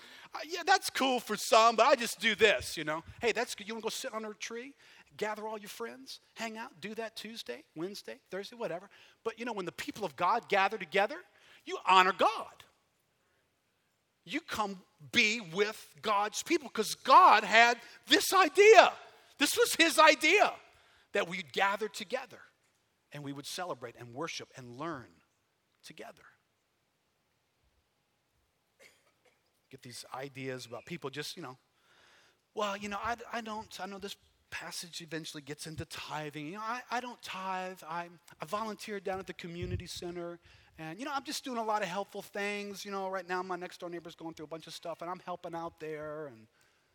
yeah, 0.48 0.62
that's 0.66 0.92
cool 0.92 1.20
for 1.20 1.36
some, 1.36 1.76
but 1.76 1.88
I 1.88 1.96
just 1.96 2.20
do 2.20 2.36
this, 2.36 2.78
you 2.78 2.84
know. 2.84 3.04
Hey, 3.20 3.32
that's 3.32 3.56
good. 3.56 3.68
You 3.68 3.74
want 3.74 3.84
to 3.84 3.86
go 3.86 3.90
sit 3.90 4.14
under 4.14 4.30
a 4.30 4.36
tree, 4.36 4.74
gather 5.18 5.48
all 5.48 5.58
your 5.58 5.70
friends, 5.70 6.20
hang 6.36 6.58
out, 6.58 6.70
do 6.80 6.94
that 6.96 7.16
Tuesday, 7.16 7.64
Wednesday, 7.76 8.18
Thursday, 8.30 8.56
whatever. 8.56 8.88
But, 9.24 9.40
you 9.40 9.46
know, 9.46 9.54
when 9.54 9.66
the 9.66 9.72
people 9.72 10.06
of 10.06 10.16
God 10.16 10.48
gather 10.50 10.78
together, 10.78 11.18
you 11.66 11.78
honor 11.88 12.14
God. 12.14 12.64
You 14.24 14.40
come 14.40 14.80
be 15.12 15.42
with 15.42 15.96
God's 16.04 16.44
people 16.44 16.70
because 16.72 16.94
God 16.94 17.44
had 17.44 17.78
this 18.08 18.34
idea. 18.34 18.94
This 19.40 19.58
was 19.58 19.74
His 19.74 19.98
idea 19.98 20.54
that 21.14 21.28
we'd 21.30 21.52
gather 21.54 21.88
together 21.88 22.40
and 23.12 23.24
we 23.24 23.34
would 23.34 23.46
celebrate 23.46 23.96
and 24.00 24.14
worship 24.14 24.50
and 24.56 24.80
learn 24.80 25.08
together. 25.86 26.24
Get 29.70 29.82
these 29.82 30.06
ideas 30.14 30.66
about 30.66 30.86
people 30.86 31.10
just, 31.10 31.38
you 31.38 31.44
know, 31.44 31.58
well, 32.54 32.76
you 32.76 32.90
know, 32.90 33.00
I, 33.02 33.16
I 33.32 33.42
don't, 33.42 33.80
I 33.80 33.86
know 33.86 33.98
this 33.98 34.18
passage 34.50 35.02
eventually 35.02 35.42
gets 35.42 35.66
into 35.68 35.86
tithing. 35.86 36.48
You 36.48 36.54
know, 36.56 36.62
I, 36.62 36.82
I 36.92 37.00
don't 37.00 37.22
tithe. 37.22 37.80
I, 37.90 38.10
I 38.42 38.46
volunteer 38.46 39.00
down 39.00 39.20
at 39.20 39.28
the 39.28 39.34
community 39.34 39.88
center. 39.88 40.40
And, 40.78 41.00
you 41.00 41.06
know, 41.06 41.12
I'm 41.14 41.24
just 41.24 41.46
doing 41.46 41.58
a 41.58 41.64
lot 41.64 41.82
of 41.84 41.88
helpful 41.88 42.22
things. 42.22 42.84
You 42.84 42.92
know, 42.92 43.10
right 43.10 43.28
now 43.28 43.42
my 43.44 43.56
next 43.56 43.80
door 43.80 43.90
neighbor's 43.90 44.16
going 44.16 44.34
through 44.34 44.46
a 44.46 44.50
bunch 44.50 44.68
of 44.68 44.74
stuff 44.74 45.02
and 45.02 45.10
I'm 45.10 45.22
helping 45.26 45.56
out 45.56 45.80
there. 45.80 46.28
And, 46.28 46.48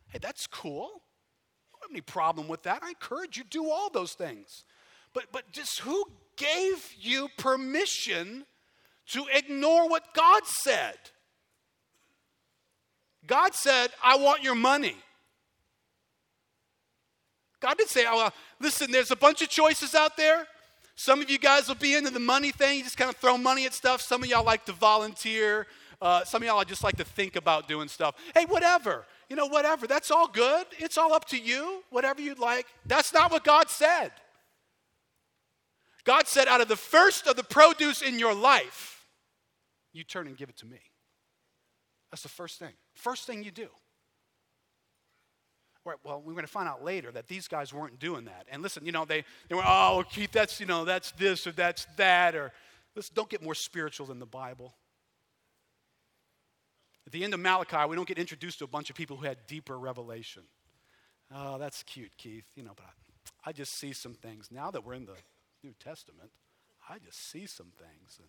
Hey, 0.08 0.18
that's 0.20 0.46
cool. 0.46 1.02
Don't 1.80 1.90
have 1.90 1.94
any 1.94 2.00
problem 2.00 2.48
with 2.48 2.62
that. 2.62 2.82
I 2.82 2.88
encourage 2.88 3.36
you 3.36 3.44
to 3.44 3.50
do 3.50 3.70
all 3.70 3.90
those 3.90 4.14
things. 4.14 4.64
But, 5.12 5.24
but 5.32 5.50
just 5.52 5.80
who 5.80 6.04
gave 6.36 6.90
you 6.98 7.28
permission 7.38 8.44
to 9.08 9.26
ignore 9.32 9.88
what 9.88 10.14
God 10.14 10.44
said? 10.46 10.96
God 13.26 13.54
said, 13.54 13.90
I 14.02 14.16
want 14.16 14.42
your 14.42 14.54
money. 14.54 14.96
God 17.60 17.76
didn't 17.78 17.90
say, 17.90 18.04
oh, 18.06 18.16
well, 18.16 18.34
listen, 18.60 18.90
there's 18.90 19.10
a 19.10 19.16
bunch 19.16 19.42
of 19.42 19.48
choices 19.48 19.94
out 19.94 20.16
there. 20.16 20.46
Some 20.94 21.20
of 21.20 21.30
you 21.30 21.38
guys 21.38 21.68
will 21.68 21.74
be 21.74 21.94
into 21.94 22.10
the 22.10 22.20
money 22.20 22.52
thing. 22.52 22.78
You 22.78 22.84
just 22.84 22.96
kind 22.96 23.10
of 23.10 23.16
throw 23.16 23.36
money 23.36 23.66
at 23.66 23.74
stuff. 23.74 24.00
Some 24.00 24.22
of 24.22 24.28
y'all 24.28 24.44
like 24.44 24.64
to 24.66 24.72
volunteer. 24.72 25.66
Uh, 26.00 26.24
some 26.24 26.42
of 26.42 26.46
y'all 26.46 26.62
just 26.64 26.84
like 26.84 26.96
to 26.96 27.04
think 27.04 27.36
about 27.36 27.68
doing 27.68 27.88
stuff. 27.88 28.14
Hey, 28.34 28.44
whatever. 28.44 29.04
You 29.28 29.36
know, 29.36 29.46
whatever. 29.46 29.86
That's 29.86 30.10
all 30.10 30.28
good. 30.28 30.66
It's 30.78 30.96
all 30.96 31.12
up 31.12 31.24
to 31.26 31.38
you. 31.38 31.82
Whatever 31.90 32.20
you'd 32.20 32.38
like. 32.38 32.66
That's 32.84 33.12
not 33.12 33.30
what 33.30 33.44
God 33.44 33.68
said. 33.68 34.12
God 36.04 36.28
said, 36.28 36.46
out 36.46 36.60
of 36.60 36.68
the 36.68 36.76
first 36.76 37.26
of 37.26 37.34
the 37.34 37.42
produce 37.42 38.00
in 38.00 38.18
your 38.20 38.32
life, 38.32 39.04
you 39.92 40.04
turn 40.04 40.28
and 40.28 40.36
give 40.36 40.48
it 40.48 40.56
to 40.58 40.66
me. 40.66 40.78
That's 42.10 42.22
the 42.22 42.28
first 42.28 42.60
thing. 42.60 42.72
First 42.94 43.26
thing 43.26 43.42
you 43.42 43.50
do. 43.50 43.68
Right, 45.84 45.96
well, 46.04 46.20
we're 46.24 46.32
going 46.32 46.44
to 46.44 46.50
find 46.50 46.68
out 46.68 46.84
later 46.84 47.10
that 47.12 47.28
these 47.28 47.48
guys 47.48 47.72
weren't 47.72 47.98
doing 47.98 48.24
that. 48.24 48.46
And 48.50 48.62
listen, 48.62 48.84
you 48.84 48.92
know, 48.92 49.04
they, 49.04 49.24
they 49.48 49.54
were, 49.54 49.62
oh, 49.64 50.04
Keith, 50.10 50.32
that's, 50.32 50.60
you 50.60 50.66
know, 50.66 50.84
that's 50.84 51.12
this 51.12 51.46
or 51.46 51.52
that's 51.52 51.86
that. 51.96 52.34
Or, 52.34 52.52
listen, 52.94 53.12
don't 53.14 53.28
get 53.28 53.42
more 53.42 53.54
spiritual 53.54 54.06
than 54.06 54.18
the 54.18 54.26
Bible. 54.26 54.74
At 57.06 57.12
the 57.12 57.22
end 57.22 57.34
of 57.34 57.40
Malachi, 57.40 57.88
we 57.88 57.96
don't 57.96 58.08
get 58.08 58.18
introduced 58.18 58.58
to 58.58 58.64
a 58.64 58.68
bunch 58.68 58.90
of 58.90 58.96
people 58.96 59.16
who 59.16 59.24
had 59.24 59.38
deeper 59.46 59.78
revelation. 59.78 60.42
Oh, 61.32 61.58
that's 61.58 61.82
cute, 61.84 62.16
Keith. 62.18 62.44
You 62.56 62.64
know, 62.64 62.72
but 62.74 62.84
I, 62.84 63.50
I 63.50 63.52
just 63.52 63.78
see 63.78 63.92
some 63.92 64.14
things. 64.14 64.48
Now 64.50 64.70
that 64.70 64.84
we're 64.84 64.94
in 64.94 65.06
the 65.06 65.16
New 65.62 65.74
Testament, 65.82 66.30
I 66.88 66.98
just 66.98 67.30
see 67.30 67.46
some 67.46 67.72
things. 67.78 68.18
And 68.18 68.28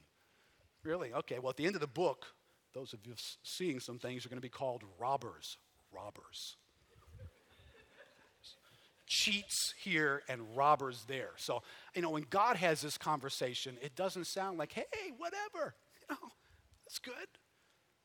really, 0.83 1.13
okay, 1.13 1.39
well, 1.39 1.49
at 1.49 1.57
the 1.57 1.65
end 1.65 1.75
of 1.75 1.81
the 1.81 1.87
book, 1.87 2.27
those 2.73 2.93
of 2.93 2.99
you 3.03 3.13
seeing 3.43 3.79
some 3.79 3.97
things 3.97 4.25
are 4.25 4.29
going 4.29 4.37
to 4.37 4.41
be 4.41 4.49
called 4.49 4.83
robbers. 4.99 5.57
Robbers 5.91 6.57
cheats 9.07 9.73
here 9.81 10.21
and 10.27 10.41
robbers 10.55 11.05
there. 11.07 11.31
So, 11.37 11.63
you 11.95 12.01
know, 12.01 12.09
when 12.11 12.25
God 12.29 12.57
has 12.57 12.81
this 12.81 12.97
conversation, 12.97 13.77
it 13.81 13.95
doesn't 13.95 14.27
sound 14.27 14.59
like, 14.59 14.73
hey, 14.73 14.83
whatever. 15.17 15.73
You 16.01 16.15
know, 16.15 16.29
that's 16.85 16.99
good. 16.99 17.27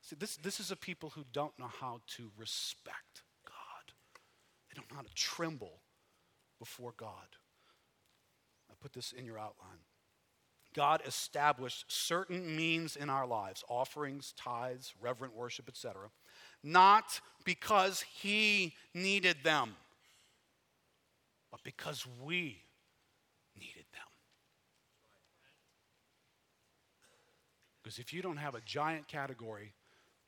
See, 0.03 0.15
this, 0.19 0.37
this 0.37 0.59
is 0.59 0.69
a 0.69 0.75
people 0.75 1.09
who 1.09 1.23
don't 1.33 1.57
know 1.57 1.71
how 1.79 2.01
to 2.17 2.29
respect 2.37 3.23
God. 3.45 3.93
They 4.69 4.75
don't 4.75 4.89
know 4.91 4.97
how 4.97 5.03
to 5.03 5.15
tremble 5.15 5.81
before 6.59 6.93
God. 6.95 7.37
I 8.69 8.73
put 8.79 8.93
this 8.93 9.11
in 9.11 9.25
your 9.25 9.39
outline. 9.39 9.79
God 10.75 11.01
established 11.05 11.85
certain 11.87 12.55
means 12.55 12.95
in 12.95 13.09
our 13.09 13.25
lives, 13.25 13.63
offerings, 13.67 14.33
tithes, 14.37 14.93
reverent 15.01 15.35
worship, 15.35 15.67
etc., 15.67 16.09
not 16.63 17.19
because 17.43 18.03
he 18.21 18.73
needed 18.93 19.37
them 19.43 19.75
but 21.53 21.63
because 21.63 22.03
we 22.25 22.63
needed 23.55 23.85
them. 23.93 24.01
Because 27.83 27.99
if 27.99 28.11
you 28.11 28.23
don't 28.23 28.37
have 28.37 28.55
a 28.55 28.61
giant 28.61 29.07
category, 29.07 29.73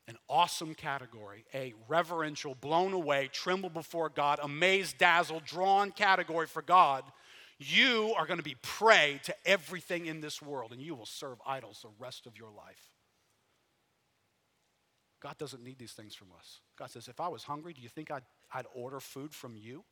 an 0.08 0.16
awesome 0.28 0.74
category, 0.74 1.44
a 1.52 1.74
reverential, 1.88 2.54
blown 2.54 2.92
away, 2.92 3.28
tremble 3.32 3.70
before 3.70 4.08
God, 4.08 4.38
amazed, 4.42 4.98
dazzled, 4.98 5.44
drawn 5.44 5.90
category 5.90 6.46
for 6.46 6.62
God, 6.62 7.04
you 7.58 8.14
are 8.16 8.26
going 8.26 8.38
to 8.38 8.44
be 8.44 8.56
prey 8.62 9.20
to 9.24 9.34
everything 9.44 10.06
in 10.06 10.20
this 10.20 10.40
world 10.40 10.72
and 10.72 10.80
you 10.80 10.94
will 10.94 11.06
serve 11.06 11.38
idols 11.46 11.80
the 11.82 11.88
rest 11.98 12.26
of 12.26 12.36
your 12.38 12.50
life. 12.50 12.92
God 15.20 15.38
doesn't 15.38 15.64
need 15.64 15.78
these 15.78 15.92
things 15.92 16.14
from 16.14 16.28
us. 16.38 16.60
God 16.78 16.90
says, 16.90 17.08
if 17.08 17.20
I 17.20 17.28
was 17.28 17.42
hungry, 17.42 17.72
do 17.72 17.80
you 17.80 17.88
think 17.88 18.10
I'd, 18.10 18.22
I'd 18.52 18.66
order 18.74 19.00
food 19.00 19.34
from 19.34 19.56
you? 19.56 19.84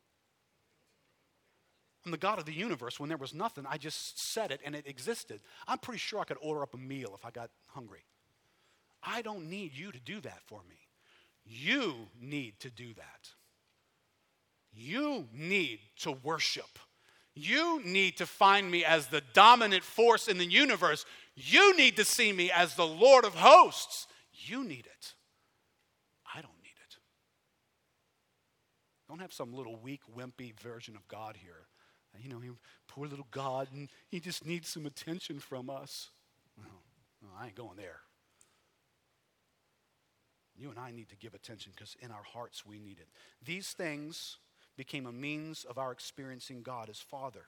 I'm 2.05 2.13
the 2.13 2.19
God 2.19 2.39
of 2.39 2.45
the 2.45 2.53
universe. 2.53 3.01
When 3.01 3.09
there 3.09 3.19
was 3.19 3.33
nothing, 3.33 3.65
I 3.69 3.79
just 3.79 4.21
said 4.33 4.51
it 4.51 4.61
and 4.65 4.75
it 4.75 4.87
existed. 4.87 5.41
I'm 5.67 5.79
pretty 5.79 5.99
sure 5.99 6.21
I 6.21 6.25
could 6.25 6.37
order 6.43 6.63
up 6.63 6.75
a 6.75 6.79
meal 6.79 7.13
if 7.15 7.25
I 7.25 7.31
got 7.31 7.51
hungry. 7.69 8.05
I 9.05 9.23
don't 9.23 9.51
need 9.51 9.77
you 9.77 9.93
to 9.93 10.01
do 10.01 10.21
that 10.21 10.41
for 10.47 10.61
me. 10.69 10.77
You 11.45 11.95
need 12.21 12.59
to 12.61 12.71
do 12.71 12.95
that. 12.95 13.31
You 14.73 15.29
need 15.33 15.81
to 16.01 16.13
worship. 16.13 16.79
You 17.35 17.83
need 17.85 18.17
to 18.19 18.27
find 18.27 18.71
me 18.71 18.85
as 18.85 19.09
the 19.09 19.23
dominant 19.33 19.85
force 19.85 20.29
in 20.29 20.39
the 20.39 20.47
universe. 20.47 21.05
You 21.35 21.77
need 21.77 21.97
to 21.97 22.05
see 22.05 22.33
me 22.33 22.51
as 22.51 22.75
the 22.75 22.87
Lord 22.87 23.25
of 23.25 23.35
hosts. 23.35 24.07
You 24.33 24.65
need 24.65 24.87
it. 24.87 25.15
I 26.35 26.41
don't 26.41 26.63
need 26.63 26.69
it. 26.89 26.97
Don't 29.09 29.21
have 29.21 29.33
some 29.33 29.53
little 29.53 29.77
weak, 29.77 30.01
wimpy 30.17 30.59
version 30.59 30.97
of 30.97 31.07
God 31.09 31.37
here 31.37 31.67
you 32.23 32.29
know, 32.29 32.41
poor 32.89 33.07
little 33.07 33.27
God, 33.31 33.69
and 33.73 33.89
he 34.09 34.21
just 34.21 34.47
needs 34.47 34.69
some 34.69 34.87
attention 34.87 35.41
from 35.41 35.69
us. 35.69 36.11
No, 36.57 36.71
no 37.23 37.29
I 37.39 37.47
ain't 37.47 37.55
going 37.55 37.77
there. 37.77 38.01
You 40.57 40.71
and 40.71 40.79
I 40.79 40.91
need 40.91 41.09
to 41.09 41.17
give 41.17 41.35
attention 41.35 41.73
because 41.75 41.97
in 42.01 42.11
our 42.11 42.23
hearts 42.23 42.65
we 42.65 42.79
need 42.79 42.99
it. 42.99 43.09
These 43.45 43.73
things 43.73 44.39
became 44.77 45.07
a 45.07 45.13
means 45.13 45.65
of 45.65 45.79
our 45.79 45.93
experiencing 45.93 46.63
God 46.63 46.89
as 46.89 47.01
Father, 47.01 47.47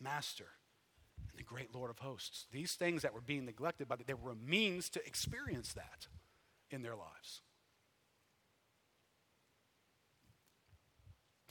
Master, 0.00 0.46
and 1.28 1.38
the 1.38 1.44
great 1.44 1.74
Lord 1.74 1.90
of 1.90 1.98
hosts. 1.98 2.46
These 2.52 2.74
things 2.74 3.02
that 3.02 3.14
were 3.14 3.20
being 3.20 3.44
neglected, 3.44 3.88
but 3.88 4.06
they 4.06 4.14
were 4.14 4.32
a 4.32 4.36
means 4.36 4.88
to 4.90 5.04
experience 5.06 5.72
that 5.72 6.06
in 6.70 6.82
their 6.82 6.96
lives. 6.96 7.42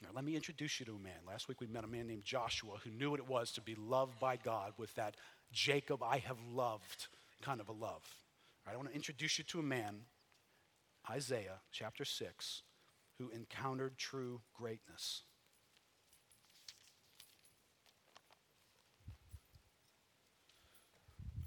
Now, 0.02 0.10
let 0.14 0.24
me 0.24 0.36
introduce 0.36 0.80
you 0.80 0.86
to 0.86 0.96
a 0.96 1.00
man. 1.00 1.20
Last 1.28 1.48
week 1.48 1.60
we 1.60 1.68
met 1.68 1.84
a 1.84 1.88
man 1.88 2.08
named 2.08 2.24
Joshua 2.24 2.78
who 2.84 2.92
knew 2.92 3.12
what 3.12 3.20
it 3.20 3.28
was 3.28 3.52
to 3.54 3.62
be 3.62 3.76
loved 3.76 4.20
by 4.20 4.38
God 4.38 4.74
with 4.78 4.94
that 4.96 5.16
Jacob 5.52 6.04
I 6.04 6.20
have 6.20 6.38
loved 6.54 7.08
kind 7.42 7.60
of 7.60 7.68
a 7.70 7.74
love. 7.74 8.04
Right, 8.66 8.74
I 8.74 8.78
want 8.78 8.90
to 8.90 8.96
introduce 8.96 9.38
you 9.38 9.44
to 9.46 9.60
a 9.60 9.64
man, 9.64 10.02
Isaiah 11.10 11.62
chapter 11.72 12.04
6, 12.04 12.64
who 13.18 13.30
encountered 13.30 13.98
true 13.98 14.42
greatness. 14.54 15.24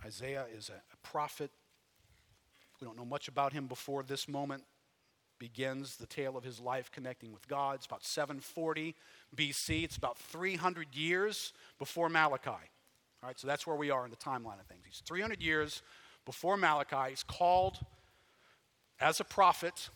Isaiah 0.04 0.46
is 0.56 0.70
a, 0.70 0.96
prophet. 1.06 1.50
We 2.80 2.86
don't 2.86 2.96
know 2.96 3.04
much 3.04 3.28
about 3.28 3.52
him 3.52 3.66
before 3.66 4.02
this 4.02 4.28
moment 4.28 4.62
begins 5.38 5.96
the 5.96 6.06
tale 6.06 6.36
of 6.36 6.44
his 6.44 6.60
life 6.60 6.90
connecting 6.90 7.32
with 7.32 7.48
God. 7.48 7.76
It's 7.76 7.86
about 7.86 8.04
740 8.04 8.94
BC. 9.34 9.84
It's 9.84 9.96
about 9.96 10.18
300 10.18 10.94
years 10.94 11.52
before 11.78 12.08
Malachi. 12.08 12.50
All 12.50 13.26
right, 13.26 13.38
so 13.38 13.46
that's 13.46 13.66
where 13.66 13.76
we 13.76 13.90
are 13.90 14.04
in 14.04 14.10
the 14.10 14.16
timeline 14.16 14.60
of 14.60 14.66
things. 14.66 14.82
He's 14.86 15.02
300 15.04 15.42
years 15.42 15.82
before 16.24 16.56
Malachi. 16.56 17.10
He's 17.10 17.22
called 17.22 17.80
as 19.00 19.20
a 19.20 19.24
prophet. 19.24 19.88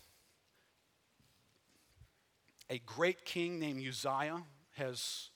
A 2.70 2.78
great 2.78 3.24
king 3.24 3.60
named 3.60 3.86
Uzziah 3.86 4.42
has 4.76 5.30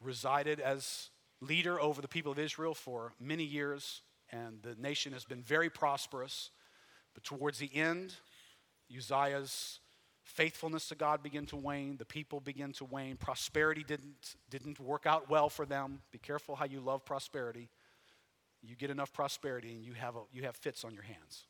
resided 0.00 0.60
as 0.60 1.10
leader 1.40 1.80
over 1.80 2.02
the 2.02 2.08
people 2.08 2.32
of 2.32 2.38
Israel 2.38 2.74
for 2.74 3.12
many 3.20 3.44
years, 3.44 4.02
and 4.30 4.60
the 4.62 4.74
nation 4.74 5.12
has 5.12 5.24
been 5.24 5.42
very 5.42 5.70
prosperous. 5.70 6.50
But 7.14 7.24
towards 7.24 7.58
the 7.58 7.70
end, 7.74 8.14
Uzziah's 8.94 9.80
faithfulness 10.24 10.88
to 10.88 10.96
God 10.96 11.22
began 11.22 11.46
to 11.46 11.56
wane. 11.56 11.96
The 11.96 12.04
people 12.04 12.40
began 12.40 12.72
to 12.72 12.84
wane. 12.84 13.16
Prosperity 13.16 13.84
didn't, 13.84 14.34
didn't 14.50 14.80
work 14.80 15.06
out 15.06 15.30
well 15.30 15.48
for 15.48 15.64
them. 15.64 16.00
Be 16.10 16.18
careful 16.18 16.56
how 16.56 16.64
you 16.64 16.80
love 16.80 17.04
prosperity. 17.04 17.70
You 18.62 18.74
get 18.74 18.90
enough 18.90 19.12
prosperity 19.12 19.72
and 19.72 19.84
you 19.84 19.92
have, 19.92 20.16
a, 20.16 20.22
you 20.32 20.42
have 20.42 20.56
fits 20.56 20.84
on 20.84 20.92
your 20.92 21.04
hands. 21.04 21.44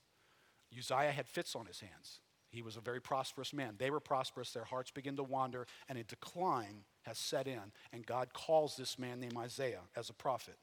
Uzziah 0.77 1.13
had 1.13 1.29
fits 1.29 1.55
on 1.55 1.67
his 1.67 1.81
hands. 1.81 2.21
He 2.51 2.63
was 2.63 2.77
a 2.77 2.81
very 2.81 3.01
prosperous 3.01 3.53
man. 3.53 3.75
They 3.79 3.91
were 3.91 4.01
prosperous. 4.01 4.53
Their 4.53 4.65
hearts 4.65 4.91
begin 4.91 5.17
to 5.17 5.23
wander, 5.23 5.67
and 5.89 5.99
a 5.99 6.05
decline 6.05 6.85
has 7.03 7.19
set 7.19 7.47
in. 7.47 7.73
And 7.93 8.07
God 8.07 8.33
calls 8.33 8.77
this 8.77 8.99
man 8.99 9.21
named 9.21 9.37
Isaiah 9.37 9.83
as 9.97 10.09
a 10.09 10.15
prophet. 10.15 10.57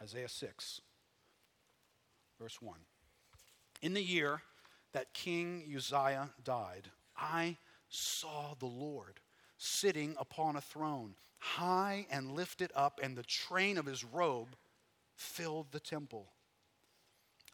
Isaiah 0.00 0.28
6, 0.28 0.80
verse 2.38 2.60
1. 2.60 2.78
In 3.82 3.94
the 3.94 4.02
year 4.02 4.42
that 4.92 5.14
King 5.14 5.64
Uzziah 5.74 6.30
died, 6.44 6.90
I 7.16 7.56
saw 7.88 8.54
the 8.58 8.66
Lord 8.66 9.20
sitting 9.58 10.14
upon 10.18 10.56
a 10.56 10.60
throne, 10.60 11.14
high 11.38 12.06
and 12.10 12.32
lifted 12.32 12.70
up, 12.74 13.00
and 13.02 13.16
the 13.16 13.22
train 13.22 13.78
of 13.78 13.86
his 13.86 14.04
robe 14.04 14.54
filled 15.14 15.72
the 15.72 15.80
temple. 15.80 16.28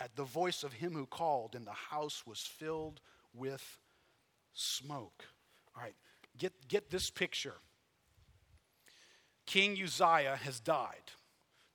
at 0.00 0.14
the 0.16 0.24
voice 0.24 0.62
of 0.62 0.72
him 0.72 0.92
who 0.92 1.06
called, 1.06 1.54
and 1.54 1.66
the 1.66 1.72
house 1.72 2.24
was 2.26 2.40
filled 2.40 3.00
with 3.34 3.78
smoke. 4.52 5.24
All 5.76 5.82
right, 5.82 5.94
get, 6.36 6.52
get 6.68 6.90
this 6.90 7.10
picture. 7.10 7.54
King 9.46 9.78
Uzziah 9.82 10.38
has 10.42 10.60
died. 10.60 11.12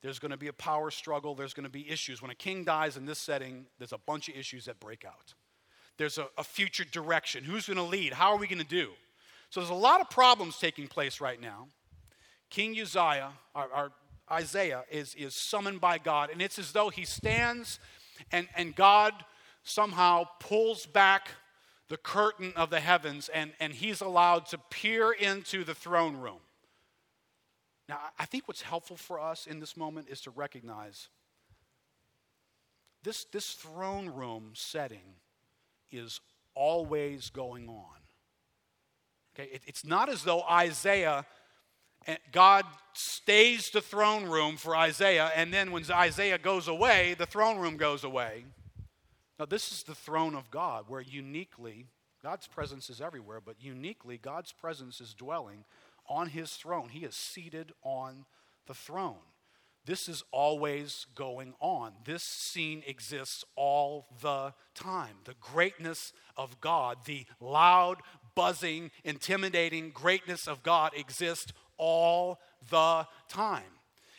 There's 0.02 0.18
going 0.18 0.30
to 0.30 0.36
be 0.36 0.48
a 0.48 0.52
power 0.52 0.90
struggle. 0.90 1.34
There's 1.34 1.54
going 1.54 1.64
to 1.64 1.70
be 1.70 1.90
issues. 1.90 2.20
When 2.20 2.30
a 2.30 2.34
king 2.34 2.62
dies 2.62 2.96
in 2.96 3.06
this 3.06 3.18
setting, 3.18 3.66
there's 3.78 3.92
a 3.92 3.98
bunch 3.98 4.28
of 4.28 4.36
issues 4.36 4.66
that 4.66 4.78
break 4.78 5.04
out. 5.04 5.34
There's 5.96 6.18
a, 6.18 6.26
a 6.36 6.44
future 6.44 6.84
direction. 6.84 7.42
Who's 7.42 7.66
going 7.66 7.78
to 7.78 7.82
lead? 7.82 8.12
How 8.12 8.32
are 8.32 8.36
we 8.36 8.46
going 8.46 8.60
to 8.60 8.68
do? 8.68 8.90
So 9.50 9.60
there's 9.60 9.70
a 9.70 9.74
lot 9.74 10.00
of 10.00 10.10
problems 10.10 10.58
taking 10.58 10.88
place 10.88 11.20
right 11.20 11.40
now. 11.40 11.68
King 12.50 12.78
Uzziah, 12.80 13.30
our, 13.54 13.72
our 13.72 13.92
Isaiah, 14.30 14.84
is, 14.90 15.14
is 15.14 15.34
summoned 15.34 15.80
by 15.80 15.98
God, 15.98 16.30
and 16.30 16.42
it's 16.42 16.58
as 16.58 16.72
though 16.72 16.90
he 16.90 17.04
stands 17.04 17.78
and, 18.32 18.48
and 18.56 18.74
God 18.74 19.12
somehow 19.62 20.24
pulls 20.40 20.86
back 20.86 21.28
the 21.88 21.96
curtain 21.96 22.52
of 22.56 22.70
the 22.70 22.80
heavens 22.80 23.28
and, 23.28 23.52
and 23.60 23.72
he's 23.72 24.00
allowed 24.00 24.46
to 24.46 24.58
peer 24.70 25.12
into 25.12 25.64
the 25.64 25.74
throne 25.74 26.16
room. 26.16 26.40
Now, 27.88 27.98
I 28.18 28.24
think 28.24 28.48
what's 28.48 28.62
helpful 28.62 28.96
for 28.96 29.20
us 29.20 29.46
in 29.46 29.60
this 29.60 29.76
moment 29.76 30.08
is 30.08 30.20
to 30.22 30.30
recognize 30.30 31.08
this, 33.02 33.24
this 33.26 33.52
throne 33.52 34.08
room 34.08 34.52
setting 34.54 35.16
is 35.92 36.20
always 36.54 37.28
going 37.30 37.68
on. 37.68 38.00
Okay, 39.34 39.50
it, 39.52 39.62
it's 39.66 39.84
not 39.84 40.08
as 40.08 40.24
though 40.24 40.42
Isaiah, 40.42 41.26
eh, 42.06 42.16
God 42.32 42.64
stays 42.92 43.70
the 43.70 43.80
throne 43.80 44.24
room 44.26 44.56
for 44.56 44.76
Isaiah, 44.76 45.30
and 45.34 45.52
then 45.52 45.72
when 45.72 45.84
Isaiah 45.90 46.38
goes 46.38 46.68
away, 46.68 47.14
the 47.18 47.26
throne 47.26 47.58
room 47.58 47.76
goes 47.76 48.04
away. 48.04 48.44
Now, 49.38 49.46
this 49.46 49.72
is 49.72 49.82
the 49.82 49.94
throne 49.94 50.34
of 50.34 50.50
God, 50.50 50.84
where 50.88 51.00
uniquely, 51.00 51.86
God's 52.22 52.46
presence 52.46 52.88
is 52.88 53.00
everywhere, 53.00 53.40
but 53.40 53.56
uniquely, 53.60 54.16
God's 54.16 54.52
presence 54.52 55.00
is 55.00 55.12
dwelling 55.12 55.64
on 56.08 56.28
his 56.28 56.52
throne. 56.52 56.90
He 56.90 57.04
is 57.04 57.14
seated 57.14 57.72
on 57.82 58.26
the 58.66 58.74
throne. 58.74 59.16
This 59.86 60.08
is 60.08 60.22
always 60.30 61.06
going 61.14 61.52
on. 61.60 61.92
This 62.06 62.22
scene 62.22 62.82
exists 62.86 63.44
all 63.54 64.06
the 64.22 64.54
time. 64.74 65.16
The 65.24 65.34
greatness 65.40 66.14
of 66.38 66.58
God, 66.60 66.98
the 67.04 67.26
loud, 67.38 67.98
buzzing, 68.34 68.90
intimidating 69.04 69.90
greatness 69.90 70.48
of 70.48 70.62
God 70.62 70.92
exists 70.96 71.52
all 71.78 72.40
the 72.70 73.06
time. 73.28 73.62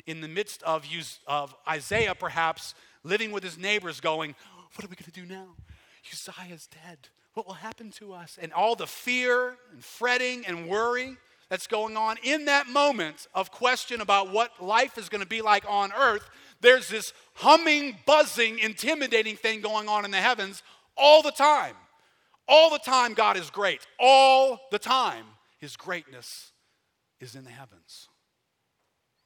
In 0.06 0.22
the 0.22 0.28
midst 0.28 0.62
of, 0.64 0.86
of 1.28 1.56
Isaiah, 1.68 2.16
perhaps 2.16 2.76
living 3.04 3.32
with 3.32 3.44
his 3.44 3.58
neighbors, 3.58 4.00
going, 4.00 4.36
What 4.76 4.86
are 4.86 4.90
we 4.90 4.96
going 4.96 5.12
to 5.12 5.20
do 5.20 5.26
now? 5.26 5.56
Uzziah 6.12 6.54
is 6.54 6.68
dead. 6.68 6.98
What 7.34 7.48
will 7.48 7.54
happen 7.54 7.92
to 7.92 8.14
us? 8.14 8.38
And 8.42 8.54
all 8.54 8.76
the 8.76 8.88
fear 8.88 9.58
and 9.72 9.84
fretting 9.84 10.46
and 10.46 10.70
worry 10.70 11.18
that's 11.50 11.68
going 11.68 11.98
on 11.98 12.18
in 12.24 12.46
that 12.46 12.68
moment 12.68 13.28
of 13.34 13.52
question 13.52 14.02
about 14.02 14.32
what 14.32 14.64
life 14.64 14.98
is 14.98 15.10
going 15.10 15.22
to 15.22 15.28
be 15.28 15.42
like 15.42 15.64
on 15.68 15.92
earth, 15.94 16.30
there's 16.62 16.88
this 16.88 17.14
humming, 17.34 17.98
buzzing, 18.06 18.60
intimidating 18.60 19.36
thing 19.36 19.62
going 19.62 19.88
on 19.88 20.06
in 20.06 20.12
the 20.12 20.18
heavens 20.18 20.64
all 20.98 21.22
the 21.22 21.32
time. 21.32 21.76
All 22.48 22.70
the 22.70 22.80
time, 22.80 23.14
God 23.14 23.38
is 23.38 23.50
great. 23.50 23.86
All 24.00 24.60
the 24.72 24.80
time, 24.80 25.26
His 25.60 25.76
greatness 25.76 26.52
is 27.26 27.36
in 27.36 27.44
the 27.44 27.50
heavens. 27.50 28.08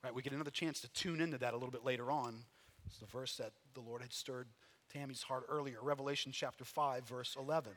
Right? 0.03 0.15
We 0.15 0.21
get 0.21 0.33
another 0.33 0.49
chance 0.49 0.79
to 0.81 0.87
tune 0.89 1.21
into 1.21 1.37
that 1.37 1.53
a 1.53 1.57
little 1.57 1.71
bit 1.71 1.85
later 1.85 2.09
on. 2.09 2.45
It's 2.87 2.99
the 2.99 3.05
verse 3.05 3.37
that 3.37 3.51
the 3.75 3.81
Lord 3.81 4.01
had 4.01 4.13
stirred 4.13 4.47
Tammy's 4.91 5.21
heart 5.21 5.43
earlier, 5.49 5.77
Revelation 5.81 6.31
chapter 6.31 6.65
5, 6.65 7.07
verse 7.07 7.35
11. 7.37 7.73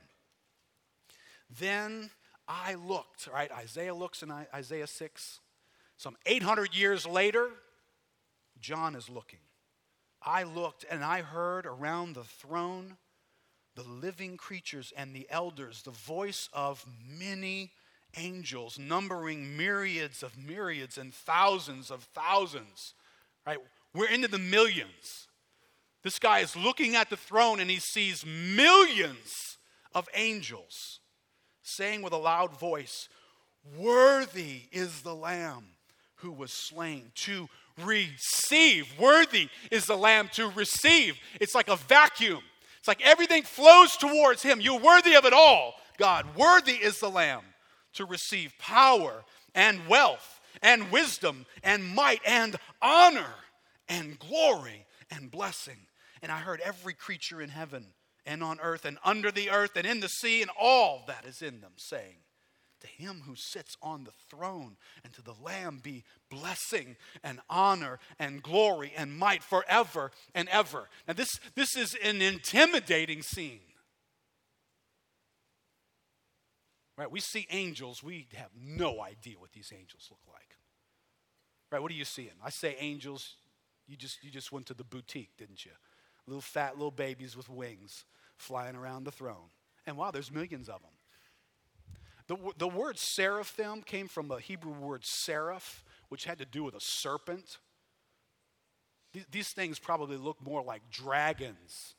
Then 1.59 2.11
I 2.49 2.75
looked, 2.75 3.27
right? 3.27 3.51
Isaiah 3.53 3.95
looks 3.95 4.23
in 4.23 4.33
Isaiah 4.55 4.87
6. 4.87 5.41
Some 5.99 6.17
800 6.25 6.75
years 6.75 7.07
later, 7.07 7.51
John 8.61 8.95
is 8.95 9.11
looking. 9.11 9.41
I 10.23 10.45
looked 10.45 10.87
and 10.89 11.05
I 11.05 11.23
heard 11.23 11.67
around 11.67 12.15
the 12.15 12.25
throne 12.25 12.97
the 13.75 13.83
living 13.83 14.37
creatures 14.37 14.93
and 14.97 15.15
the 15.15 15.27
elders, 15.31 15.83
the 15.83 15.91
voice 15.91 16.49
of 16.53 16.85
many 17.19 17.73
angels, 18.17 18.79
numbering 18.79 19.57
myriads 19.57 20.23
of 20.23 20.37
myriads 20.39 20.99
and 20.99 21.13
thousands 21.13 21.91
of 21.91 22.05
thousands. 22.15 22.95
Right? 23.47 23.59
We're 23.95 24.09
into 24.09 24.29
the 24.29 24.39
millions. 24.39 25.29
This 26.03 26.19
guy 26.19 26.41
is 26.41 26.57
looking 26.57 26.97
at 26.97 27.11
the 27.11 27.17
throne 27.17 27.61
and 27.61 27.71
he 27.71 27.79
sees 27.79 28.25
millions 28.27 29.59
of 29.95 30.09
angels 30.15 31.01
saying 31.63 32.03
with 32.03 32.13
a 32.13 32.19
loud 32.19 32.59
voice, 32.59 33.09
Worthy 33.77 34.63
is 34.73 35.03
the 35.03 35.15
Lamb 35.15 35.65
who 36.17 36.33
was 36.33 36.53
slain 36.53 37.13
to 37.15 37.49
receive. 37.85 38.93
Worthy 38.99 39.49
is 39.71 39.87
the 39.87 39.97
Lamb 39.97 40.29
to 40.33 40.49
receive. 40.51 41.17
It's 41.41 41.55
like 41.55 41.69
a 41.69 41.77
vacuum. 41.77 42.43
It's 42.79 42.89
like 42.89 43.01
everything 43.03 43.45
flows 43.45 43.97
towards 43.97 44.43
Him. 44.43 44.61
You're 44.61 44.81
worthy 44.81 45.15
of 45.15 45.25
it 45.25 45.33
all, 45.33 45.75
God. 45.99 46.27
Worthy 46.37 46.73
is 46.73 46.99
the 46.99 47.09
Lamb 47.09 47.43
to 47.95 48.05
receive 48.05 48.53
power 48.59 49.25
and 49.55 49.87
wealth 49.87 50.41
and 50.63 50.91
wisdom 50.91 51.47
and 51.63 51.85
might 51.85 52.21
and 52.27 52.57
honor 52.81 53.35
and 53.89 54.19
glory 54.19 54.87
and 55.11 55.31
blessing. 55.31 55.79
And 56.23 56.31
I 56.31 56.39
heard 56.39 56.61
every 56.61 56.95
creature 56.95 57.41
in 57.41 57.49
heaven 57.49 57.87
and 58.25 58.43
on 58.43 58.61
earth 58.61 58.85
and 58.85 58.99
under 59.05 59.31
the 59.31 59.51
earth 59.51 59.77
and 59.77 59.87
in 59.87 60.01
the 60.01 60.09
sea 60.09 60.43
and 60.43 60.51
all 60.59 61.03
that 61.07 61.27
is 61.27 61.43
in 61.43 61.61
them, 61.61 61.73
saying, 61.77 62.17
To 62.81 62.87
him 62.87 63.23
who 63.27 63.35
sits 63.37 63.77
on 63.83 64.05
the 64.05 64.13
throne 64.31 64.77
and 65.03 65.13
to 65.15 65.23
the 65.23 65.35
Lamb 65.43 65.81
be 65.83 66.05
blessing 66.31 66.97
and 67.25 67.41
honor 67.51 67.99
and 68.19 68.43
glory 68.43 68.93
and 68.97 69.19
might 69.19 69.43
forever 69.43 70.13
and 70.35 70.49
ever. 70.49 70.89
Now, 71.09 71.15
this, 71.15 71.41
this 71.55 71.77
is 71.77 71.97
an 72.03 72.23
intimidating 72.23 73.23
scene. 73.23 73.61
Right? 76.97 77.11
We 77.11 77.21
see 77.21 77.47
angels, 77.51 78.03
we 78.03 78.29
have 78.35 78.51
no 78.55 79.01
idea 79.01 79.39
what 79.39 79.53
these 79.53 79.73
angels 79.73 80.09
look 80.11 80.21
like. 80.29 80.57
Right? 81.71 81.81
What 81.81 81.91
are 81.91 81.95
you 81.95 82.05
seeing? 82.05 82.33
I 82.45 82.51
say 82.51 82.77
angels, 82.79 83.37
you 83.87 83.97
just 83.97 84.23
you 84.23 84.31
just 84.31 84.53
went 84.53 84.67
to 84.67 84.75
the 84.75 84.85
boutique, 84.85 85.37
didn't 85.39 85.65
you? 85.65 85.73
little 86.27 86.41
fat 86.41 86.77
little 86.77 86.91
babies 86.91 87.37
with 87.37 87.49
wings 87.49 88.05
flying 88.37 88.77
around 88.77 89.05
the 89.05 89.13
throne. 89.13 89.51
And 89.87 89.97
wow, 89.97 90.11
there's 90.11 90.31
millions 90.31 90.69
of 90.69 90.81
them. 90.83 90.91
The, 92.29 92.53
the 92.57 92.69
word 92.69 92.99
seraphim 92.99 93.83
came 93.83 94.09
from 94.09 94.31
a 94.31 94.39
Hebrew 94.39 94.73
word 94.73 95.05
seraph, 95.05 95.85
which 96.09 96.25
had 96.25 96.39
to 96.39 96.45
do 96.45 96.63
with 96.63 96.75
a 96.75 96.81
serpent. 96.81 97.59
These, 99.13 99.27
these 99.31 99.49
things 99.49 99.79
probably 99.79 100.17
look 100.17 100.41
more 100.41 100.63
like 100.63 100.83
dragons 100.91 101.95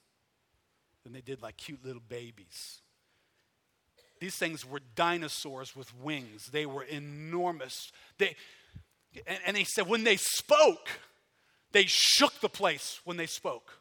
than 1.03 1.11
they 1.11 1.21
did 1.21 1.41
like 1.41 1.57
cute 1.57 1.85
little 1.85 2.01
babies. 2.07 2.81
These 4.23 4.37
things 4.37 4.65
were 4.65 4.79
dinosaurs 4.95 5.75
with 5.75 5.93
wings. 5.99 6.45
They 6.45 6.65
were 6.65 6.85
enormous. 6.85 7.91
They, 8.17 8.37
and, 9.27 9.37
and 9.45 9.57
they 9.57 9.65
said 9.65 9.85
when 9.85 10.05
they 10.05 10.15
spoke, 10.15 10.87
they 11.73 11.83
shook 11.87 12.39
the 12.39 12.47
place 12.47 13.01
when 13.03 13.17
they 13.17 13.25
spoke. 13.25 13.79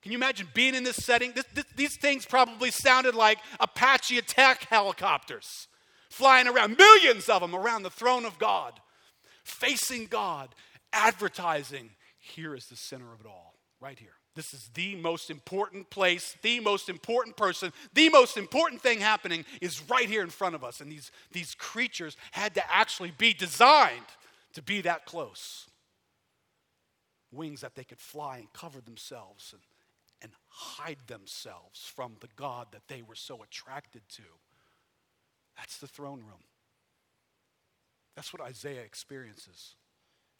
Can 0.00 0.10
you 0.10 0.16
imagine 0.16 0.48
being 0.54 0.74
in 0.74 0.82
this 0.82 0.96
setting? 0.96 1.32
This, 1.32 1.44
this, 1.52 1.66
these 1.76 1.98
things 1.98 2.24
probably 2.24 2.70
sounded 2.70 3.14
like 3.14 3.36
Apache 3.60 4.16
attack 4.16 4.64
helicopters 4.70 5.68
flying 6.08 6.48
around, 6.48 6.78
millions 6.78 7.28
of 7.28 7.42
them 7.42 7.54
around 7.54 7.82
the 7.82 7.90
throne 7.90 8.24
of 8.24 8.38
God, 8.38 8.80
facing 9.44 10.06
God, 10.06 10.54
advertising. 10.94 11.90
Here 12.18 12.54
is 12.54 12.64
the 12.64 12.76
center 12.76 13.12
of 13.12 13.20
it 13.20 13.26
all, 13.26 13.56
right 13.78 13.98
here. 13.98 14.14
This 14.34 14.54
is 14.54 14.70
the 14.72 14.94
most 14.96 15.30
important 15.30 15.90
place, 15.90 16.36
the 16.42 16.60
most 16.60 16.88
important 16.88 17.36
person, 17.36 17.72
the 17.92 18.08
most 18.08 18.36
important 18.38 18.80
thing 18.80 19.00
happening 19.00 19.44
is 19.60 19.82
right 19.90 20.08
here 20.08 20.22
in 20.22 20.30
front 20.30 20.54
of 20.54 20.64
us. 20.64 20.80
And 20.80 20.90
these, 20.90 21.10
these 21.32 21.54
creatures 21.54 22.16
had 22.30 22.54
to 22.54 22.72
actually 22.72 23.12
be 23.18 23.34
designed 23.34 24.06
to 24.54 24.62
be 24.62 24.80
that 24.82 25.04
close. 25.04 25.66
Wings 27.30 27.60
that 27.60 27.74
they 27.74 27.84
could 27.84 28.00
fly 28.00 28.38
and 28.38 28.52
cover 28.52 28.80
themselves 28.80 29.52
and 29.52 29.60
and 30.22 30.32
hide 30.46 30.98
themselves 31.08 31.80
from 31.94 32.14
the 32.20 32.28
God 32.36 32.68
that 32.70 32.86
they 32.88 33.02
were 33.02 33.16
so 33.16 33.42
attracted 33.42 34.02
to. 34.10 34.22
That's 35.56 35.78
the 35.78 35.88
throne 35.88 36.20
room. 36.20 36.44
That's 38.14 38.32
what 38.32 38.40
Isaiah 38.40 38.82
experiences. 38.82 39.74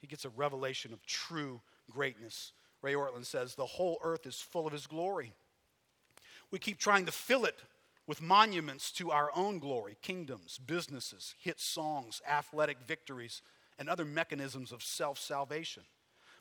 He 0.01 0.07
gets 0.07 0.25
a 0.25 0.31
revelation 0.31 0.93
of 0.93 1.05
true 1.05 1.61
greatness. 1.91 2.53
Ray 2.83 2.95
Ortlund 2.95 3.27
says, 3.27 3.55
The 3.55 3.65
whole 3.65 3.99
earth 4.03 4.27
is 4.27 4.41
full 4.41 4.67
of 4.67 4.73
his 4.73 4.87
glory. 4.87 5.33
We 6.51 6.59
keep 6.59 6.79
trying 6.79 7.07
to 7.07 7.13
fill 7.13 7.45
it 7.45 7.59
with 8.07 8.21
monuments 8.21 8.91
to 8.93 9.11
our 9.11 9.31
own 9.35 9.59
glory, 9.59 9.97
kingdoms, 10.03 10.59
businesses, 10.59 11.35
hit 11.39 11.61
songs, 11.61 12.21
athletic 12.29 12.79
victories, 12.87 13.41
and 13.79 13.89
other 13.89 14.05
mechanisms 14.05 14.73
of 14.73 14.83
self 14.83 15.19
salvation. 15.19 15.85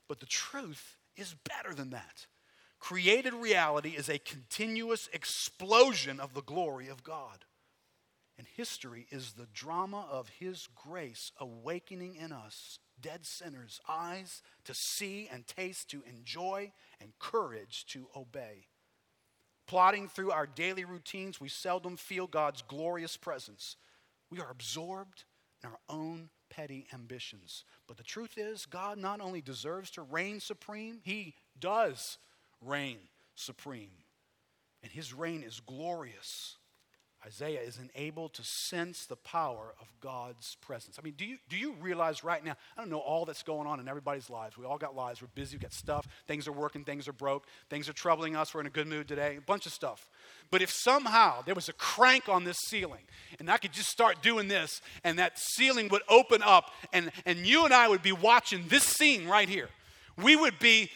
But 0.08 0.20
the 0.20 0.26
truth 0.26 0.98
is 1.16 1.36
better 1.48 1.74
than 1.74 1.92
that. 1.92 2.26
Created 2.80 3.34
reality 3.34 3.92
is 3.92 4.10
a 4.10 4.18
continuous 4.18 5.08
explosion 5.14 6.20
of 6.20 6.34
the 6.34 6.42
glory 6.42 6.88
of 6.88 7.04
God. 7.04 7.46
And 8.38 8.48
history 8.56 9.06
is 9.12 9.34
the 9.34 9.48
drama 9.54 10.08
of 10.12 10.30
His 10.40 10.68
grace 10.76 11.32
awakening 11.40 12.16
in 12.16 12.32
us, 12.32 12.80
dead 13.02 13.26
sinners, 13.26 13.80
eyes 13.88 14.42
to 14.66 14.74
see 14.74 15.30
and 15.32 15.48
taste, 15.48 15.90
to 15.90 16.04
enjoy, 16.08 16.72
and 17.00 17.12
courage 17.20 17.86
to 17.88 18.08
obey. 18.16 18.68
Plodding 19.68 20.08
through 20.08 20.32
our 20.32 20.48
daily 20.48 20.86
routines, 20.86 21.40
we 21.40 21.50
seldom 21.50 21.98
feel 21.98 22.28
God's 22.28 22.62
glorious 22.62 23.18
presence. 23.18 23.78
We 24.30 24.40
are 24.40 24.52
absorbed 24.52 25.24
in 25.64 25.70
our 25.70 25.80
own 25.90 26.30
petty 26.50 26.88
ambitions. 26.94 27.64
But 27.88 27.98
the 27.98 28.04
truth 28.04 28.38
is, 28.38 28.66
God 28.66 28.98
not 28.98 29.22
only 29.22 29.42
deserves 29.42 29.92
to 29.92 30.02
reign 30.02 30.40
supreme, 30.40 31.00
He 31.04 31.36
does 31.60 32.18
reign 32.62 32.98
supreme. 33.36 33.92
And 34.84 34.92
His 34.92 35.14
reign 35.14 35.44
is 35.44 35.62
glorious. 35.62 36.58
Isaiah 37.26 37.62
is 37.62 37.78
enabled 37.78 38.34
to 38.34 38.44
sense 38.44 39.06
the 39.06 39.16
power 39.16 39.76
of 39.80 39.88
God's 40.02 40.58
presence. 40.60 40.98
I 40.98 41.04
mean, 41.04 41.14
do 41.16 41.24
you, 41.24 41.38
do 41.50 41.56
you 41.56 41.74
realize 41.80 42.24
right 42.24 42.44
now? 42.44 42.56
I 42.76 42.82
don't 42.82 42.90
know 42.90 42.98
all 42.98 43.26
that's 43.26 43.44
going 43.44 43.68
on 43.68 43.80
in 43.80 43.88
everybody's 43.88 44.30
lives. 44.30 44.58
We 44.58 44.66
all 44.66 44.80
got 44.80 44.96
lives. 44.96 45.22
We're 45.22 45.28
busy. 45.36 45.56
We 45.56 45.62
got 45.62 45.72
stuff. 45.72 46.08
Things 46.28 46.48
are 46.48 46.52
working. 46.52 46.84
Things 46.84 47.08
are 47.08 47.14
broke. 47.14 47.46
Things 47.70 47.88
are 47.88 47.94
troubling 47.94 48.36
us. 48.36 48.54
We're 48.54 48.62
in 48.62 48.68
a 48.68 48.72
good 48.72 48.88
mood 48.88 49.08
today. 49.08 49.38
A 49.38 49.42
bunch 49.42 49.68
of 49.68 49.72
stuff. 49.72 50.10
But 50.50 50.64
if 50.64 50.72
somehow 50.72 51.44
there 51.44 51.54
was 51.54 51.70
a 51.70 51.74
crank 51.74 52.28
on 52.28 52.44
this 52.44 52.58
ceiling 52.58 53.04
and 53.40 53.52
I 53.52 53.58
could 53.58 53.72
just 53.72 53.90
start 53.90 54.24
doing 54.24 54.48
this 54.48 54.82
and 55.04 55.20
that 55.20 55.38
ceiling 55.38 55.90
would 55.90 56.04
open 56.10 56.42
up 56.42 56.72
and, 56.92 57.12
and 57.28 57.46
you 57.46 57.66
and 57.66 57.74
I 57.74 57.88
would 57.88 58.02
be 58.02 58.14
watching 58.14 58.66
this 58.68 58.84
scene 58.84 59.28
right 59.28 59.48
here, 59.48 59.70
we 60.18 60.36
would 60.36 60.58
be 60.60 60.90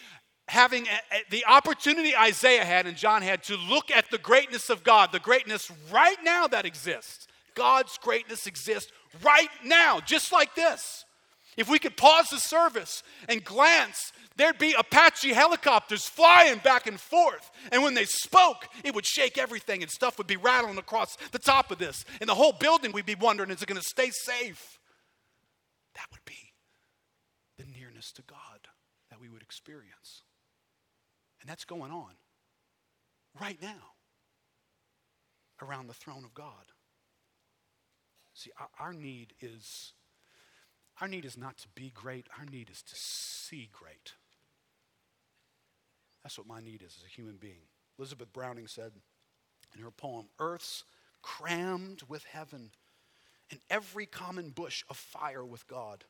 having 0.48 0.88
a, 0.88 1.16
a, 1.16 1.24
the 1.30 1.46
opportunity 1.46 2.16
Isaiah 2.16 2.66
had 2.66 2.86
and 2.86 2.96
John 2.98 3.22
had 3.22 3.44
to 3.44 3.58
look 3.58 3.92
at 3.92 4.10
the 4.12 4.18
greatness 4.18 4.70
of 4.70 4.84
God, 4.84 5.12
the 5.12 5.20
greatness 5.20 5.72
right 5.92 6.18
now 6.24 6.48
that 6.48 6.66
exists. 6.66 7.28
God's 7.56 7.98
greatness 7.98 8.48
exists 8.48 8.92
right 9.24 9.50
now, 9.64 10.00
just 10.02 10.32
like 10.32 10.56
this. 10.56 11.06
If 11.58 11.70
we 11.70 11.80
could 11.80 11.96
pause 11.96 12.28
the 12.30 12.38
service 12.38 13.02
and 13.30 13.44
glance, 13.44 14.12
there'd 14.36 14.58
be 14.58 14.76
Apache 14.78 15.32
helicopters 15.32 16.06
flying 16.06 16.60
back 16.60 16.86
and 16.86 17.00
forth. 17.00 17.50
And 17.72 17.82
when 17.82 17.94
they 17.94 18.04
spoke, 18.04 18.68
it 18.84 18.94
would 18.94 19.06
shake 19.06 19.38
everything 19.38 19.82
and 19.82 19.90
stuff 19.90 20.18
would 20.18 20.28
be 20.28 20.36
rattling 20.36 20.78
across 20.78 21.16
the 21.32 21.40
top 21.40 21.72
of 21.72 21.78
this. 21.78 22.04
And 22.20 22.30
the 22.30 22.36
whole 22.36 22.52
building, 22.52 22.92
we'd 22.92 23.06
be 23.06 23.16
wondering, 23.16 23.52
is 23.52 23.62
it 23.62 23.68
going 23.68 23.82
to 23.82 23.88
stay 23.88 24.10
safe? 24.10 24.80
That 25.96 26.08
would 26.12 26.26
be 26.26 26.52
the 27.58 27.66
nearness 27.66 28.12
to 28.14 28.22
God 28.24 28.68
that 29.10 29.22
we 29.22 29.30
would 29.30 29.42
experience. 29.42 30.24
And 31.46 31.52
that's 31.52 31.64
going 31.64 31.92
on 31.92 32.14
right 33.40 33.62
now 33.62 33.94
around 35.62 35.86
the 35.86 35.94
throne 35.94 36.26
of 36.26 36.34
God. 36.34 36.74
See, 38.34 38.50
our, 38.60 38.68
our, 38.80 38.94
need 38.94 39.36
is 39.40 39.94
our 41.00 41.08
need 41.08 41.24
is 41.24 41.38
not 41.38 41.56
to 41.60 41.68
be 41.76 41.92
great, 41.94 42.26
our 42.40 42.46
need 42.46 42.72
is 42.72 42.82
to 42.82 42.96
see 42.96 43.70
great. 43.72 44.14
That's 46.24 46.36
what 46.36 46.48
my 46.48 46.62
need 46.62 46.82
is 46.82 46.98
as 46.98 47.04
a 47.06 47.16
human 47.16 47.38
being. 47.38 47.68
Elizabeth 48.00 48.34
Browning 48.34 48.66
said 48.66 48.94
in 49.76 49.84
her 49.84 49.92
poem, 49.92 50.30
Earth's 50.40 50.84
crammed 51.22 52.02
with 52.08 52.24
heaven, 52.24 52.72
and 53.52 53.60
every 53.70 54.08
common 54.08 54.50
bush 54.50 54.84
afire 54.90 55.46
with 55.46 55.68
God. 55.68 56.06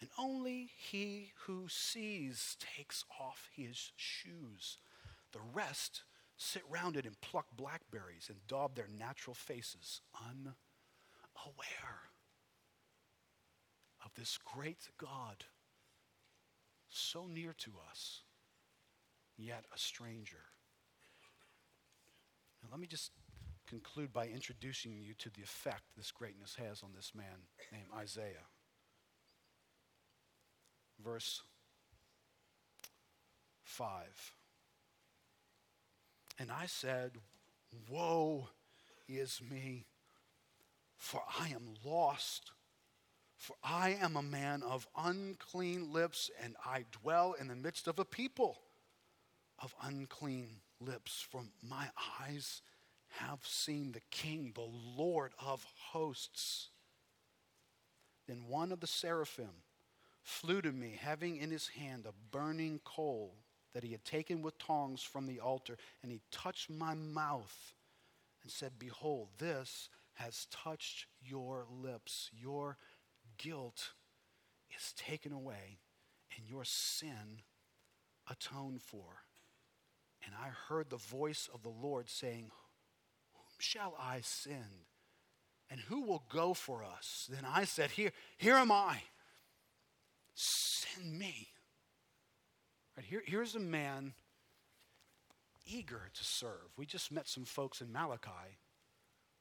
And 0.00 0.08
only 0.18 0.70
he 0.76 1.32
who 1.44 1.66
sees 1.68 2.56
takes 2.58 3.04
off 3.20 3.48
his 3.54 3.92
shoes. 3.96 4.78
The 5.32 5.40
rest 5.52 6.04
sit 6.36 6.62
round 6.70 6.96
it 6.96 7.04
and 7.04 7.20
pluck 7.20 7.46
blackberries 7.54 8.28
and 8.30 8.38
daub 8.48 8.74
their 8.74 8.88
natural 8.98 9.34
faces, 9.34 10.00
unaware 10.26 10.54
of 14.02 14.10
this 14.16 14.38
great 14.38 14.88
God, 14.96 15.44
so 16.88 17.26
near 17.26 17.52
to 17.58 17.72
us, 17.90 18.22
yet 19.36 19.64
a 19.74 19.78
stranger. 19.78 20.46
Now, 22.62 22.70
let 22.72 22.80
me 22.80 22.86
just 22.86 23.12
conclude 23.66 24.12
by 24.12 24.26
introducing 24.26 24.98
you 25.02 25.12
to 25.18 25.30
the 25.30 25.42
effect 25.42 25.82
this 25.96 26.10
greatness 26.10 26.56
has 26.56 26.82
on 26.82 26.90
this 26.96 27.12
man 27.14 27.46
named 27.70 27.88
Isaiah 27.94 28.48
verse 31.02 31.42
5. 33.64 34.34
And 36.38 36.50
I 36.50 36.66
said, 36.66 37.12
Woe 37.88 38.48
is 39.08 39.40
me, 39.50 39.86
for 40.96 41.22
I 41.38 41.48
am 41.48 41.74
lost. 41.84 42.52
For 43.36 43.56
I 43.64 43.96
am 44.00 44.16
a 44.16 44.22
man 44.22 44.62
of 44.62 44.86
unclean 44.96 45.92
lips, 45.92 46.30
and 46.42 46.56
I 46.64 46.84
dwell 47.02 47.34
in 47.40 47.48
the 47.48 47.54
midst 47.54 47.88
of 47.88 47.98
a 47.98 48.04
people 48.04 48.58
of 49.58 49.74
unclean 49.82 50.60
lips. 50.78 51.26
For 51.30 51.42
my 51.62 51.88
eyes 52.20 52.60
have 53.18 53.40
seen 53.46 53.92
the 53.92 54.02
King, 54.10 54.52
the 54.54 54.68
Lord 54.96 55.32
of 55.38 55.64
hosts. 55.92 56.68
Then 58.28 58.44
one 58.46 58.72
of 58.72 58.80
the 58.80 58.86
seraphim 58.86 59.62
flew 60.22 60.60
to 60.62 60.72
me, 60.72 60.98
having 61.00 61.36
in 61.36 61.50
his 61.50 61.68
hand 61.68 62.06
a 62.06 62.12
burning 62.30 62.80
coal 62.84 63.34
that 63.74 63.84
he 63.84 63.92
had 63.92 64.04
taken 64.04 64.42
with 64.42 64.58
tongs 64.58 65.02
from 65.02 65.26
the 65.26 65.40
altar, 65.40 65.76
and 66.02 66.10
he 66.10 66.20
touched 66.30 66.70
my 66.70 66.94
mouth 66.94 67.74
and 68.42 68.50
said, 68.50 68.72
Behold, 68.78 69.28
this 69.38 69.88
has 70.14 70.46
touched 70.50 71.06
your 71.22 71.66
lips. 71.70 72.30
Your 72.32 72.76
guilt 73.38 73.92
is 74.76 74.92
taken 74.94 75.32
away, 75.32 75.78
and 76.36 76.48
your 76.48 76.64
sin 76.64 77.42
atoned 78.28 78.82
for. 78.82 79.22
And 80.24 80.34
I 80.34 80.48
heard 80.68 80.90
the 80.90 80.96
voice 80.96 81.48
of 81.52 81.62
the 81.62 81.70
Lord 81.70 82.08
saying, 82.08 82.50
Whom 83.32 83.56
shall 83.58 83.94
I 83.98 84.20
send? 84.22 84.86
And 85.70 85.80
who 85.80 86.02
will 86.02 86.24
go 86.28 86.52
for 86.52 86.82
us? 86.82 87.28
Then 87.30 87.44
I 87.46 87.64
said, 87.64 87.92
Here, 87.92 88.12
here 88.36 88.56
am 88.56 88.72
I 88.72 89.02
Send 90.42 91.18
me. 91.18 91.48
Right, 92.96 93.04
here, 93.04 93.22
here's 93.26 93.54
a 93.54 93.60
man 93.60 94.14
eager 95.66 96.08
to 96.14 96.24
serve. 96.24 96.72
We 96.78 96.86
just 96.86 97.12
met 97.12 97.28
some 97.28 97.44
folks 97.44 97.82
in 97.82 97.92
Malachi 97.92 98.56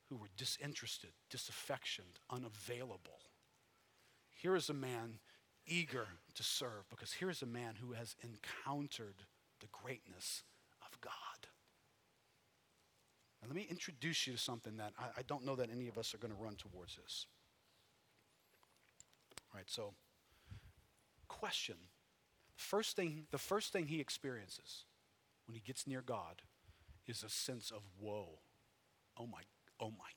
who 0.10 0.18
were 0.18 0.28
disinterested, 0.36 1.12
disaffectioned, 1.30 2.20
unavailable. 2.30 3.22
Here 4.30 4.58
is 4.58 4.70
a 4.70 4.74
man 4.74 5.20
eager 5.66 6.08
to 6.36 6.44
serve 6.44 6.90
because 6.90 7.14
here 7.14 7.30
is 7.30 7.42
a 7.42 7.46
man 7.46 7.76
who 7.80 7.94
has 7.94 8.18
encountered 8.22 9.24
the 9.62 9.68
greatness 9.72 10.44
of 10.86 11.00
God. 11.00 11.14
Now, 13.42 13.48
let 13.48 13.56
me 13.56 13.68
introduce 13.70 14.28
you 14.28 14.34
to 14.34 14.40
something 14.40 14.76
that 14.76 14.92
I, 15.00 15.20
I 15.20 15.22
don't 15.26 15.46
know 15.46 15.56
that 15.56 15.70
any 15.72 15.88
of 15.88 15.98
us 15.98 16.14
are 16.14 16.18
going 16.18 16.34
to 16.34 16.44
run 16.44 16.56
towards 16.56 16.98
this. 16.98 17.26
All 19.54 19.58
right, 19.58 19.70
so 19.70 19.94
question. 21.30 21.76
First 22.56 22.98
thing, 22.98 23.28
the 23.32 23.38
first 23.38 23.72
thing 23.72 23.88
he 23.88 24.02
experiences 24.02 24.84
when 25.46 25.56
he 25.56 25.62
gets 25.62 25.88
near 25.88 26.02
God 26.02 26.42
is 27.08 27.24
a 27.24 27.30
sense 27.30 27.72
of 27.72 27.84
woe. 28.00 28.40
Oh 29.18 29.26
my, 29.26 29.42
oh 29.80 29.92
my 29.92 30.12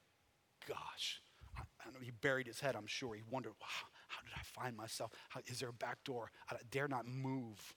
gosh. 0.66 1.22
I, 1.56 1.62
I 1.86 1.90
know 1.92 2.00
he 2.02 2.10
buried 2.10 2.48
his 2.48 2.60
head, 2.60 2.74
I'm 2.74 2.86
sure. 2.86 3.14
He 3.14 3.22
wondered, 3.30 3.52
wow, 3.60 3.88
how 4.08 4.22
did 4.22 4.32
I 4.34 4.42
find 4.60 4.76
myself? 4.76 5.12
How, 5.28 5.40
is 5.46 5.60
there 5.60 5.68
a 5.68 5.72
back 5.72 6.02
door? 6.04 6.30
I 6.50 6.56
dare 6.70 6.88
not 6.88 7.06
move. 7.06 7.74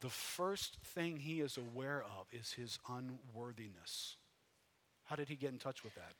The 0.00 0.08
first 0.08 0.78
thing 0.82 1.18
he 1.18 1.40
is 1.40 1.56
aware 1.56 2.02
of 2.02 2.26
is 2.32 2.52
his 2.52 2.78
unworthiness. 2.88 4.16
How 5.04 5.16
did 5.16 5.28
he 5.28 5.36
get 5.36 5.52
in 5.52 5.58
touch 5.58 5.84
with 5.84 5.94
that? 5.94 6.14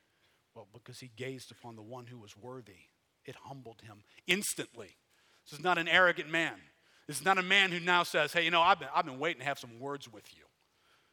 Well, 0.54 0.68
because 0.72 1.00
he 1.00 1.10
gazed 1.16 1.50
upon 1.50 1.76
the 1.76 1.82
one 1.82 2.06
who 2.06 2.18
was 2.18 2.36
worthy. 2.36 2.88
It 3.24 3.36
humbled 3.44 3.80
him 3.82 4.04
instantly. 4.26 4.96
This 5.44 5.58
is 5.58 5.64
not 5.64 5.78
an 5.78 5.88
arrogant 5.88 6.30
man. 6.30 6.54
This 7.06 7.18
is 7.18 7.24
not 7.24 7.38
a 7.38 7.42
man 7.42 7.70
who 7.72 7.80
now 7.80 8.04
says, 8.04 8.32
hey, 8.32 8.44
you 8.44 8.50
know, 8.50 8.62
I've 8.62 8.78
been, 8.78 8.88
I've 8.94 9.04
been 9.04 9.18
waiting 9.18 9.40
to 9.40 9.46
have 9.46 9.58
some 9.58 9.80
words 9.80 10.10
with 10.12 10.24
you. 10.36 10.44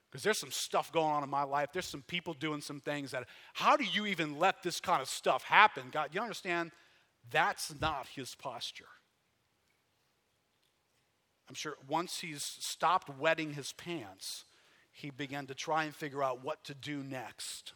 Because 0.10 0.24
there's 0.24 0.38
some 0.38 0.52
stuff 0.52 0.92
going 0.92 1.12
on 1.12 1.24
in 1.24 1.30
my 1.30 1.44
life. 1.44 1.70
There's 1.72 1.86
some 1.86 2.02
people 2.02 2.34
doing 2.34 2.62
some 2.62 2.80
things 2.80 3.12
that, 3.12 3.26
how 3.54 3.78
do 3.78 3.84
you 3.84 4.06
even 4.08 4.40
let 4.40 4.64
this 4.64 4.80
kind 4.80 5.02
of 5.02 5.08
stuff 5.08 5.44
happen? 5.44 5.84
God, 5.92 6.10
you 6.14 6.22
understand? 6.22 6.72
That's 7.32 7.74
not 7.80 8.08
his 8.16 8.34
posture. 8.36 8.86
I'm 11.48 11.56
sure 11.56 11.76
once 11.88 12.20
he's 12.20 12.44
stopped 12.44 13.10
wetting 13.20 13.54
his 13.54 13.74
pants, 13.74 14.46
he 14.92 15.10
began 15.10 15.48
to 15.48 15.56
try 15.56 15.84
and 15.84 15.96
figure 15.96 16.24
out 16.24 16.44
what 16.44 16.64
to 16.66 16.74
do 16.74 17.04
next. 17.04 17.74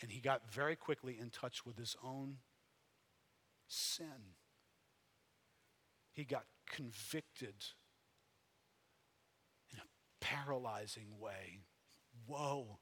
And 0.00 0.10
he 0.10 0.20
got 0.20 0.52
very 0.52 0.76
quickly 0.76 1.16
in 1.20 1.30
touch 1.30 1.64
with 1.64 1.76
his 1.78 1.96
own 2.04 2.36
sin. 3.68 4.34
He 6.12 6.24
got 6.24 6.44
convicted 6.70 7.54
in 9.72 9.78
a 9.78 10.24
paralyzing 10.24 11.18
way. 11.18 11.60
Whoa, 12.26 12.78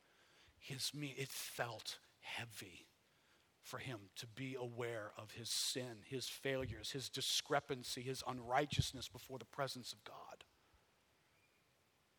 his 0.58 0.92
me, 0.94 1.14
it 1.16 1.28
felt 1.28 1.98
heavy 2.20 2.86
for 3.62 3.78
him 3.78 3.98
to 4.16 4.26
be 4.26 4.56
aware 4.60 5.12
of 5.16 5.32
his 5.32 5.48
sin, 5.48 6.02
his 6.04 6.28
failures, 6.28 6.90
his 6.90 7.08
discrepancy, 7.08 8.02
his 8.02 8.22
unrighteousness 8.26 9.08
before 9.08 9.38
the 9.38 9.46
presence 9.46 9.92
of 9.92 10.04
God. 10.04 10.44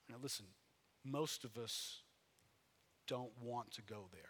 Now, 0.09 0.16
listen, 0.22 0.45
most 1.03 1.43
of 1.43 1.57
us 1.57 2.01
don't 3.07 3.32
want 3.41 3.72
to 3.72 3.82
go 3.84 4.09
there. 4.11 4.22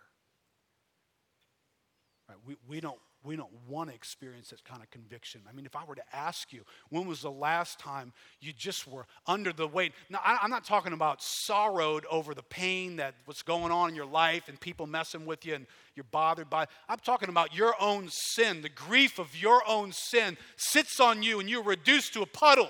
Right? 2.27 2.37
We, 2.45 2.55
we 2.67 2.81
don't, 2.81 2.99
we 3.25 3.35
don't 3.35 3.51
want 3.67 3.89
to 3.89 3.95
experience 3.95 4.49
that 4.49 4.63
kind 4.63 4.81
of 4.81 4.89
conviction. 4.91 5.41
I 5.49 5.53
mean, 5.53 5.65
if 5.65 5.75
I 5.75 5.83
were 5.83 5.95
to 5.95 6.15
ask 6.15 6.53
you, 6.53 6.63
when 6.89 7.07
was 7.07 7.21
the 7.21 7.31
last 7.31 7.79
time 7.79 8.13
you 8.39 8.53
just 8.53 8.87
were 8.87 9.07
under 9.25 9.51
the 9.51 9.67
weight? 9.67 9.93
Now, 10.09 10.19
I, 10.23 10.37
I'm 10.41 10.49
not 10.49 10.65
talking 10.65 10.93
about 10.93 11.21
sorrowed 11.21 12.05
over 12.11 12.33
the 12.33 12.43
pain 12.43 12.97
that 12.97 13.15
what's 13.25 13.41
going 13.41 13.71
on 13.71 13.89
in 13.89 13.95
your 13.95 14.05
life 14.05 14.47
and 14.47 14.59
people 14.59 14.85
messing 14.87 15.25
with 15.25 15.45
you 15.45 15.55
and 15.55 15.65
you're 15.95 16.05
bothered 16.11 16.49
by. 16.49 16.67
I'm 16.87 16.99
talking 16.99 17.29
about 17.29 17.55
your 17.55 17.73
own 17.81 18.09
sin. 18.09 18.61
The 18.61 18.69
grief 18.69 19.19
of 19.19 19.35
your 19.35 19.61
own 19.67 19.91
sin 19.91 20.37
sits 20.57 20.99
on 20.99 21.23
you 21.23 21.39
and 21.39 21.49
you're 21.49 21.63
reduced 21.63 22.13
to 22.13 22.21
a 22.21 22.27
puddle 22.27 22.69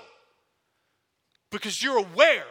because 1.50 1.82
you're 1.82 1.98
aware 1.98 2.46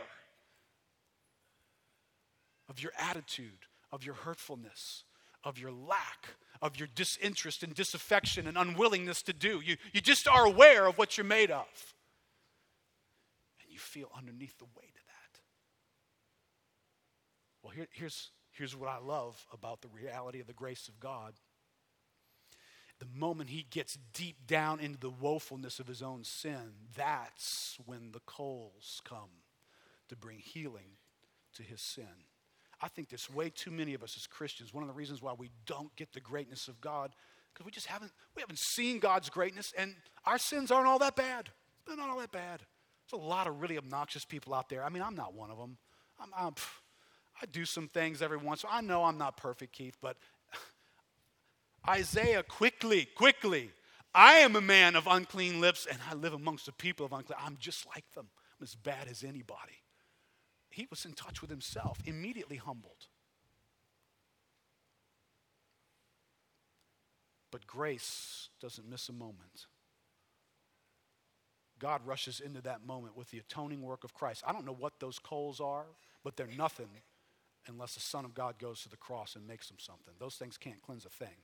of 2.70 2.82
your 2.82 2.92
attitude, 2.98 3.66
of 3.92 4.04
your 4.04 4.16
hurtfulness, 4.16 5.04
of 5.44 5.58
your 5.58 5.72
lack 5.72 6.36
of 6.62 6.78
your 6.78 6.88
disinterest 6.94 7.64
and 7.64 7.74
disaffection 7.74 8.48
and 8.48 8.58
unwillingness 8.58 9.22
to 9.24 9.34
do. 9.34 9.62
You, 9.64 9.78
you 9.94 10.02
just 10.02 10.28
are 10.28 10.46
aware 10.46 10.86
of 10.86 10.98
what 10.98 11.18
you're 11.18 11.26
made 11.26 11.52
of. 11.52 11.94
And 13.62 13.72
you 13.72 13.80
feel 13.80 14.10
underneath 14.16 14.58
the 14.58 14.66
weight 14.76 14.96
of 14.96 15.06
that. 15.08 15.40
Well, 17.62 17.72
here, 17.72 17.88
here's, 17.92 18.32
here's 18.52 18.76
what 18.76 18.90
I 18.90 18.98
love 18.98 19.46
about 19.54 19.82
the 19.82 19.90
reality 19.90 20.40
of 20.40 20.48
the 20.48 20.54
grace 20.54 20.88
of 20.88 21.00
God. 21.00 21.34
The 23.00 23.08
moment 23.14 23.50
he 23.50 23.66
gets 23.70 23.98
deep 24.14 24.48
down 24.48 24.80
into 24.80 24.98
the 24.98 25.10
woefulness 25.10 25.80
of 25.80 25.88
his 25.88 26.02
own 26.02 26.24
sin, 26.24 26.72
that's 26.96 27.78
when 27.86 28.12
the 28.14 28.22
coals 28.22 29.02
come 29.04 29.44
to 30.08 30.16
bring 30.16 30.40
healing 30.40 30.98
to 31.56 31.64
his 31.64 31.82
sin. 31.82 32.26
I 32.86 32.88
think 32.88 33.10
there's 33.10 33.28
way 33.32 33.50
too 33.50 33.72
many 33.72 33.96
of 33.96 34.04
us 34.04 34.16
as 34.16 34.28
Christians. 34.28 34.72
One 34.72 34.84
of 34.84 34.88
the 34.88 34.94
reasons 34.94 35.20
why 35.20 35.34
we 35.36 35.50
don't 35.66 35.94
get 35.96 36.14
the 36.14 36.20
greatness 36.20 36.68
of 36.68 36.80
God, 36.80 37.16
because 37.52 37.66
we 37.66 37.72
just 37.72 37.88
haven't, 37.88 38.12
we 38.36 38.44
haven't 38.44 38.60
seen 38.60 39.00
God's 39.00 39.28
greatness, 39.28 39.74
and 39.76 39.96
our 40.24 40.38
sins 40.38 40.70
aren't 40.70 40.86
all 40.86 41.00
that 41.00 41.16
bad. 41.16 41.50
They're 41.88 41.98
not 41.98 42.12
all 42.12 42.20
that 42.20 42.32
bad. 42.32 42.60
There's 43.10 43.20
a 43.20 43.26
lot 43.26 43.48
of 43.48 43.60
really 43.60 43.80
obnoxious 43.80 44.24
people 44.24 44.54
out 44.54 44.70
there. 44.70 44.84
I 44.84 44.90
mean, 44.90 45.02
I'm 45.02 45.16
not 45.16 45.34
one 45.34 45.50
of 45.50 45.58
them. 45.58 45.78
I'm, 46.20 46.30
I'm, 46.38 46.54
I 47.42 47.48
do 47.48 47.66
some 47.66 47.88
things 47.88 48.22
every 48.22 48.38
once. 48.38 48.64
I 48.70 48.82
know 48.82 49.04
I'm 49.04 49.18
not 49.18 49.36
perfect, 49.36 49.74
Keith, 49.74 49.98
but 50.00 50.18
Isaiah 51.90 52.44
quickly, 52.44 53.08
quickly. 53.16 53.72
I 54.14 54.34
am 54.36 54.56
a 54.56 54.62
man 54.62 54.96
of 54.96 55.08
unclean 55.08 55.60
lips, 55.60 55.88
and 55.90 55.98
I 56.08 56.14
live 56.14 56.34
amongst 56.34 56.68
the 56.68 56.72
people 56.72 57.08
of 57.08 57.14
unclean. 57.14 57.40
I'm 57.44 57.58
just 57.60 57.88
like 57.88 58.06
them. 58.14 58.28
I'm 58.60 58.64
as 58.64 58.76
bad 58.76 59.08
as 59.10 59.24
anybody 59.24 59.82
he 60.76 60.88
was 60.90 61.06
in 61.06 61.14
touch 61.14 61.40
with 61.40 61.50
himself, 61.50 62.00
immediately 62.06 62.58
humbled. 62.58 63.08
But 67.50 67.66
grace 67.66 68.50
doesn't 68.60 68.90
miss 68.90 69.08
a 69.08 69.14
moment. 69.14 69.68
God 71.80 72.02
rushes 72.06 72.42
into 72.42 72.62
that 72.64 72.86
moment 72.86 73.16
with 73.16 73.32
the 73.32 73.38
atoning 73.38 73.84
work 73.84 74.04
of 74.04 74.14
Christ. 74.14 74.44
I 74.46 74.52
don't 74.52 74.66
know 74.66 74.76
what 74.78 75.00
those 75.00 75.18
coals 75.18 75.62
are, 75.62 75.86
but 76.26 76.36
they're 76.36 76.48
nothing 76.58 76.90
unless 77.68 77.94
the 77.94 78.02
Son 78.02 78.26
of 78.26 78.34
God 78.34 78.60
goes 78.60 78.82
to 78.82 78.90
the 78.90 78.98
cross 78.98 79.38
and 79.38 79.48
makes 79.48 79.70
them 79.70 79.78
something. 79.80 80.14
Those 80.20 80.36
things 80.36 80.58
can't 80.58 80.82
cleanse 80.82 81.06
a 81.06 81.10
thing. 81.10 81.38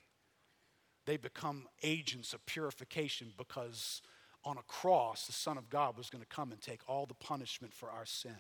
They 1.06 1.16
become 1.16 1.70
agents 1.84 2.34
of 2.34 2.46
purification 2.46 3.32
because 3.38 4.02
on 4.44 4.58
a 4.58 4.64
cross, 4.64 5.26
the 5.26 5.34
Son 5.34 5.58
of 5.58 5.70
God 5.70 5.98
was 5.98 6.10
going 6.10 6.22
to 6.22 6.28
come 6.28 6.52
and 6.52 6.60
take 6.60 6.82
all 6.90 7.06
the 7.06 7.14
punishment 7.14 7.74
for 7.74 7.90
our 7.90 8.06
sin 8.06 8.36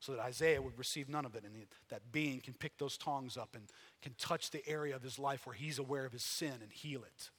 so 0.00 0.12
that 0.12 0.20
Isaiah 0.20 0.60
would 0.60 0.78
receive 0.78 1.08
none 1.08 1.26
of 1.26 1.34
it. 1.34 1.44
And 1.44 1.54
that 1.90 2.10
being 2.10 2.40
can 2.40 2.54
pick 2.54 2.78
those 2.78 2.96
tongs 2.96 3.36
up 3.36 3.50
and 3.54 3.64
can 4.02 4.14
touch 4.18 4.50
the 4.50 4.66
area 4.66 4.96
of 4.96 5.02
his 5.02 5.18
life 5.18 5.46
where 5.46 5.54
he's 5.54 5.78
aware 5.78 6.06
of 6.06 6.12
his 6.12 6.22
sin 6.22 6.54
and 6.62 6.72
heal 6.72 7.02
it. 7.02 7.30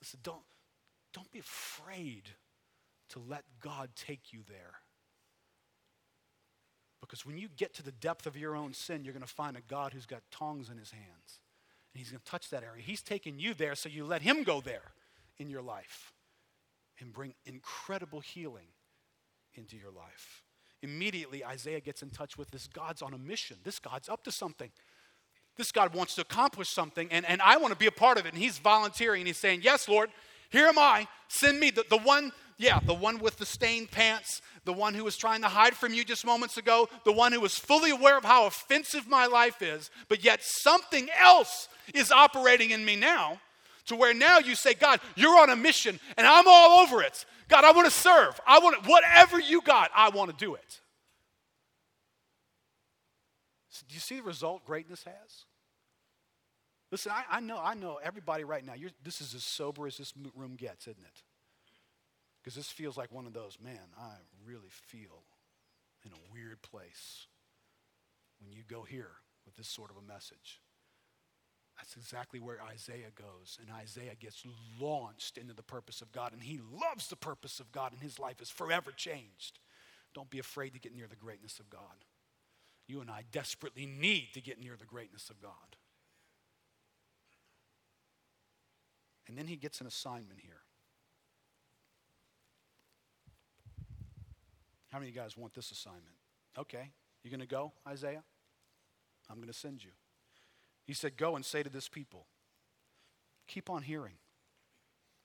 Listen, 0.00 0.20
don't, 0.22 0.42
don't 1.12 1.30
be 1.30 1.38
afraid 1.38 2.30
to 3.10 3.20
let 3.28 3.44
God 3.60 3.90
take 3.94 4.32
you 4.32 4.40
there. 4.48 4.80
Because 7.02 7.26
when 7.26 7.36
you 7.36 7.48
get 7.56 7.74
to 7.74 7.82
the 7.82 7.92
depth 7.92 8.26
of 8.26 8.36
your 8.36 8.56
own 8.56 8.72
sin, 8.72 9.04
you're 9.04 9.12
going 9.12 9.24
to 9.24 9.28
find 9.28 9.56
a 9.56 9.62
God 9.68 9.92
who's 9.92 10.06
got 10.06 10.22
tongs 10.30 10.70
in 10.70 10.78
his 10.78 10.92
hands. 10.92 11.40
And 11.92 11.98
he's 11.98 12.10
going 12.10 12.20
to 12.24 12.30
touch 12.30 12.48
that 12.50 12.62
area. 12.62 12.82
He's 12.82 13.02
taking 13.02 13.38
you 13.38 13.52
there, 13.52 13.74
so 13.74 13.88
you 13.88 14.04
let 14.04 14.22
him 14.22 14.44
go 14.44 14.60
there 14.60 14.92
in 15.38 15.50
your 15.50 15.62
life 15.62 16.12
and 17.00 17.12
bring 17.12 17.34
incredible 17.44 18.20
healing 18.20 18.68
into 19.54 19.76
your 19.76 19.90
life 19.90 20.44
immediately 20.82 21.44
Isaiah 21.44 21.80
gets 21.80 22.02
in 22.02 22.10
touch 22.10 22.38
with 22.38 22.50
this 22.50 22.66
God's 22.66 23.02
on 23.02 23.14
a 23.14 23.18
mission. 23.18 23.56
This 23.64 23.78
God's 23.78 24.08
up 24.08 24.24
to 24.24 24.32
something. 24.32 24.70
This 25.56 25.72
God 25.72 25.94
wants 25.94 26.14
to 26.14 26.22
accomplish 26.22 26.68
something, 26.68 27.08
and, 27.10 27.26
and 27.26 27.42
I 27.42 27.56
want 27.58 27.72
to 27.72 27.78
be 27.78 27.86
a 27.86 27.92
part 27.92 28.18
of 28.18 28.24
it. 28.24 28.32
And 28.32 28.42
he's 28.42 28.58
volunteering, 28.58 29.20
and 29.20 29.26
he's 29.26 29.36
saying, 29.36 29.60
Yes, 29.62 29.88
Lord, 29.88 30.10
here 30.50 30.66
am 30.66 30.78
I. 30.78 31.06
Send 31.28 31.60
me. 31.60 31.70
The, 31.70 31.84
the 31.90 31.98
one, 31.98 32.32
yeah, 32.56 32.80
the 32.84 32.94
one 32.94 33.18
with 33.18 33.36
the 33.36 33.46
stained 33.46 33.90
pants, 33.90 34.40
the 34.64 34.72
one 34.72 34.94
who 34.94 35.04
was 35.04 35.16
trying 35.16 35.42
to 35.42 35.48
hide 35.48 35.74
from 35.74 35.92
you 35.92 36.04
just 36.04 36.24
moments 36.24 36.56
ago, 36.56 36.88
the 37.04 37.12
one 37.12 37.32
who 37.32 37.40
was 37.40 37.54
fully 37.54 37.90
aware 37.90 38.16
of 38.16 38.24
how 38.24 38.46
offensive 38.46 39.06
my 39.06 39.26
life 39.26 39.60
is, 39.60 39.90
but 40.08 40.24
yet 40.24 40.40
something 40.42 41.08
else 41.18 41.68
is 41.94 42.10
operating 42.10 42.70
in 42.70 42.84
me 42.84 42.96
now 42.96 43.40
to 43.86 43.96
where 43.96 44.14
now 44.14 44.38
you 44.38 44.54
say, 44.54 44.74
God, 44.74 45.00
you're 45.16 45.38
on 45.38 45.50
a 45.50 45.56
mission 45.56 45.98
and 46.16 46.26
I'm 46.26 46.44
all 46.46 46.80
over 46.80 47.02
it. 47.02 47.24
God, 47.48 47.64
I 47.64 47.72
want 47.72 47.86
to 47.86 47.90
serve. 47.90 48.40
I 48.46 48.58
want 48.60 48.86
whatever 48.86 49.40
you 49.40 49.60
got, 49.62 49.90
I 49.94 50.10
want 50.10 50.30
to 50.30 50.44
do 50.44 50.54
it. 50.54 50.80
So 53.70 53.84
do 53.88 53.94
you 53.94 54.00
see 54.00 54.16
the 54.16 54.22
result 54.22 54.64
greatness 54.64 55.04
has? 55.04 55.44
Listen, 56.90 57.12
I, 57.12 57.36
I 57.36 57.40
know, 57.40 57.58
I 57.62 57.74
know 57.74 58.00
everybody 58.02 58.44
right 58.44 58.64
now. 58.64 58.74
this 59.04 59.20
is 59.20 59.34
as 59.34 59.44
sober 59.44 59.86
as 59.86 59.96
this 59.96 60.12
room 60.34 60.56
gets, 60.56 60.88
isn't 60.88 61.02
it? 61.02 61.22
Because 62.42 62.54
this 62.56 62.70
feels 62.70 62.96
like 62.96 63.12
one 63.12 63.26
of 63.26 63.32
those, 63.32 63.58
man, 63.62 63.78
I 63.98 64.14
really 64.44 64.70
feel 64.70 65.22
in 66.04 66.12
a 66.12 66.32
weird 66.32 66.62
place 66.62 67.26
when 68.40 68.52
you 68.52 68.62
go 68.66 68.82
here 68.82 69.12
with 69.44 69.56
this 69.56 69.68
sort 69.68 69.90
of 69.90 69.96
a 69.96 70.02
message. 70.02 70.60
That's 71.80 71.96
exactly 71.96 72.40
where 72.40 72.58
Isaiah 72.62 73.10
goes. 73.16 73.58
And 73.58 73.74
Isaiah 73.74 74.14
gets 74.14 74.44
launched 74.78 75.38
into 75.38 75.54
the 75.54 75.62
purpose 75.62 76.02
of 76.02 76.12
God. 76.12 76.34
And 76.34 76.42
he 76.42 76.60
loves 76.70 77.08
the 77.08 77.16
purpose 77.16 77.58
of 77.58 77.72
God, 77.72 77.92
and 77.92 78.02
his 78.02 78.18
life 78.18 78.42
is 78.42 78.50
forever 78.50 78.90
changed. 78.94 79.58
Don't 80.14 80.28
be 80.28 80.38
afraid 80.38 80.74
to 80.74 80.78
get 80.78 80.94
near 80.94 81.06
the 81.08 81.16
greatness 81.16 81.58
of 81.58 81.70
God. 81.70 82.04
You 82.86 83.00
and 83.00 83.10
I 83.10 83.24
desperately 83.32 83.86
need 83.86 84.28
to 84.34 84.42
get 84.42 84.60
near 84.60 84.76
the 84.78 84.84
greatness 84.84 85.30
of 85.30 85.40
God. 85.40 85.52
And 89.26 89.38
then 89.38 89.46
he 89.46 89.56
gets 89.56 89.80
an 89.80 89.86
assignment 89.86 90.40
here. 90.42 90.60
How 94.90 94.98
many 94.98 95.08
of 95.08 95.14
you 95.14 95.20
guys 95.20 95.36
want 95.36 95.54
this 95.54 95.70
assignment? 95.70 96.16
Okay, 96.58 96.90
you 97.22 97.30
going 97.30 97.40
to 97.40 97.46
go, 97.46 97.72
Isaiah? 97.88 98.24
I'm 99.30 99.36
going 99.36 99.48
to 99.48 99.54
send 99.54 99.82
you. 99.82 99.92
He 100.90 100.94
said, 100.94 101.16
Go 101.16 101.36
and 101.36 101.44
say 101.46 101.62
to 101.62 101.70
this 101.70 101.86
people, 101.86 102.26
keep 103.46 103.70
on 103.70 103.82
hearing, 103.82 104.16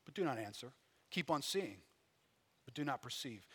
but 0.05 0.13
do 0.13 0.23
not 0.23 0.37
answer. 0.37 0.73
Keep 1.09 1.31
on 1.31 1.41
seeing, 1.41 1.77
but 2.65 2.75
do 2.75 2.83
not 2.83 3.01
perceive. 3.01 3.47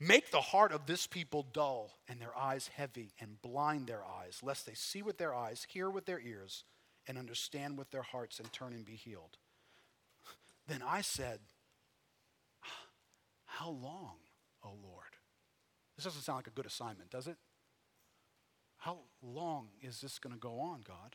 Make 0.00 0.32
the 0.32 0.40
heart 0.40 0.72
of 0.72 0.86
this 0.86 1.06
people 1.06 1.46
dull 1.52 1.92
and 2.08 2.20
their 2.20 2.36
eyes 2.36 2.70
heavy 2.74 3.12
and 3.20 3.40
blind 3.40 3.86
their 3.86 4.02
eyes, 4.04 4.40
lest 4.42 4.66
they 4.66 4.74
see 4.74 5.00
with 5.00 5.16
their 5.16 5.32
eyes, 5.32 5.64
hear 5.70 5.88
with 5.88 6.06
their 6.06 6.18
ears, 6.18 6.64
and 7.06 7.16
understand 7.16 7.78
with 7.78 7.92
their 7.92 8.02
hearts 8.02 8.40
and 8.40 8.52
turn 8.52 8.72
and 8.72 8.84
be 8.84 8.96
healed. 8.96 9.38
Then 10.66 10.82
I 10.84 11.02
said, 11.02 11.38
ah, 12.64 12.88
How 13.44 13.70
long, 13.70 14.16
O 14.64 14.70
Lord? 14.70 15.14
This 15.94 16.04
doesn't 16.04 16.22
sound 16.22 16.38
like 16.38 16.48
a 16.48 16.50
good 16.50 16.66
assignment, 16.66 17.10
does 17.10 17.28
it? 17.28 17.36
How 18.78 19.02
long 19.22 19.68
is 19.80 20.00
this 20.00 20.18
going 20.18 20.34
to 20.34 20.40
go 20.40 20.58
on, 20.58 20.80
God? 20.84 21.14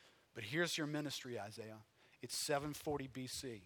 but 0.33 0.43
here's 0.43 0.77
your 0.77 0.87
ministry, 0.87 1.39
Isaiah. 1.39 1.79
It's 2.21 2.35
740 2.35 3.09
BC. 3.09 3.61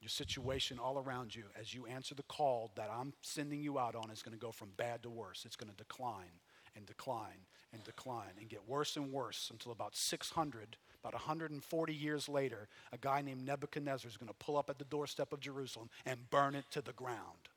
Your 0.00 0.08
situation 0.08 0.78
all 0.78 0.98
around 0.98 1.34
you, 1.34 1.44
as 1.60 1.74
you 1.74 1.84
answer 1.84 2.14
the 2.14 2.22
call 2.22 2.72
that 2.76 2.90
I'm 2.90 3.12
sending 3.20 3.62
you 3.62 3.78
out 3.78 3.94
on, 3.94 4.10
is 4.10 4.22
going 4.22 4.36
to 4.36 4.40
go 4.40 4.50
from 4.50 4.70
bad 4.76 5.02
to 5.02 5.10
worse. 5.10 5.44
It's 5.44 5.56
going 5.56 5.70
to 5.70 5.76
decline 5.76 6.40
and 6.74 6.86
decline 6.86 7.46
and 7.72 7.84
decline 7.84 8.32
and 8.38 8.48
get 8.48 8.66
worse 8.66 8.96
and 8.96 9.12
worse 9.12 9.50
until 9.52 9.72
about 9.72 9.94
600, 9.94 10.78
about 11.04 11.12
140 11.12 11.94
years 11.94 12.28
later, 12.30 12.68
a 12.92 12.98
guy 12.98 13.20
named 13.20 13.44
Nebuchadnezzar 13.44 14.08
is 14.08 14.16
going 14.16 14.28
to 14.28 14.34
pull 14.34 14.56
up 14.56 14.70
at 14.70 14.78
the 14.78 14.84
doorstep 14.86 15.34
of 15.34 15.40
Jerusalem 15.40 15.90
and 16.06 16.30
burn 16.30 16.54
it 16.54 16.64
to 16.70 16.80
the 16.80 16.92
ground 16.92 17.50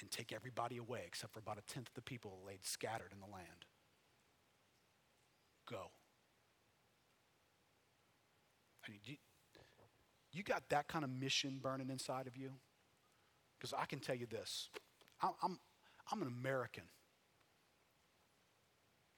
and 0.00 0.10
take 0.10 0.32
everybody 0.32 0.76
away 0.76 1.02
except 1.06 1.32
for 1.32 1.40
about 1.40 1.58
a 1.58 1.72
tenth 1.72 1.88
of 1.88 1.94
the 1.94 2.02
people 2.02 2.38
laid 2.46 2.64
scattered 2.64 3.12
in 3.12 3.20
the 3.20 3.32
land 3.32 3.64
go. 5.70 5.90
I 8.86 8.90
mean, 8.90 9.00
you, 9.04 9.16
you 10.32 10.42
got 10.42 10.68
that 10.70 10.88
kind 10.88 11.04
of 11.04 11.10
mission 11.10 11.58
burning 11.62 11.90
inside 11.90 12.26
of 12.26 12.36
you? 12.36 12.50
Because 13.58 13.72
I 13.72 13.86
can 13.86 13.98
tell 13.98 14.14
you 14.14 14.26
this 14.26 14.68
I, 15.22 15.30
I'm, 15.42 15.58
I'm 16.10 16.22
an 16.22 16.28
American. 16.28 16.84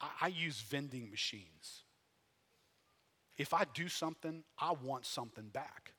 I, 0.01 0.09
I 0.23 0.27
use 0.29 0.61
vending 0.61 1.11
machines. 1.11 1.83
If 3.37 3.53
I 3.53 3.65
do 3.75 3.89
something, 3.89 4.45
I 4.59 4.73
want 4.73 5.05
something 5.05 5.49
back. 5.49 5.93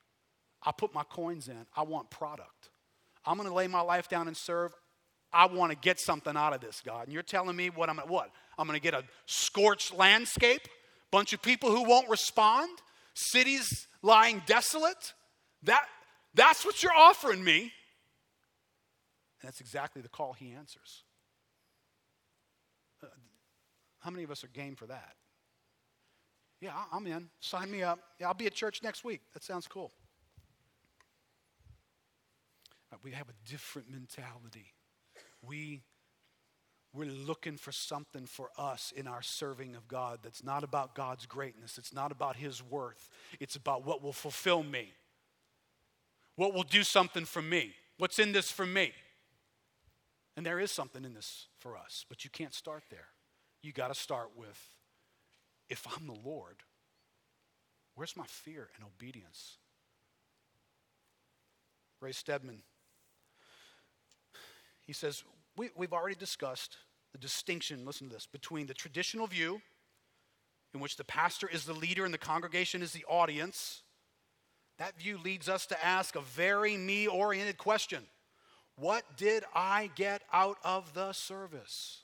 I 0.64 0.72
put 0.72 0.94
my 0.94 1.04
coins 1.04 1.48
in, 1.50 1.66
I 1.76 1.84
want 1.84 2.10
product. 2.10 2.70
I'm 3.26 3.38
going 3.38 3.50
to 3.50 3.54
lay 3.54 3.68
my 3.68 3.82
life 3.82 4.08
down 4.08 4.28
and 4.28 4.36
serve. 4.36 4.74
I 5.34 5.46
want 5.48 5.72
to 5.72 5.78
get 5.78 6.00
something 6.00 6.36
out 6.36 6.54
of 6.54 6.62
this, 6.62 6.82
God. 6.86 7.06
And 7.06 7.14
you're 7.14 7.24
telling 7.24 7.56
me 7.56 7.70
what 7.70 7.90
I'm 7.90 8.00
at 8.00 8.10
what? 8.10 8.30
I'm 8.58 8.68
going 8.68 8.80
to 8.80 8.84
get 8.84 8.94
a 8.94 9.04
scorched 9.26 9.94
landscape, 9.94 10.62
bunch 11.12 11.34
of 11.34 11.42
people 11.42 11.70
who 11.70 11.84
won't 11.84 12.10
respond, 12.10 12.70
cities 13.14 13.88
lying 14.02 14.42
desolate. 14.46 15.14
That, 15.64 15.86
that's 16.34 16.66
what 16.66 16.82
you're 16.82 16.96
offering 16.96 17.44
me. 17.44 17.72
And 19.42 19.50
that's 19.50 19.62
exactly 19.62 20.02
the 20.02 20.10
call 20.10 20.34
he 20.34 20.54
answers. 20.54 21.04
Uh, 23.04 23.08
how 24.00 24.10
many 24.10 24.24
of 24.24 24.32
us 24.32 24.44
are 24.44 24.48
game 24.48 24.76
for 24.76 24.88
that? 24.88 25.16
Yeah, 26.60 26.72
I'm 26.92 27.06
in. 27.06 27.30
Sign 27.40 27.70
me 27.70 27.84
up. 27.84 28.00
Yeah, 28.20 28.28
I'll 28.28 28.34
be 28.34 28.48
at 28.48 28.54
church 28.54 28.82
next 28.82 29.04
week. 29.04 29.22
That 29.34 29.44
sounds 29.44 29.68
cool. 29.68 29.92
We 33.04 33.12
have 33.12 33.30
a 33.30 33.50
different 33.50 33.92
mentality. 33.92 34.74
We 35.48 35.82
we're 36.94 37.06
looking 37.06 37.58
for 37.58 37.72
something 37.72 38.26
for 38.26 38.50
us 38.58 38.92
in 38.96 39.08
our 39.08 39.22
serving 39.22 39.76
of 39.76 39.88
God 39.88 40.20
that's 40.24 40.44
not 40.44 40.64
about 40.64 40.96
God's 40.96 41.26
greatness. 41.28 41.78
It's 41.78 41.94
not 41.94 42.12
about 42.12 42.38
His 42.38 42.64
worth. 42.64 43.10
It's 43.40 43.56
about 43.56 43.86
what 43.86 44.02
will 44.02 44.14
fulfill 44.14 44.64
me, 44.64 44.94
what 46.36 46.54
will 46.54 46.64
do 46.64 46.84
something 46.84 47.26
for 47.26 47.42
me, 47.42 47.74
what's 47.98 48.18
in 48.20 48.32
this 48.32 48.52
for 48.52 48.66
me. 48.66 48.94
And 50.36 50.46
there 50.46 50.60
is 50.60 50.72
something 50.72 51.04
in 51.04 51.14
this 51.14 51.48
for 51.60 51.78
us, 51.78 52.06
but 52.10 52.24
you 52.24 52.32
can't 52.32 52.54
start 52.54 52.84
there. 52.90 53.08
You 53.62 53.74
got 53.74 53.90
to 53.90 54.00
start 54.00 54.32
with 54.36 54.60
if 55.70 55.86
I'm 55.96 56.08
the 56.08 56.18
Lord, 56.28 56.64
where's 57.96 58.16
my 58.16 58.26
fear 58.28 58.70
and 58.76 58.86
obedience? 58.86 59.58
Ray 62.00 62.12
Stedman, 62.12 62.62
he 64.86 64.94
says, 64.94 65.24
we, 65.58 65.70
we've 65.76 65.94
already 65.94 66.16
discussed 66.16 66.78
the 67.12 67.18
distinction, 67.18 67.86
listen 67.86 68.08
to 68.08 68.14
this, 68.14 68.28
between 68.32 68.68
the 68.68 68.74
traditional 68.74 69.28
view, 69.28 69.62
in 70.74 70.80
which 70.80 70.98
the 70.98 71.04
pastor 71.04 71.48
is 71.48 71.66
the 71.66 71.74
leader 71.74 72.06
and 72.06 72.14
the 72.14 72.20
congregation 72.20 72.82
is 72.82 72.92
the 72.92 73.06
audience. 73.06 73.82
That 74.78 75.00
view 75.00 75.18
leads 75.18 75.50
us 75.50 75.66
to 75.68 75.86
ask 75.86 76.16
a 76.16 76.22
very 76.22 76.78
me 76.78 77.08
oriented 77.08 77.58
question 77.58 78.04
What 78.76 79.04
did 79.18 79.44
I 79.56 79.90
get 79.96 80.22
out 80.32 80.58
of 80.64 80.94
the 80.94 81.14
service? 81.14 82.04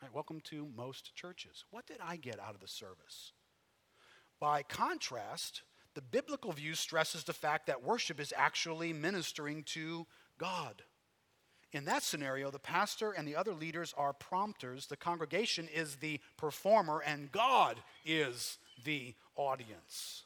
Right, 0.00 0.14
welcome 0.14 0.40
to 0.44 0.68
most 0.76 1.14
churches. 1.14 1.64
What 1.70 1.86
did 1.86 1.98
I 2.02 2.16
get 2.16 2.38
out 2.38 2.54
of 2.54 2.60
the 2.60 2.68
service? 2.68 3.32
By 4.40 4.62
contrast, 4.62 5.62
the 5.94 6.02
biblical 6.02 6.52
view 6.52 6.74
stresses 6.74 7.24
the 7.24 7.32
fact 7.32 7.66
that 7.66 7.84
worship 7.84 8.18
is 8.18 8.32
actually 8.36 8.92
ministering 8.92 9.62
to 9.64 10.06
God. 10.38 10.82
In 11.72 11.86
that 11.86 12.02
scenario, 12.02 12.50
the 12.50 12.58
pastor 12.58 13.12
and 13.12 13.26
the 13.26 13.36
other 13.36 13.54
leaders 13.54 13.94
are 13.96 14.12
prompters, 14.12 14.86
the 14.86 14.96
congregation 14.96 15.68
is 15.74 15.96
the 15.96 16.20
performer, 16.36 17.02
and 17.06 17.32
God 17.32 17.78
is 18.04 18.58
the 18.84 19.14
audience. 19.36 20.24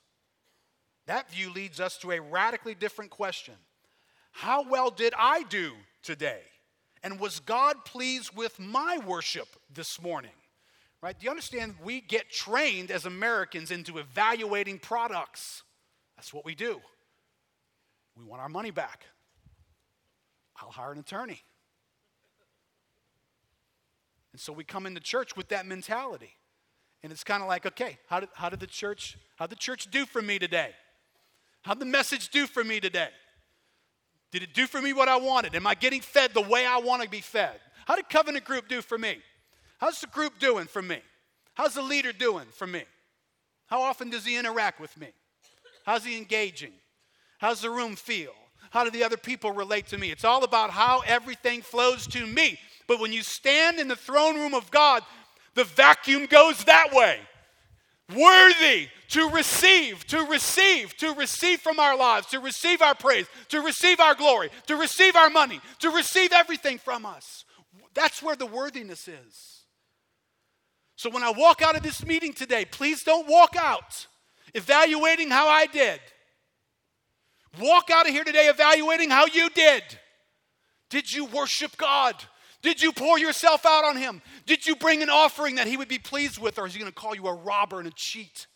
That 1.06 1.30
view 1.30 1.52
leads 1.52 1.78
us 1.78 1.98
to 1.98 2.10
a 2.10 2.20
radically 2.20 2.74
different 2.74 3.12
question 3.12 3.54
How 4.32 4.68
well 4.68 4.90
did 4.90 5.14
I 5.16 5.44
do 5.44 5.72
today? 6.02 6.40
And 7.02 7.20
was 7.20 7.38
God 7.38 7.84
pleased 7.84 8.34
with 8.34 8.58
my 8.58 8.98
worship 9.06 9.46
this 9.72 10.02
morning? 10.02 10.32
Right? 11.00 11.16
Do 11.16 11.24
you 11.24 11.30
understand? 11.30 11.76
We 11.84 12.00
get 12.00 12.30
trained 12.30 12.90
as 12.90 13.04
Americans 13.04 13.70
into 13.70 13.98
evaluating 13.98 14.80
products. 14.80 15.62
That's 16.16 16.34
what 16.34 16.44
we 16.44 16.56
do. 16.56 16.80
We 18.16 18.24
want 18.24 18.42
our 18.42 18.48
money 18.48 18.72
back. 18.72 19.04
I'll 20.60 20.70
hire 20.70 20.92
an 20.92 20.98
attorney. 20.98 21.42
And 24.32 24.40
so 24.40 24.52
we 24.52 24.64
come 24.64 24.86
into 24.86 25.00
church 25.00 25.36
with 25.36 25.48
that 25.48 25.66
mentality. 25.66 26.36
And 27.02 27.12
it's 27.12 27.24
kind 27.24 27.42
of 27.42 27.48
like, 27.48 27.66
okay, 27.66 27.98
how 28.08 28.20
did, 28.20 28.28
how 28.34 28.48
did 28.48 28.60
the 28.60 28.66
church, 28.66 29.16
how 29.36 29.46
the 29.46 29.56
church 29.56 29.90
do 29.90 30.06
for 30.06 30.20
me 30.20 30.38
today? 30.38 30.70
How'd 31.62 31.80
the 31.80 31.86
message 31.86 32.28
do 32.28 32.46
for 32.46 32.62
me 32.62 32.80
today? 32.80 33.08
Did 34.32 34.42
it 34.42 34.54
do 34.54 34.66
for 34.66 34.80
me 34.80 34.92
what 34.92 35.08
I 35.08 35.16
wanted? 35.16 35.54
Am 35.54 35.66
I 35.66 35.74
getting 35.74 36.00
fed 36.00 36.34
the 36.34 36.42
way 36.42 36.66
I 36.66 36.78
want 36.78 37.02
to 37.02 37.08
be 37.08 37.20
fed? 37.20 37.60
How 37.86 37.96
did 37.96 38.08
covenant 38.08 38.44
group 38.44 38.68
do 38.68 38.82
for 38.82 38.98
me? 38.98 39.18
How's 39.78 40.00
the 40.00 40.06
group 40.06 40.38
doing 40.38 40.66
for 40.66 40.82
me? 40.82 40.98
How's 41.54 41.74
the 41.74 41.82
leader 41.82 42.12
doing 42.12 42.46
for 42.52 42.66
me? 42.66 42.82
How 43.66 43.80
often 43.80 44.10
does 44.10 44.24
he 44.24 44.36
interact 44.36 44.80
with 44.80 44.96
me? 44.98 45.08
How's 45.84 46.04
he 46.04 46.16
engaging? 46.18 46.72
How's 47.38 47.62
the 47.62 47.70
room 47.70 47.96
feel? 47.96 48.34
How 48.76 48.84
do 48.84 48.90
the 48.90 49.04
other 49.04 49.16
people 49.16 49.52
relate 49.52 49.86
to 49.86 49.96
me? 49.96 50.10
It's 50.10 50.22
all 50.22 50.44
about 50.44 50.68
how 50.68 51.00
everything 51.06 51.62
flows 51.62 52.06
to 52.08 52.26
me. 52.26 52.58
But 52.86 53.00
when 53.00 53.10
you 53.10 53.22
stand 53.22 53.80
in 53.80 53.88
the 53.88 53.96
throne 53.96 54.34
room 54.34 54.52
of 54.52 54.70
God, 54.70 55.02
the 55.54 55.64
vacuum 55.64 56.26
goes 56.26 56.62
that 56.64 56.92
way. 56.92 57.20
Worthy 58.14 58.88
to 59.08 59.30
receive, 59.30 60.06
to 60.08 60.26
receive, 60.26 60.94
to 60.98 61.14
receive 61.14 61.60
from 61.60 61.80
our 61.80 61.96
lives, 61.96 62.26
to 62.26 62.38
receive 62.38 62.82
our 62.82 62.94
praise, 62.94 63.24
to 63.48 63.62
receive 63.62 63.98
our 63.98 64.14
glory, 64.14 64.50
to 64.66 64.76
receive 64.76 65.16
our 65.16 65.30
money, 65.30 65.58
to 65.78 65.88
receive 65.88 66.34
everything 66.34 66.76
from 66.76 67.06
us. 67.06 67.46
That's 67.94 68.22
where 68.22 68.36
the 68.36 68.44
worthiness 68.44 69.08
is. 69.08 69.62
So 70.96 71.08
when 71.08 71.22
I 71.22 71.30
walk 71.30 71.62
out 71.62 71.76
of 71.76 71.82
this 71.82 72.04
meeting 72.04 72.34
today, 72.34 72.66
please 72.66 73.02
don't 73.02 73.26
walk 73.26 73.56
out 73.56 74.06
evaluating 74.52 75.30
how 75.30 75.48
I 75.48 75.64
did. 75.64 75.98
Walk 77.60 77.90
out 77.90 78.06
of 78.06 78.12
here 78.12 78.24
today 78.24 78.46
evaluating 78.46 79.10
how 79.10 79.26
you 79.26 79.48
did. 79.50 79.82
Did 80.90 81.12
you 81.12 81.26
worship 81.26 81.76
God? 81.76 82.14
Did 82.62 82.82
you 82.82 82.92
pour 82.92 83.18
yourself 83.18 83.64
out 83.66 83.84
on 83.84 83.96
Him? 83.96 84.22
Did 84.46 84.66
you 84.66 84.76
bring 84.76 85.02
an 85.02 85.10
offering 85.10 85.56
that 85.56 85.66
He 85.66 85.76
would 85.76 85.88
be 85.88 85.98
pleased 85.98 86.38
with, 86.38 86.58
or 86.58 86.66
is 86.66 86.74
He 86.74 86.80
going 86.80 86.90
to 86.90 86.94
call 86.94 87.14
you 87.14 87.26
a 87.26 87.34
robber 87.34 87.78
and 87.78 87.88
a 87.88 87.92
cheat? 87.94 88.46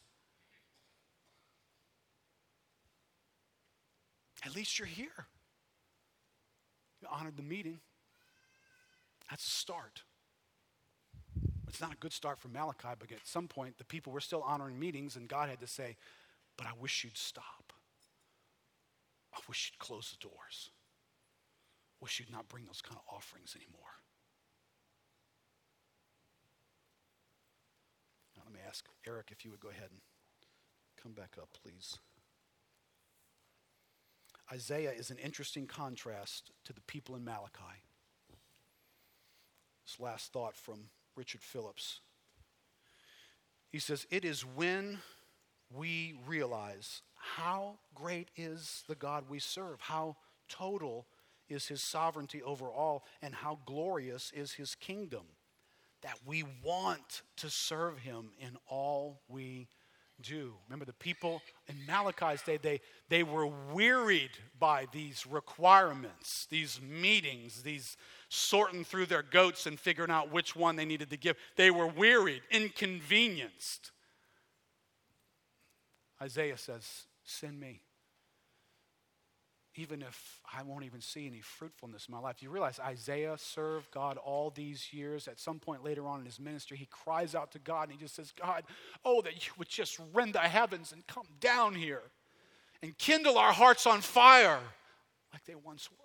At 4.45 4.55
least 4.55 4.79
you're 4.79 4.89
here. 4.89 5.27
You 7.03 7.09
honored 7.11 7.37
the 7.37 7.43
meeting. 7.43 7.81
That's 9.29 9.47
a 9.47 9.51
start. 9.51 10.03
It's 11.69 11.81
not 11.81 11.93
a 11.93 11.97
good 11.97 12.13
start 12.13 12.41
for 12.41 12.49
Malachi, 12.49 12.89
but 12.99 13.13
at 13.13 13.27
some 13.27 13.47
point, 13.47 13.79
the 13.79 13.85
people 13.85 14.13
were 14.13 14.21
still 14.21 14.43
honoring 14.43 14.79
meetings, 14.79 15.15
and 15.15 15.29
God 15.29 15.49
had 15.49 15.61
to 15.61 15.67
say, 15.67 15.97
But 16.57 16.67
I 16.67 16.71
wish 16.81 17.05
you'd 17.05 17.17
stop. 17.17 17.70
I 19.35 19.39
wish 19.49 19.73
you'd 19.73 19.79
close 19.79 20.11
the 20.11 20.29
doors. 20.29 20.71
Wish 22.01 22.19
you'd 22.19 22.33
not 22.33 22.49
bring 22.49 22.67
those 22.67 22.83
kind 22.83 22.97
of 22.97 23.15
offerings 23.15 23.55
anymore. 23.55 23.81
Now, 28.37 28.43
let 28.47 28.55
me 28.55 28.61
ask 28.67 28.87
Eric 29.07 29.29
if 29.31 29.45
you 29.45 29.51
would 29.51 29.61
go 29.61 29.69
ahead 29.69 29.89
and 29.91 30.01
come 31.01 31.13
back 31.13 31.37
up, 31.41 31.51
please. 31.63 31.99
Isaiah 34.53 34.93
is 34.93 35.11
an 35.11 35.19
interesting 35.19 35.67
contrast 35.67 36.51
to 36.65 36.73
the 36.73 36.81
people 36.83 37.15
in 37.15 37.25
Malachi. 37.25 37.85
This 39.85 40.01
last 40.01 40.33
thought 40.33 40.57
from 40.57 40.91
Richard 41.15 41.43
Phillips. 41.43 42.01
He 43.71 43.79
says, 43.79 44.07
It 44.11 44.25
is 44.25 44.45
when 44.45 44.99
we 45.75 46.15
realize 46.27 47.03
how 47.15 47.79
great 47.95 48.29
is 48.37 48.83
the 48.89 48.95
God 48.95 49.25
we 49.29 49.39
serve, 49.39 49.81
how 49.81 50.17
total 50.49 51.07
is 51.49 51.67
his 51.67 51.83
sovereignty 51.83 52.43
over 52.43 52.67
all, 52.67 53.05
and 53.23 53.35
how 53.35 53.59
glorious 53.67 54.33
is 54.35 54.53
his 54.53 54.75
kingdom, 54.75 55.25
that 56.03 56.17
we 56.25 56.45
want 56.65 57.23
to 57.37 57.51
serve 57.51 57.99
him 57.99 58.31
in 58.39 58.57
all 58.69 59.21
we 59.29 59.69
do. 60.23 60.55
Remember, 60.69 60.85
the 60.85 60.93
people 60.93 61.43
in 61.67 61.75
Malachi's 61.87 62.43
day, 62.43 62.59
they, 62.61 62.81
they 63.09 63.23
were 63.23 63.47
wearied 63.73 64.31
by 64.59 64.87
these 64.93 65.27
requirements, 65.27 66.47
these 66.51 66.81
meetings, 66.81 67.63
these 67.63 67.97
sorting 68.29 68.85
through 68.85 69.07
their 69.07 69.23
goats 69.23 69.67
and 69.67 69.79
figuring 69.79 70.11
out 70.11 70.33
which 70.33 70.55
one 70.55 70.77
they 70.77 70.85
needed 70.85 71.11
to 71.11 71.17
give. 71.17 71.37
They 71.57 71.71
were 71.71 71.87
wearied, 71.87 72.43
inconvenienced. 72.51 73.93
Isaiah 76.23 76.57
says, 76.57 77.07
Send 77.25 77.59
me. 77.59 77.83
Even 79.77 80.03
if 80.03 80.41
I 80.53 80.63
won't 80.65 80.85
even 80.85 81.01
see 81.01 81.27
any 81.27 81.41
fruitfulness 81.41 82.07
in 82.09 82.13
my 82.13 82.19
life. 82.19 82.43
You 82.43 82.51
realize 82.51 82.81
Isaiah 82.81 83.37
served 83.39 83.91
God 83.93 84.17
all 84.17 84.51
these 84.51 84.93
years. 84.93 85.29
At 85.29 85.39
some 85.39 85.61
point 85.61 85.85
later 85.85 86.07
on 86.09 86.19
in 86.19 86.27
his 86.27 86.41
ministry, 86.41 86.77
he 86.77 86.87
cries 86.87 87.37
out 87.37 87.53
to 87.53 87.61
God 87.61 87.85
and 87.85 87.93
he 87.93 87.99
just 87.99 88.17
says, 88.17 88.33
God, 88.33 88.65
oh, 89.05 89.23
that 89.23 89.47
you 89.47 89.53
would 89.59 89.69
just 89.69 90.01
rend 90.13 90.35
the 90.35 90.41
heavens 90.41 90.91
and 90.93 91.07
come 91.07 91.27
down 91.39 91.75
here 91.75 92.03
and 92.83 92.99
kindle 92.99 93.39
our 93.39 93.53
hearts 93.53 93.87
on 93.87 94.01
fire 94.01 94.59
like 95.33 95.45
they 95.45 95.55
once 95.55 95.89
were. 95.91 95.97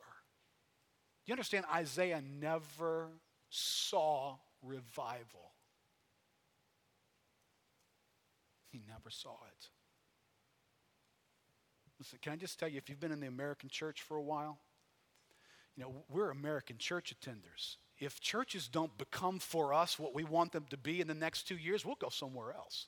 You 1.26 1.34
understand, 1.34 1.66
Isaiah 1.74 2.22
never 2.40 3.08
saw 3.50 4.36
revival. 4.62 5.54
He 8.70 8.82
never 8.88 9.10
saw 9.10 9.38
it. 9.48 9.70
Listen, 12.06 12.20
can 12.22 12.34
I 12.34 12.36
just 12.36 12.60
tell 12.60 12.70
you, 12.70 12.78
if 12.78 12.88
you've 12.88 13.00
been 13.00 13.12
in 13.12 13.20
the 13.20 13.26
American 13.26 13.68
church 13.68 14.04
for 14.04 14.16
a 14.16 14.22
while, 14.22 14.60
you 15.76 15.82
know, 15.82 15.92
we're 16.08 16.30
American 16.30 16.78
church 16.78 17.12
attenders. 17.12 17.78
If 17.98 18.20
churches 18.20 18.68
don't 18.68 18.96
become 18.96 19.40
for 19.40 19.74
us 19.74 19.98
what 19.98 20.14
we 20.14 20.24
want 20.24 20.52
them 20.52 20.66
to 20.70 20.78
be 20.78 21.02
in 21.02 21.08
the 21.08 21.16
next 21.16 21.48
two 21.48 21.58
years, 21.58 21.84
we'll 21.84 21.96
go 21.96 22.10
somewhere 22.10 22.54
else. 22.54 22.86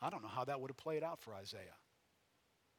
I 0.00 0.10
don't 0.10 0.22
know 0.22 0.28
how 0.28 0.44
that 0.44 0.60
would 0.60 0.70
have 0.70 0.76
played 0.76 1.02
out 1.02 1.20
for 1.20 1.34
Isaiah 1.34 1.80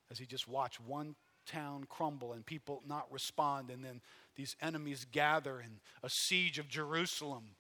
as 0.10 0.18
he 0.18 0.26
just 0.26 0.48
watched 0.48 0.80
one 0.80 1.16
town 1.46 1.84
crumble 1.90 2.32
and 2.32 2.46
people 2.46 2.82
not 2.88 3.12
respond, 3.12 3.72
and 3.72 3.84
then 3.84 4.00
these 4.38 4.56
enemies 4.62 5.06
gather 5.12 5.60
and 5.60 5.82
a 6.02 6.10
siege 6.10 6.58
of 6.58 6.70
Jerusalem. 6.70 7.56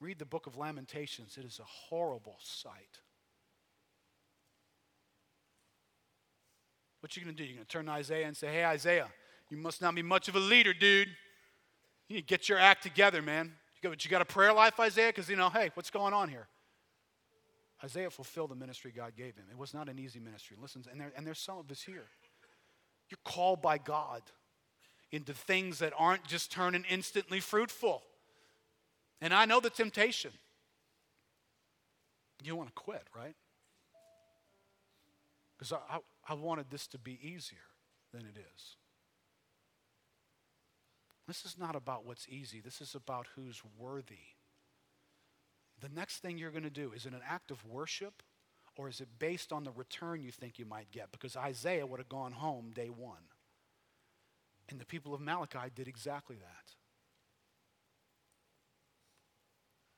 Read 0.00 0.18
the 0.18 0.26
book 0.26 0.48
of 0.48 0.56
Lamentations, 0.56 1.38
it 1.38 1.44
is 1.44 1.60
a 1.60 1.64
horrible 1.64 2.38
sight. 2.42 2.98
What 7.04 7.14
you 7.18 7.22
going 7.22 7.36
to 7.36 7.42
do? 7.42 7.46
You're 7.46 7.56
going 7.56 7.66
to 7.66 7.70
turn 7.70 7.84
to 7.84 7.92
Isaiah 7.92 8.26
and 8.26 8.34
say, 8.34 8.46
Hey, 8.46 8.64
Isaiah, 8.64 9.08
you 9.50 9.58
must 9.58 9.82
not 9.82 9.94
be 9.94 10.00
much 10.00 10.28
of 10.28 10.36
a 10.36 10.40
leader, 10.40 10.72
dude. 10.72 11.08
You 12.08 12.16
need 12.16 12.22
to 12.22 12.26
get 12.26 12.48
your 12.48 12.56
act 12.56 12.82
together, 12.82 13.20
man. 13.20 13.52
You 13.82 13.90
got, 13.90 14.02
you 14.02 14.10
got 14.10 14.22
a 14.22 14.24
prayer 14.24 14.54
life, 14.54 14.80
Isaiah? 14.80 15.10
Because, 15.10 15.28
you 15.28 15.36
know, 15.36 15.50
hey, 15.50 15.70
what's 15.74 15.90
going 15.90 16.14
on 16.14 16.30
here? 16.30 16.48
Isaiah 17.84 18.08
fulfilled 18.08 18.52
the 18.52 18.54
ministry 18.54 18.90
God 18.90 19.12
gave 19.18 19.36
him. 19.36 19.44
It 19.50 19.58
was 19.58 19.74
not 19.74 19.90
an 19.90 19.98
easy 19.98 20.18
ministry. 20.18 20.56
Listen, 20.58 20.82
and, 20.90 20.98
there, 20.98 21.12
and 21.14 21.26
there's 21.26 21.40
some 21.40 21.58
of 21.58 21.70
us 21.70 21.82
here. 21.82 22.06
You're 23.10 23.18
called 23.22 23.60
by 23.60 23.76
God 23.76 24.22
into 25.12 25.34
things 25.34 25.80
that 25.80 25.92
aren't 25.98 26.24
just 26.24 26.50
turning 26.50 26.86
instantly 26.88 27.38
fruitful. 27.38 28.00
And 29.20 29.34
I 29.34 29.44
know 29.44 29.60
the 29.60 29.68
temptation. 29.68 30.30
You 32.42 32.56
want 32.56 32.70
to 32.70 32.74
quit, 32.74 33.02
right? 33.14 33.34
Because 35.58 35.74
I, 35.74 35.96
I, 35.96 35.98
I 36.28 36.34
wanted 36.34 36.70
this 36.70 36.86
to 36.88 36.98
be 36.98 37.18
easier 37.22 37.58
than 38.12 38.22
it 38.22 38.38
is. 38.38 38.76
This 41.26 41.44
is 41.44 41.56
not 41.58 41.74
about 41.74 42.04
what's 42.04 42.28
easy, 42.28 42.60
this 42.60 42.80
is 42.80 42.94
about 42.94 43.26
who's 43.34 43.62
worthy. 43.78 44.34
The 45.80 45.88
next 45.88 46.18
thing 46.18 46.38
you're 46.38 46.50
going 46.50 46.64
to 46.64 46.70
do 46.70 46.92
is 46.94 47.06
it 47.06 47.12
an 47.12 47.20
act 47.28 47.50
of 47.50 47.66
worship 47.66 48.22
or 48.76 48.88
is 48.88 49.00
it 49.00 49.08
based 49.18 49.52
on 49.52 49.64
the 49.64 49.70
return 49.70 50.22
you 50.22 50.30
think 50.30 50.58
you 50.58 50.64
might 50.64 50.90
get? 50.90 51.12
Because 51.12 51.36
Isaiah 51.36 51.86
would 51.86 52.00
have 52.00 52.08
gone 52.08 52.32
home 52.32 52.72
day 52.74 52.88
one. 52.88 53.28
And 54.68 54.80
the 54.80 54.86
people 54.86 55.14
of 55.14 55.20
Malachi 55.20 55.70
did 55.74 55.88
exactly 55.88 56.36
that. 56.36 56.74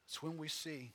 It's 0.07 0.23
when 0.23 0.37
we 0.37 0.49
see 0.49 0.93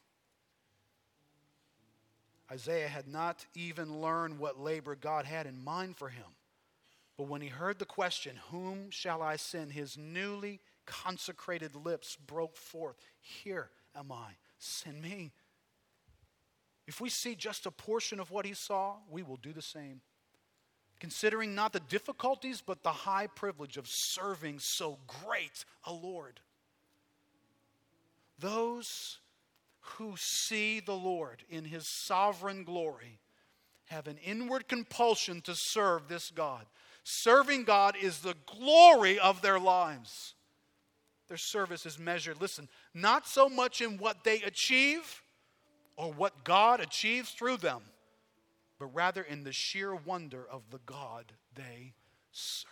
Isaiah 2.52 2.88
had 2.88 3.08
not 3.08 3.45
even 3.56 4.02
learned 4.02 4.38
what 4.38 4.60
labor 4.60 4.95
God 4.95 5.26
had 5.26 5.47
in 5.47 5.64
mind 5.64 5.95
for 5.95 6.10
him. 6.10 6.26
But 7.18 7.28
when 7.28 7.41
he 7.41 7.47
heard 7.47 7.80
the 7.80 7.86
question, 7.86 8.36
Whom 8.49 8.89
shall 8.89 9.22
I 9.22 9.38
send? 9.38 9.72
his 9.72 9.97
newly 9.97 10.60
consecrated 10.86 11.76
lips 11.76 12.18
broke 12.28 12.58
forth, 12.58 12.97
Here 13.22 13.70
am 13.95 14.12
I, 14.12 14.36
send 14.60 15.02
me. 15.02 15.32
If 16.88 16.99
we 16.99 17.10
see 17.10 17.36
just 17.36 17.66
a 17.66 17.72
portion 17.72 18.20
of 18.20 18.32
what 18.32 18.45
he 18.45 18.54
saw, 18.54 18.95
we 19.10 19.24
will 19.24 19.38
do 19.38 19.54
the 19.54 19.62
same. 19.62 20.02
Considering 20.99 21.56
not 21.56 21.74
the 21.74 21.80
difficulties, 21.80 22.62
but 22.62 22.84
the 22.84 22.91
high 22.91 23.28
privilege 23.28 23.78
of 23.78 23.88
serving 23.88 24.60
so 24.60 24.99
great 25.08 25.64
a 25.86 25.93
Lord. 25.93 26.41
Those 28.38 29.20
who 29.82 30.13
see 30.17 30.79
the 30.79 30.95
Lord 30.95 31.43
in 31.49 31.65
his 31.65 31.88
sovereign 31.88 32.63
glory 32.63 33.19
have 33.86 34.07
an 34.07 34.17
inward 34.23 34.67
compulsion 34.67 35.41
to 35.41 35.53
serve 35.53 36.07
this 36.07 36.32
God. 36.32 36.65
Serving 37.03 37.63
God 37.63 37.95
is 38.01 38.19
the 38.19 38.36
glory 38.45 39.19
of 39.19 39.41
their 39.41 39.59
lives. 39.59 40.36
Their 41.27 41.38
service 41.38 41.86
is 41.86 41.97
measured, 41.97 42.39
listen, 42.41 42.70
not 42.93 43.28
so 43.28 43.49
much 43.49 43.82
in 43.82 43.97
what 43.97 44.24
they 44.24 44.41
achieve 44.41 45.21
or 45.95 46.12
what 46.12 46.43
God 46.43 46.79
achieves 46.79 47.32
through 47.32 47.58
them, 47.58 47.82
but 48.79 48.87
rather 48.87 49.21
in 49.21 49.43
the 49.43 49.53
sheer 49.53 49.95
wonder 49.95 50.45
of 50.49 50.63
the 50.71 50.79
God 50.86 51.25
they 51.55 51.93
serve. 52.32 52.70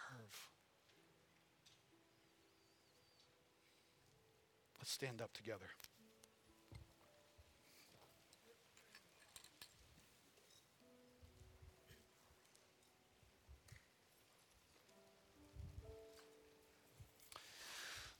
Let's 4.79 4.91
stand 4.91 5.21
up 5.21 5.33
together. 5.33 5.67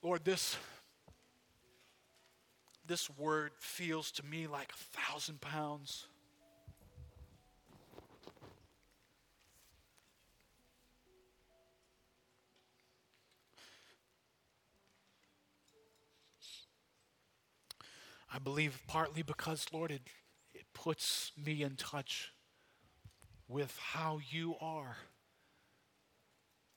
Lord, 0.02 0.24
this, 0.24 0.56
this 2.86 3.10
word 3.18 3.50
feels 3.58 4.10
to 4.12 4.24
me 4.24 4.46
like 4.46 4.72
a 4.72 4.98
thousand 4.98 5.42
pounds. 5.42 6.06
I 18.32 18.38
believe 18.38 18.80
partly 18.86 19.22
because, 19.22 19.66
Lord, 19.70 19.90
it, 19.90 20.02
it 20.54 20.64
puts 20.72 21.32
me 21.36 21.62
in 21.62 21.76
touch 21.76 22.32
with 23.48 23.76
how 23.78 24.20
you 24.30 24.54
are 24.62 24.96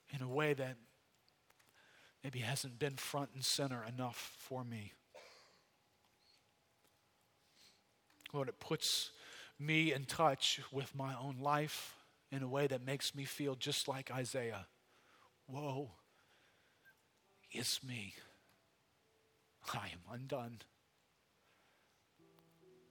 in 0.10 0.22
a 0.22 0.28
way 0.28 0.54
that 0.54 0.76
maybe 2.24 2.40
hasn't 2.40 2.80
been 2.80 2.96
front 2.96 3.30
and 3.34 3.44
center 3.44 3.84
enough 3.84 4.36
for 4.40 4.64
me. 4.64 4.94
Lord, 8.32 8.50
it 8.50 8.60
puts 8.60 9.12
me 9.60 9.94
in 9.94 10.06
touch 10.06 10.60
with 10.72 10.96
my 10.96 11.14
own 11.16 11.38
life 11.40 11.96
in 12.32 12.42
a 12.42 12.48
way 12.48 12.66
that 12.68 12.84
makes 12.84 13.14
me 13.14 13.26
feel 13.26 13.56
just 13.56 13.88
like 13.88 14.12
Isaiah. 14.12 14.66
Woe 15.48 15.92
is 17.52 17.80
me. 17.88 18.16
I 19.72 19.88
am 19.88 20.00
undone. 20.12 20.60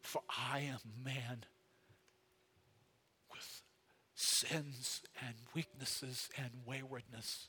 For 0.03 0.23
I 0.29 0.61
am 0.61 0.79
man 1.05 1.45
with 3.31 3.63
sins 4.15 5.03
and 5.27 5.35
weaknesses 5.55 6.29
and 6.37 6.51
waywardness. 6.65 7.49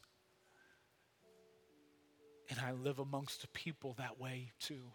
And 2.50 2.60
I 2.60 2.72
live 2.72 3.00
amongst 3.00 3.42
the 3.42 3.48
people 3.48 3.96
that 3.98 4.20
way 4.20 4.52
too. 4.60 4.92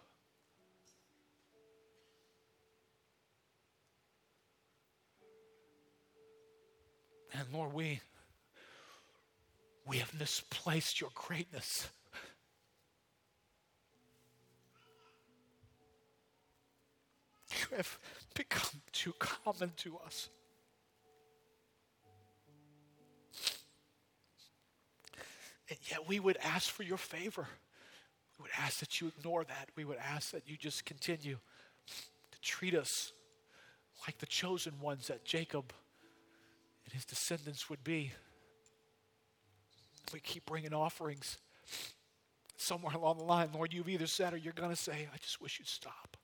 And 7.32 7.46
Lord, 7.52 7.72
we, 7.72 8.00
we 9.86 9.98
have 9.98 10.18
misplaced 10.18 11.00
your 11.00 11.10
greatness. 11.14 11.88
You 17.50 17.76
have 17.76 17.98
become 18.34 18.80
too 18.92 19.14
common 19.18 19.72
to 19.78 19.98
us. 20.04 20.28
And 25.70 25.78
yet 25.90 26.08
we 26.08 26.20
would 26.20 26.38
ask 26.42 26.70
for 26.70 26.82
your 26.82 26.96
favor. 26.96 27.46
We 28.38 28.42
would 28.42 28.50
ask 28.58 28.80
that 28.80 29.00
you 29.00 29.08
ignore 29.08 29.44
that. 29.44 29.68
We 29.76 29.84
would 29.84 29.98
ask 29.98 30.30
that 30.32 30.48
you 30.48 30.56
just 30.56 30.84
continue 30.84 31.38
to 32.30 32.40
treat 32.40 32.74
us 32.74 33.12
like 34.06 34.18
the 34.18 34.26
chosen 34.26 34.74
ones 34.80 35.08
that 35.08 35.24
Jacob 35.24 35.72
and 36.84 36.92
his 36.92 37.04
descendants 37.04 37.68
would 37.68 37.82
be. 37.82 38.12
We 40.12 40.20
keep 40.20 40.46
bringing 40.46 40.72
offerings. 40.72 41.38
Somewhere 42.56 42.94
along 42.94 43.18
the 43.18 43.24
line, 43.24 43.50
Lord, 43.54 43.72
you've 43.72 43.88
either 43.88 44.06
said 44.06 44.34
or 44.34 44.36
you're 44.36 44.52
going 44.52 44.70
to 44.70 44.76
say, 44.76 45.08
I 45.12 45.16
just 45.18 45.40
wish 45.40 45.58
you'd 45.58 45.68
stop. 45.68 46.17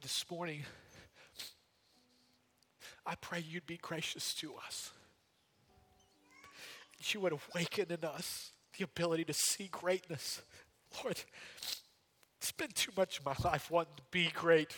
This 0.00 0.24
morning, 0.30 0.62
I 3.04 3.16
pray 3.16 3.40
you'd 3.40 3.66
be 3.66 3.78
gracious 3.78 4.32
to 4.34 4.54
us. 4.64 4.92
You 7.10 7.20
would 7.20 7.32
awaken 7.32 7.86
in 7.90 8.04
us 8.08 8.52
the 8.76 8.84
ability 8.84 9.24
to 9.24 9.32
see 9.32 9.68
greatness. 9.72 10.42
Lord, 11.02 11.20
it's 12.36 12.52
been 12.52 12.70
too 12.70 12.92
much 12.96 13.18
of 13.18 13.24
my 13.24 13.34
life 13.42 13.70
wanting 13.70 13.96
to 13.96 14.02
be 14.12 14.30
great. 14.32 14.72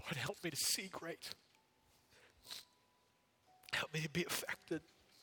Lord, 0.00 0.16
help 0.16 0.36
me 0.44 0.50
to 0.50 0.56
see 0.56 0.88
great. 0.90 1.30
Help 3.72 3.92
me 3.92 4.00
to 4.00 4.10
be 4.10 4.24
affected. 4.24 4.80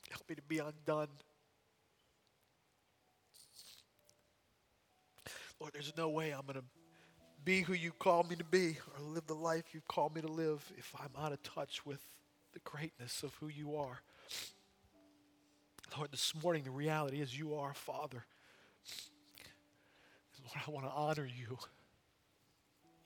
Help 0.09 0.29
me 0.29 0.35
to 0.35 0.41
be 0.41 0.59
undone. 0.59 1.09
Lord, 5.59 5.73
there's 5.73 5.93
no 5.97 6.09
way 6.09 6.31
I'm 6.31 6.45
going 6.45 6.59
to 6.59 6.63
be 7.47 7.61
who 7.61 7.71
you 7.71 7.93
call 7.93 8.23
me 8.23 8.35
to 8.35 8.43
be 8.43 8.77
or 8.93 9.01
live 9.01 9.25
the 9.25 9.33
life 9.33 9.63
you've 9.71 9.87
called 9.87 10.13
me 10.13 10.19
to 10.19 10.27
live 10.27 10.69
if 10.77 10.93
I'm 10.99 11.23
out 11.23 11.31
of 11.31 11.41
touch 11.43 11.85
with 11.85 12.01
the 12.51 12.59
greatness 12.59 13.23
of 13.23 13.33
who 13.35 13.47
you 13.47 13.77
are. 13.77 14.01
Lord, 15.95 16.11
this 16.11 16.33
morning 16.43 16.65
the 16.65 16.71
reality 16.71 17.21
is 17.21 17.39
you 17.39 17.55
are 17.55 17.73
Father. 17.73 18.25
Lord, 20.43 20.57
I 20.67 20.69
want 20.69 20.87
to 20.87 20.91
honor 20.91 21.25
you. 21.25 21.57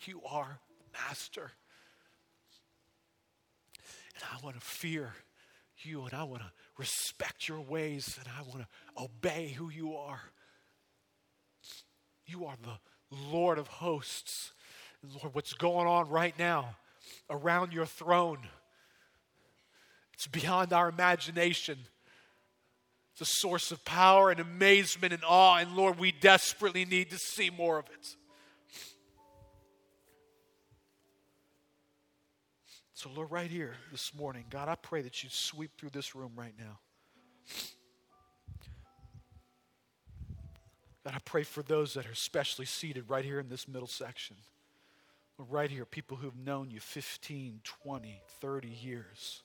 You 0.05 0.23
are 0.27 0.57
Master. 0.91 1.51
And 4.15 4.23
I 4.23 4.43
want 4.43 4.55
to 4.55 4.65
fear 4.65 5.13
you 5.83 6.05
and 6.05 6.15
I 6.15 6.23
want 6.23 6.41
to 6.41 6.51
respect 6.79 7.47
your 7.47 7.61
ways 7.61 8.17
and 8.17 8.27
I 8.27 8.41
want 8.41 8.63
to 8.63 9.03
obey 9.03 9.49
who 9.49 9.69
you 9.69 9.95
are. 9.97 10.21
You 12.25 12.45
are 12.47 12.55
the 12.63 12.79
Lord 13.11 13.57
of 13.57 13.67
hosts. 13.67 14.51
Lord, 15.21 15.33
what's 15.33 15.53
going 15.53 15.87
on 15.87 16.09
right 16.09 16.37
now 16.39 16.75
around 17.29 17.73
your 17.73 17.85
throne? 17.85 18.39
It's 20.13 20.27
beyond 20.27 20.71
our 20.71 20.89
imagination. 20.89 21.77
It's 23.13 23.21
a 23.21 23.25
source 23.39 23.71
of 23.71 23.83
power 23.83 24.29
and 24.29 24.39
amazement 24.39 25.13
and 25.13 25.23
awe. 25.27 25.57
And 25.57 25.75
Lord, 25.75 25.99
we 25.99 26.11
desperately 26.11 26.85
need 26.85 27.09
to 27.09 27.17
see 27.17 27.49
more 27.49 27.79
of 27.79 27.85
it. 27.87 28.15
So, 32.93 33.09
Lord, 33.15 33.31
right 33.31 33.49
here 33.49 33.73
this 33.91 34.13
morning, 34.13 34.45
God, 34.51 34.69
I 34.69 34.75
pray 34.75 35.01
that 35.01 35.23
you 35.23 35.29
sweep 35.31 35.71
through 35.75 35.89
this 35.89 36.13
room 36.13 36.33
right 36.35 36.53
now. 36.59 36.77
God, 41.03 41.15
I 41.15 41.19
pray 41.25 41.43
for 41.43 41.63
those 41.63 41.93
that 41.95 42.05
are 42.05 42.11
especially 42.11 42.65
seated 42.65 43.09
right 43.09 43.25
here 43.25 43.39
in 43.39 43.49
this 43.49 43.67
middle 43.67 43.87
section. 43.87 44.35
Right 45.37 45.71
here, 45.71 45.85
people 45.85 46.17
who've 46.17 46.37
known 46.37 46.69
you 46.69 46.79
15, 46.79 47.61
20, 47.63 48.21
30 48.39 48.67
years. 48.67 49.41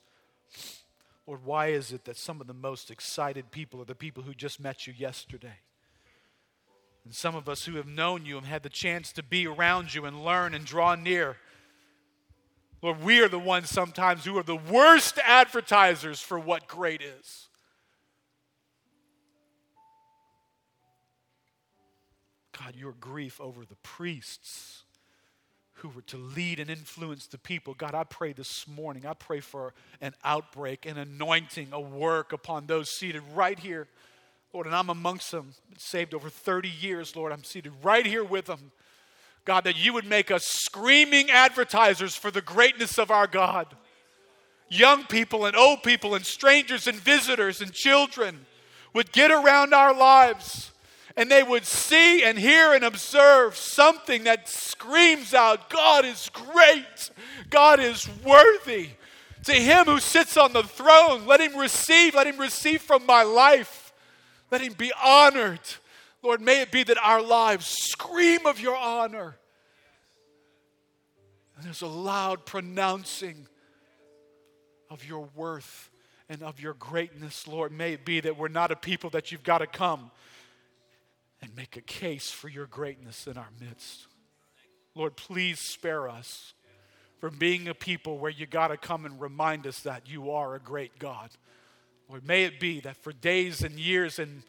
Lord, 1.27 1.45
why 1.45 1.69
is 1.69 1.93
it 1.93 2.05
that 2.05 2.19
some 2.19 2.41
of 2.41 2.47
the 2.47 2.55
most 2.55 2.91
excited 2.91 3.51
people 3.51 3.81
are 3.81 3.87
the 3.87 3.95
people 3.95 4.23
who 4.23 4.35
just 4.35 4.61
met 4.61 4.87
you 4.87 4.93
yesterday? 4.97 5.61
And 7.05 7.15
some 7.15 7.35
of 7.35 7.49
us 7.49 7.65
who 7.65 7.77
have 7.77 7.87
known 7.87 8.27
you 8.27 8.37
and 8.37 8.47
had 8.47 8.63
the 8.63 8.69
chance 8.69 9.13
to 9.13 9.23
be 9.23 9.47
around 9.47 9.95
you 9.95 10.05
and 10.05 10.25
learn 10.25 10.55
and 10.55 10.65
draw 10.65 10.95
near. 10.95 11.37
Lord, 12.83 13.03
we 13.03 13.21
are 13.21 13.29
the 13.29 13.39
ones 13.39 13.71
sometimes 13.71 14.25
who 14.25 14.37
are 14.37 14.43
the 14.43 14.57
worst 14.57 15.19
advertisers 15.25 16.21
for 16.21 16.39
what 16.39 16.69
great 16.69 17.01
is. 17.01 17.49
God, 22.67 22.75
your 22.75 22.95
grief 22.99 23.41
over 23.41 23.65
the 23.65 23.77
priests 23.85 24.83
who 25.75 25.89
were 25.89 26.03
to 26.03 26.17
lead 26.17 26.59
and 26.59 26.69
influence 26.69 27.29
the 27.29 27.39
people. 27.39 27.75
God, 27.75 27.95
I 27.95 28.03
pray 28.03 28.33
this 28.33 28.67
morning, 28.67 29.07
I 29.07 29.15
pray 29.15 29.39
for 29.39 29.73
an 30.01 30.15
outbreak, 30.25 30.85
an 30.85 30.99
anointing, 30.99 31.69
a 31.71 31.79
work 31.79 32.33
upon 32.33 32.67
those 32.67 32.91
seated 32.91 33.23
right 33.37 33.57
here. 33.57 33.87
Lord, 34.53 34.67
and 34.67 34.75
I'm 34.75 34.91
amongst 34.91 35.31
them, 35.31 35.55
saved 35.79 36.13
over 36.13 36.29
30 36.29 36.69
years, 36.69 37.15
Lord. 37.15 37.31
I'm 37.31 37.45
seated 37.45 37.73
right 37.85 38.05
here 38.05 38.25
with 38.25 38.47
them. 38.47 38.73
God, 39.45 39.63
that 39.63 39.77
you 39.77 39.93
would 39.93 40.07
make 40.07 40.33
us 40.33 40.45
screaming 40.45 41.31
advertisers 41.31 42.17
for 42.17 42.33
the 42.33 42.43
greatness 42.43 42.99
of 42.99 43.13
our 43.13 43.29
God. 43.29 43.69
Young 44.69 45.05
people 45.05 45.47
and 45.47 45.55
old 45.55 45.85
people 45.85 46.17
and 46.17 46.27
strangers 46.27 46.89
and 46.89 46.97
visitors 46.97 47.61
and 47.61 47.73
children 47.73 48.45
would 48.93 49.13
get 49.13 49.31
around 49.31 49.73
our 49.73 49.95
lives 49.95 50.73
and 51.17 51.31
they 51.31 51.43
would 51.43 51.65
see 51.65 52.23
and 52.23 52.39
hear 52.39 52.75
and 52.75 52.85
observe 52.85 53.57
something 53.57 54.25
that 54.25 54.49
screams 54.49 55.33
out, 55.33 55.71
God 55.71 56.05
is 56.05 56.31
great, 56.33 57.11
God 57.49 57.81
is 57.81 58.09
worthy. 58.25 58.91
To 59.45 59.53
him 59.53 59.87
who 59.87 60.01
sits 60.01 60.37
on 60.37 60.53
the 60.53 60.65
throne, 60.65 61.27
let 61.27 61.41
him 61.41 61.57
receive, 61.57 62.15
let 62.15 62.27
him 62.27 62.39
receive 62.39 62.83
from 62.83 63.07
my 63.07 63.23
life, 63.23 63.93
let 64.51 64.61
him 64.61 64.75
be 64.75 64.93
honored. 65.03 65.61
Lord, 66.23 66.41
may 66.41 66.61
it 66.61 66.71
be 66.73 66.83
that 66.83 66.99
our 66.99 67.23
lives 67.23 67.67
scream 67.67 68.45
of 68.47 68.61
your 68.61 68.77
honor. 68.77 69.37
And 71.57 71.65
there's 71.65 71.83
a 71.83 71.87
loud 71.87 72.45
pronouncing 72.45 73.47
of 74.91 75.05
your 75.05 75.29
worth 75.35 75.91
and 76.29 76.43
of 76.43 76.61
your 76.61 76.75
greatness, 76.75 77.47
Lord. 77.47 77.73
May 77.73 77.95
it 77.95 78.05
be 78.05 78.21
that 78.21 78.37
we're 78.37 78.49
not 78.49 78.73
a 78.73 78.77
people 78.77 79.11
that 79.11 79.33
you've 79.33 79.45
got 79.45 79.59
to 79.59 79.67
come 79.67 80.11
and 81.47 81.57
make 81.57 81.77
a 81.77 81.81
case 81.81 82.31
for 82.31 82.49
your 82.49 82.67
greatness 82.67 83.27
in 83.27 83.39
our 83.39 83.51
midst. 83.61 84.07
Lord, 84.95 85.17
please 85.17 85.61
spare 85.61 86.09
us 86.09 86.55
from 87.21 87.39
being 87.39 87.69
a 87.69 87.75
people 87.75 88.19
where 88.19 88.31
you 88.31 88.47
got 88.47 88.69
to 88.69 88.77
come 88.77 89.07
and 89.07 89.21
remind 89.21 89.67
us 89.67 89.81
that 89.81 90.09
you 90.09 90.33
are 90.33 90.55
a 90.55 90.61
great 90.61 90.99
God. 90.99 91.31
Lord, 92.09 92.27
may 92.27 92.45
it 92.45 92.59
be 92.59 92.81
that 92.81 92.97
for 92.97 93.13
days 93.13 93.63
and 93.63 93.79
years 93.79 94.19
and 94.19 94.43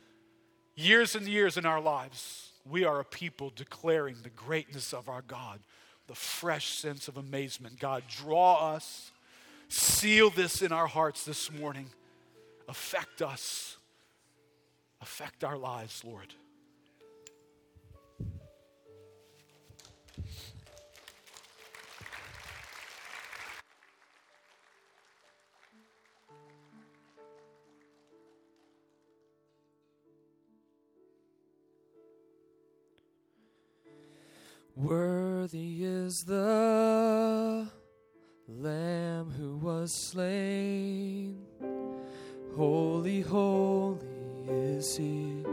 years 0.76 1.16
and 1.16 1.28
years 1.28 1.56
in 1.56 1.66
our 1.66 1.82
lives, 1.82 2.52
we 2.66 2.84
are 2.84 3.00
a 3.00 3.06
people 3.06 3.52
declaring 3.56 4.18
the 4.24 4.30
greatness 4.30 4.94
of 4.94 5.08
our 5.08 5.22
God, 5.22 5.60
the 6.08 6.16
fresh 6.16 6.70
sense 6.70 7.08
of 7.08 7.18
amazement. 7.18 7.80
God, 7.80 8.04
draw 8.10 8.74
us, 8.74 9.12
seal 9.70 10.30
this 10.30 10.62
in 10.62 10.72
our 10.72 10.88
hearts 10.88 11.26
this 11.26 11.52
morning, 11.52 11.90
affect 12.68 13.22
us, 13.22 13.78
affect 15.00 15.44
our 15.44 15.58
lives, 15.58 16.04
Lord. 16.04 16.34
Worthy 34.78 35.84
is 35.86 36.24
the 36.26 37.68
Lamb 38.48 39.32
who 39.32 39.58
was 39.58 39.92
slain. 39.92 41.40
Holy, 42.56 43.22
holy 43.22 43.98
is 44.48 44.96
he. 44.96 45.44